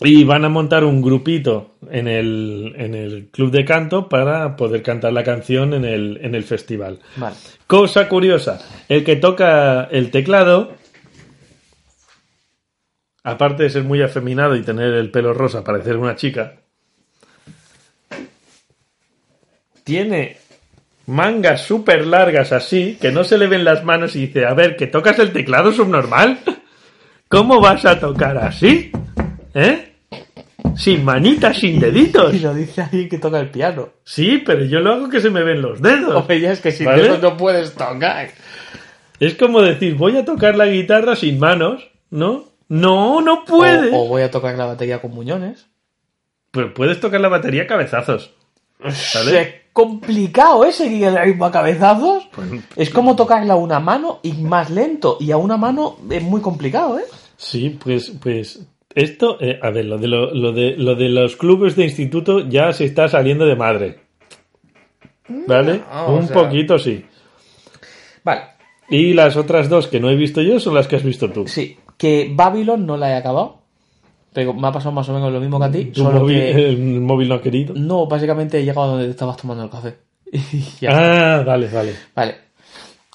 [0.00, 4.82] Y van a montar un grupito en el, en el club de canto para poder
[4.82, 6.98] cantar la canción en el, en el festival.
[7.16, 7.36] Vale.
[7.66, 10.74] Cosa curiosa, el que toca el teclado,
[13.22, 16.56] aparte de ser muy afeminado y tener el pelo rosa, parecer una chica,
[19.84, 20.38] tiene
[21.06, 24.76] mangas súper largas así, que no se le ven las manos y dice, a ver,
[24.76, 26.38] que tocas el teclado subnormal.
[27.28, 28.90] ¿Cómo vas a tocar así?
[29.54, 29.83] ¿Eh?
[30.76, 32.34] Sin manitas, sin deditos.
[32.34, 33.90] Y lo dice alguien que toca el piano.
[34.04, 36.14] Sí, pero yo lo hago que se me ven los dedos.
[36.14, 37.04] Hombre, ya es que sin ¿Vale?
[37.04, 38.30] eso no puedes tocar.
[39.20, 42.44] Es como decir, voy a tocar la guitarra sin manos, ¿no?
[42.68, 43.92] No, no puedes.
[43.92, 45.66] O, o voy a tocar la batería con muñones.
[46.50, 48.32] Pero puedes tocar la batería a cabezazos.
[48.78, 49.40] ¿Vale?
[49.40, 50.72] Es complicado, ¿eh?
[50.72, 52.28] Seguir el ritmo a cabezazos.
[52.76, 55.16] Es como tocarla a una mano y más lento.
[55.20, 57.04] Y a una mano es muy complicado, ¿eh?
[57.36, 58.60] Sí, pues, pues
[58.94, 62.48] esto, eh, a ver, lo de, lo, lo de, lo de los clubes de instituto
[62.48, 64.00] ya se está saliendo de madre.
[65.46, 65.82] ¿Vale?
[65.90, 67.04] Ah, Un sea- poquito sí.
[68.22, 68.42] Vale.
[68.90, 71.46] Y las otras dos que no he visto yo son las que has visto tú.
[71.46, 73.62] Sí, que Babylon no la he acabado.
[74.32, 75.84] Pero me ha pasado más o menos lo mismo que a ti.
[75.86, 76.68] Tu Solo móvil, que...
[76.70, 77.72] El móvil no querido.
[77.76, 79.94] No, básicamente he llegado a donde estabas tomando el café.
[80.88, 81.92] Ah, vale, vale.
[82.14, 82.34] Vale.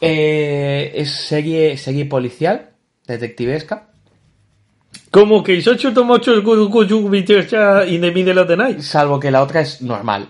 [0.02, 2.70] Eh, es serie, serie policial,
[3.06, 3.89] detectivesca.
[5.12, 8.80] Como que Isochu Tomocho in the middle of the night.
[8.80, 10.30] Salvo que la otra es normal.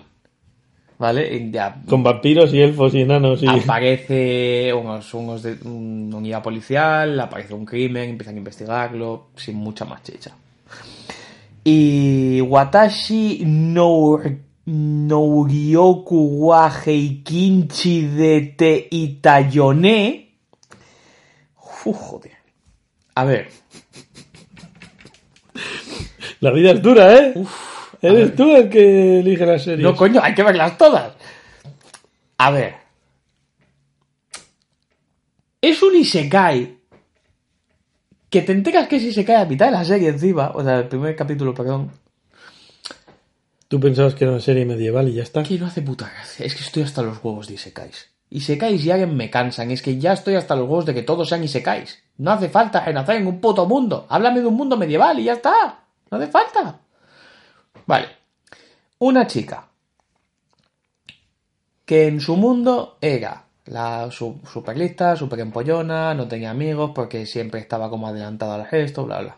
[0.98, 1.50] ¿Vale?
[1.50, 3.48] Ya Con vampiros y elfos y enanos y...
[3.48, 9.86] aparece unos, unos de, una unidad policial, aparece un crimen, empiezan a investigarlo, sin mucha
[9.86, 10.32] más chicha.
[11.64, 14.20] Y Watashi no
[14.66, 20.28] Nouryoku wa Heikinchi de te Itayone.
[21.84, 22.32] Uf, joder.
[23.14, 23.48] A ver,
[26.40, 27.34] La vida es dura, ¿eh?
[28.02, 29.82] Eres tú el que elige las series.
[29.82, 31.12] no coño, hay que verlas todas.
[32.38, 32.74] A ver.
[35.60, 36.78] Es un Isekai
[38.30, 40.88] que te enteras que es Isekai a mitad de la serie encima, o sea, el
[40.88, 41.90] primer capítulo, perdón,
[43.70, 45.44] Tú pensabas que era una serie medieval y ya está.
[45.44, 46.44] que no hace puta gracia.
[46.44, 48.08] Es que estoy hasta los huevos de Isekais.
[48.28, 49.70] Isekais y alguien me cansan.
[49.70, 52.02] Es que ya estoy hasta los huevos de que todos sean Isekais.
[52.16, 54.06] No hace falta renacer en un puto mundo.
[54.08, 55.79] Háblame de un mundo medieval y ya está.
[56.10, 56.80] No hace falta.
[57.86, 58.08] Vale.
[58.98, 59.66] Una chica
[61.86, 67.26] que en su mundo era la su, super lista, super empollona, no tenía amigos porque
[67.26, 69.36] siempre estaba como adelantada al gesto, bla, bla.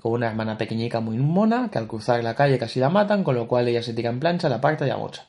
[0.00, 3.34] Con una hermana pequeñica muy mona que al cruzar la calle casi la matan, con
[3.34, 5.26] lo cual ella se tira en plancha, la aparta y a mocha.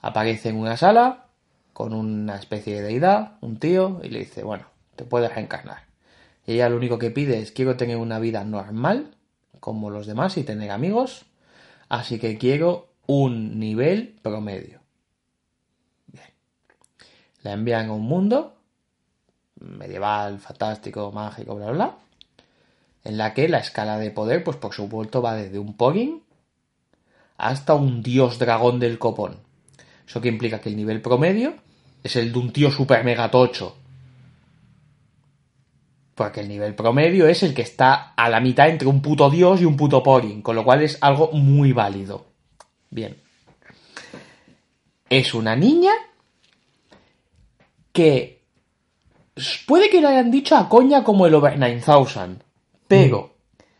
[0.00, 1.26] Aparece en una sala
[1.72, 4.64] con una especie de deidad, un tío, y le dice, bueno,
[4.96, 5.82] te puedes reencarnar.
[6.46, 9.14] Ella lo único que pide es quiero tener una vida normal,
[9.60, 11.26] como los demás, y tener amigos,
[11.88, 14.80] así que quiero un nivel promedio.
[16.06, 16.28] Bien.
[17.42, 18.56] La envían a un mundo
[19.60, 21.96] medieval, fantástico, mágico, bla, bla.
[23.04, 26.22] en la que la escala de poder, pues por supuesto, va desde un Pogging
[27.38, 29.38] hasta un dios dragón del copón.
[30.06, 31.54] Eso que implica que el nivel promedio
[32.02, 33.76] es el de un tío super mega tocho.
[36.16, 39.60] Porque el nivel promedio es el que está a la mitad entre un puto dios
[39.60, 42.26] y un puto Pogging, con lo cual es algo muy válido.
[42.88, 43.16] Bien.
[45.10, 45.92] Es una niña
[47.92, 48.42] que
[49.66, 52.38] puede que lo hayan dicho a coña como el Over 9000,
[52.88, 53.34] pero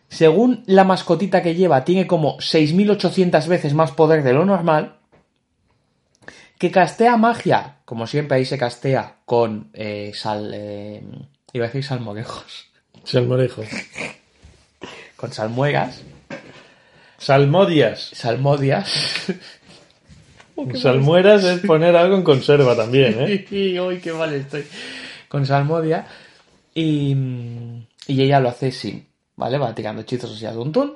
[0.08, 4.98] según la mascotita que lleva tiene como 6800 veces más poder de lo normal,
[6.58, 10.52] que castea magia, como siempre ahí se castea con eh, sal...
[10.54, 11.02] eh,
[11.56, 12.66] iba a decir salmorejos,
[13.04, 13.62] Salmorejo.
[15.16, 16.02] con salmuegas,
[17.18, 18.10] Salmodias.
[18.14, 19.26] salmodias.
[20.74, 23.46] Salmueras es poner algo en conserva también, ¿eh?
[23.50, 24.64] Y hoy qué mal estoy.
[25.28, 26.06] Con Salmodia.
[26.74, 27.14] Y,
[28.06, 29.58] y ella lo hace sin, ¿vale?
[29.58, 30.94] Va tirando hechizos así a tuntún.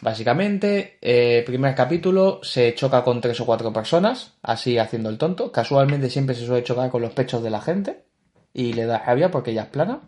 [0.00, 5.50] Básicamente, eh, primer capítulo se choca con tres o cuatro personas, así haciendo el tonto.
[5.50, 8.07] Casualmente siempre se suele chocar con los pechos de la gente
[8.52, 10.00] y le da rabia porque ella es plana.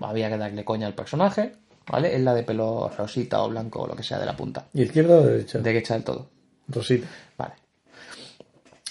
[0.00, 1.56] Había que darle coña al personaje,
[1.86, 2.14] ¿vale?
[2.14, 4.66] Es la de pelo rosita o blanco o lo que sea de la punta.
[4.72, 5.58] ¿Izquierda o derecha?
[5.58, 6.30] Derecha del todo.
[6.68, 7.06] Rosita.
[7.36, 7.54] Vale.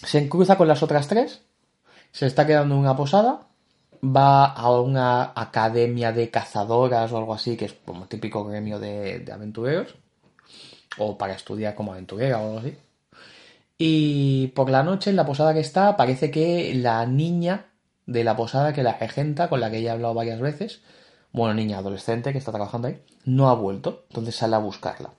[0.04, 1.41] Se cruza con las otras tres.
[2.12, 3.48] Se está quedando en una posada.
[4.04, 9.20] Va a una academia de cazadoras o algo así, que es como típico gremio de,
[9.20, 9.96] de aventureros.
[10.98, 12.78] O para estudiar como aventurera o algo así.
[13.78, 17.69] Y por la noche, en la posada que está, parece que la niña
[18.11, 20.81] de la posada que la regenta, con la que ella ha hablado varias veces,
[21.31, 24.03] bueno, niña adolescente que está trabajando ahí, no ha vuelto.
[24.10, 25.11] Entonces sale a buscarla.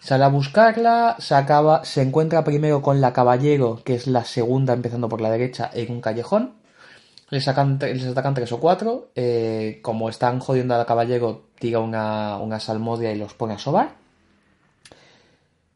[0.00, 4.72] Sale a buscarla, se acaba, se encuentra primero con la caballero, que es la segunda,
[4.72, 6.54] empezando por la derecha, en un callejón.
[7.30, 9.10] Le sacan, les atacan tres o cuatro.
[9.14, 13.58] eh, como están jodiendo a la caballero, tira una, una salmodia y los pone a
[13.58, 13.94] sobar.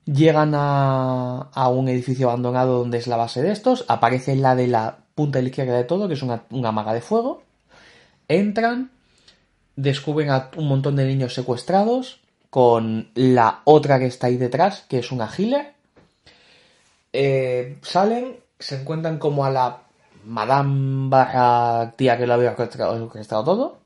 [0.06, 3.84] Llegan a, a un edificio abandonado donde es la base de estos.
[3.88, 7.42] Aparece la de la punta de izquierda de todo, que es una, maga de fuego.
[8.26, 8.90] Entran,
[9.76, 15.00] descubren a un montón de niños secuestrados con la otra que está ahí detrás, que
[15.00, 15.74] es una healer.
[17.12, 19.82] Eh, salen, se encuentran como a la
[20.24, 23.80] madame barra tía que lo había orquestado todo,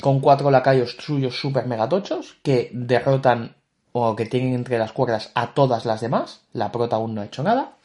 [0.00, 3.54] con cuatro lacayos suyos super megatochos que derrotan
[3.92, 6.40] o que tienen entre las cuerdas a todas las demás.
[6.52, 7.76] La prota aún no ha hecho nada.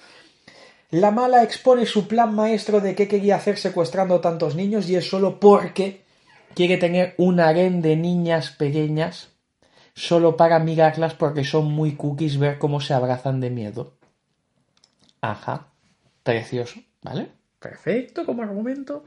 [0.96, 5.10] La mala expone su plan maestro de qué quería hacer secuestrando tantos niños y es
[5.10, 6.06] solo porque
[6.54, 9.28] quiere tener un harén de niñas pequeñas
[9.94, 13.98] solo para mirarlas porque son muy cookies ver cómo se abrazan de miedo.
[15.20, 15.68] Ajá,
[16.24, 17.28] precioso, ¿vale?
[17.60, 19.04] Perfecto como argumento.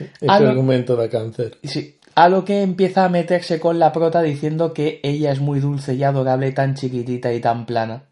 [0.00, 1.56] Este argumento da cáncer.
[1.62, 5.60] Sí, a lo que empieza a meterse con la prota diciendo que ella es muy
[5.60, 8.08] dulce y adorable, tan chiquitita y tan plana.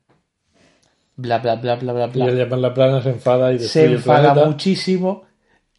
[1.17, 2.45] Bla, bla, bla, bla, bla, Y al bla.
[2.45, 5.25] llamar la plana se enfada y Se el enfada muchísimo.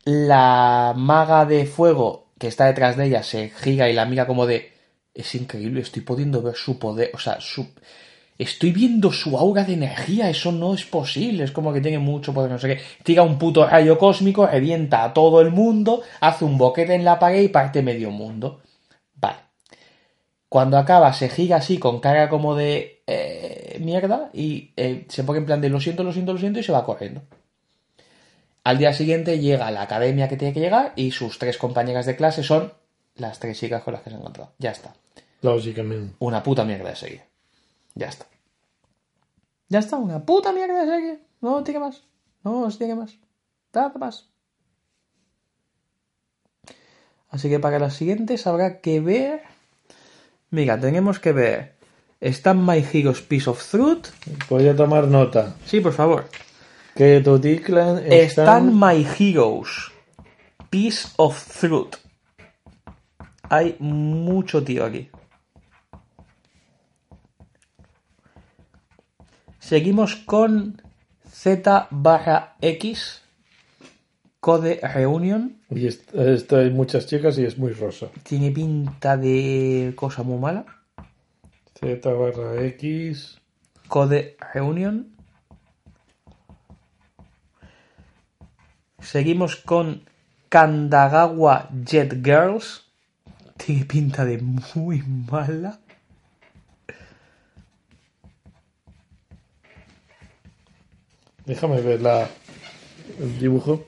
[0.06, 4.46] La maga de fuego que está detrás de ella se gira y la mira como
[4.46, 4.74] de...
[5.14, 7.68] Es increíble, estoy pudiendo ver su poder, o sea, su...
[8.38, 12.34] Estoy viendo su aura de energía, eso no es posible, es como que tiene mucho
[12.34, 12.82] poder, no sé qué.
[13.02, 17.18] Tira un puto rayo cósmico, revienta a todo el mundo, hace un boquete en la
[17.18, 18.62] pared y parte medio mundo.
[19.16, 19.38] Vale.
[20.50, 25.40] Cuando acaba se gira así con cara como de eh, mierda y eh, se pone
[25.40, 27.22] en plan de lo siento, lo siento, lo siento y se va corriendo.
[28.64, 32.06] Al día siguiente llega a la academia que tiene que llegar y sus tres compañeras
[32.06, 32.74] de clase son
[33.16, 34.54] las tres chicas con las que se ha encontrado.
[34.58, 34.96] Ya está.
[35.42, 36.16] Lógicamente.
[36.20, 37.24] Una puta mierda de serie.
[37.94, 38.26] Ya está.
[39.70, 41.20] Ya está, una puta mierda de serie.
[41.42, 42.04] No tiene más.
[42.44, 43.18] No os tiene más.
[43.74, 44.30] Nada más.
[47.30, 49.44] Así que para las siguientes habrá que ver.
[50.50, 51.75] Mira, tenemos que ver.
[52.22, 54.08] Están My Heroes Piece of Truth.
[54.50, 55.56] Voy a tomar nota.
[55.66, 56.28] Sí, por favor.
[56.96, 58.80] Que Toticlan Están están...
[58.80, 59.92] My Heroes
[60.70, 61.96] Piece of Truth.
[63.50, 65.10] Hay mucho tío aquí.
[69.60, 70.82] Seguimos con
[71.30, 73.22] Z barra X.
[74.40, 75.58] Code Reunion.
[75.72, 78.08] Y est- esto hay muchas chicas y es muy rosa.
[78.24, 80.66] Tiene pinta de cosa muy mala.
[81.80, 83.42] Z barra X.
[83.90, 85.14] Code Reunion.
[89.00, 90.04] Seguimos con
[90.50, 92.86] Kandagawa Jet Girls.
[93.58, 95.80] Tiene pinta de muy mala.
[101.46, 102.30] Déjame ver la,
[103.20, 103.86] el dibujo.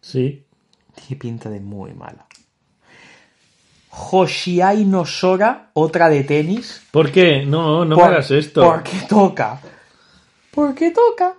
[0.00, 0.44] Sí.
[0.94, 2.26] Tiene pinta de muy mala.
[3.96, 6.82] Hoshiai no Sora, otra de tenis.
[6.90, 7.44] ¿Por qué?
[7.46, 8.62] No, no Por- me hagas esto.
[8.64, 9.60] Porque toca.
[10.50, 11.34] Porque toca.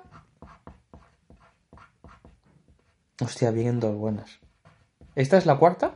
[3.21, 4.29] Hostia, vienen dos buenas.
[5.15, 5.93] ¿Esta es la cuarta?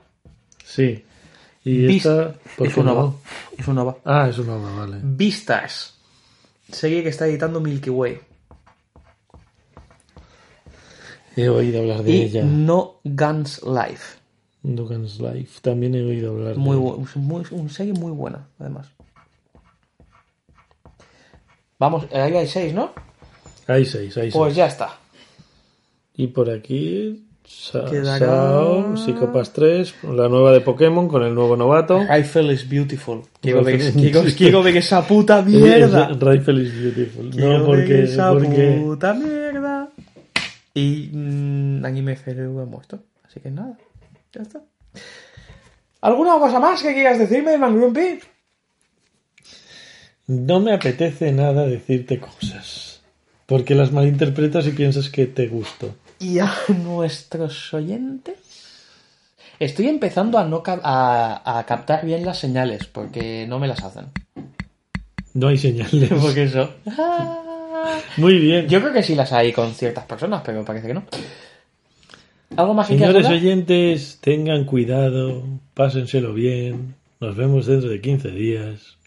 [0.63, 1.03] Sí.
[1.63, 2.33] Y Vis- esta...
[2.57, 2.93] ¿por es qué un no?
[2.93, 3.13] OVA.
[3.57, 3.97] Es un OVA.
[4.05, 4.97] Ah, es un OVA, vale.
[5.03, 5.95] Vistas.
[6.71, 8.19] Serie que está editando Milky Way.
[11.35, 12.43] He oído hablar de Y ella.
[12.43, 14.17] No Guns Life.
[14.61, 15.59] Dugan's Life.
[15.61, 18.87] También he oído hablar Muy, de muy, una serie muy buena, además.
[21.77, 22.91] Vamos, ahí hay seis, ¿no?
[23.67, 24.55] Hay seis, hay Pues seis.
[24.57, 24.97] ya está.
[26.15, 27.25] Y por aquí...
[27.49, 27.87] Sa
[28.19, 32.05] Sao, Psicopas 3, la nueva de Pokémon con el nuevo novato.
[32.07, 33.23] Rifle is beautiful.
[33.41, 36.11] Quiero ver, esa puta mierda.
[36.11, 37.31] Eh, Rifle is beautiful.
[37.31, 38.03] Quiero No, porque...
[38.03, 38.79] esa porque...
[38.83, 39.89] puta mierda.
[40.75, 42.99] Y mm, Anime FLV ha muerto.
[43.25, 43.75] Así que nada,
[44.33, 44.61] ya está.
[46.01, 48.19] ¿Alguna cosa más que quieras decirme, Man Grumpy?
[50.27, 53.01] No me apetece nada decirte cosas.
[53.45, 55.95] Porque las malinterpretas y piensas que te gusto.
[56.19, 56.53] Y a
[56.83, 58.37] nuestros oyentes.
[59.59, 64.05] Estoy empezando a, no a, a captar bien las señales porque no me las hacen.
[65.33, 66.09] No hay señales.
[66.21, 66.69] Porque eso.
[68.17, 68.67] Muy bien.
[68.67, 71.03] Yo creo que sí las hay con ciertas personas, pero parece que no.
[72.55, 75.43] ¿Algo más Señores oyentes, tengan cuidado,
[75.73, 76.95] pásenselo bien.
[77.19, 78.97] Nos vemos dentro de 15 días.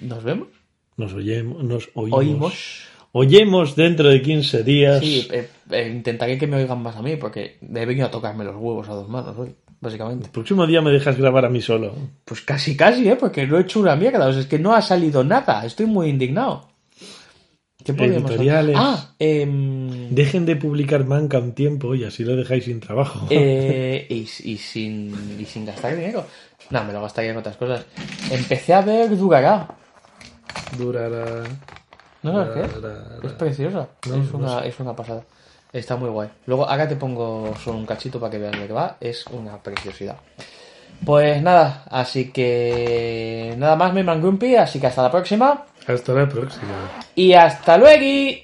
[0.00, 0.48] ¿Nos vemos?
[0.96, 2.18] Nos oyemos, nos oímos.
[2.18, 2.88] Oímos.
[3.12, 5.00] Oyemos dentro de 15 días.
[5.00, 8.44] Sí, eh, eh, intentaré que me oigan más a mí porque he venido a tocarme
[8.44, 10.26] los huevos a dos manos hoy, básicamente.
[10.26, 11.94] El próximo día me dejas grabar a mí solo.
[12.24, 13.16] Pues casi, casi, ¿eh?
[13.16, 14.26] Porque no he hecho una mierda.
[14.26, 15.64] O sea, es que no ha salido nada.
[15.64, 16.73] Estoy muy indignado.
[17.84, 18.04] ¿Qué?
[18.04, 18.76] Editoriales.
[18.78, 23.26] Ah, em, Dejen de publicar manca un tiempo y así lo dejáis sin trabajo.
[23.30, 26.24] eh, y, y sin, y sin gastar dinero.
[26.70, 27.84] No, me lo gastaría en otras cosas.
[28.30, 29.68] Empecé a ver Durará.
[30.78, 31.42] Durará.
[32.22, 33.32] ¿No sabes qué es?
[33.34, 33.88] Preciosa.
[34.08, 34.68] No, es, no una, sé.
[34.68, 35.22] es una pasada.
[35.72, 36.28] Está muy guay.
[36.46, 38.96] Luego, acá te pongo solo un cachito para que vean de qué va.
[39.00, 40.16] Es una preciosidad.
[41.04, 46.12] Pues nada, así que nada más, mi man Grumpy, así que hasta la próxima Hasta
[46.14, 46.72] la próxima.
[47.14, 48.43] y hasta luego.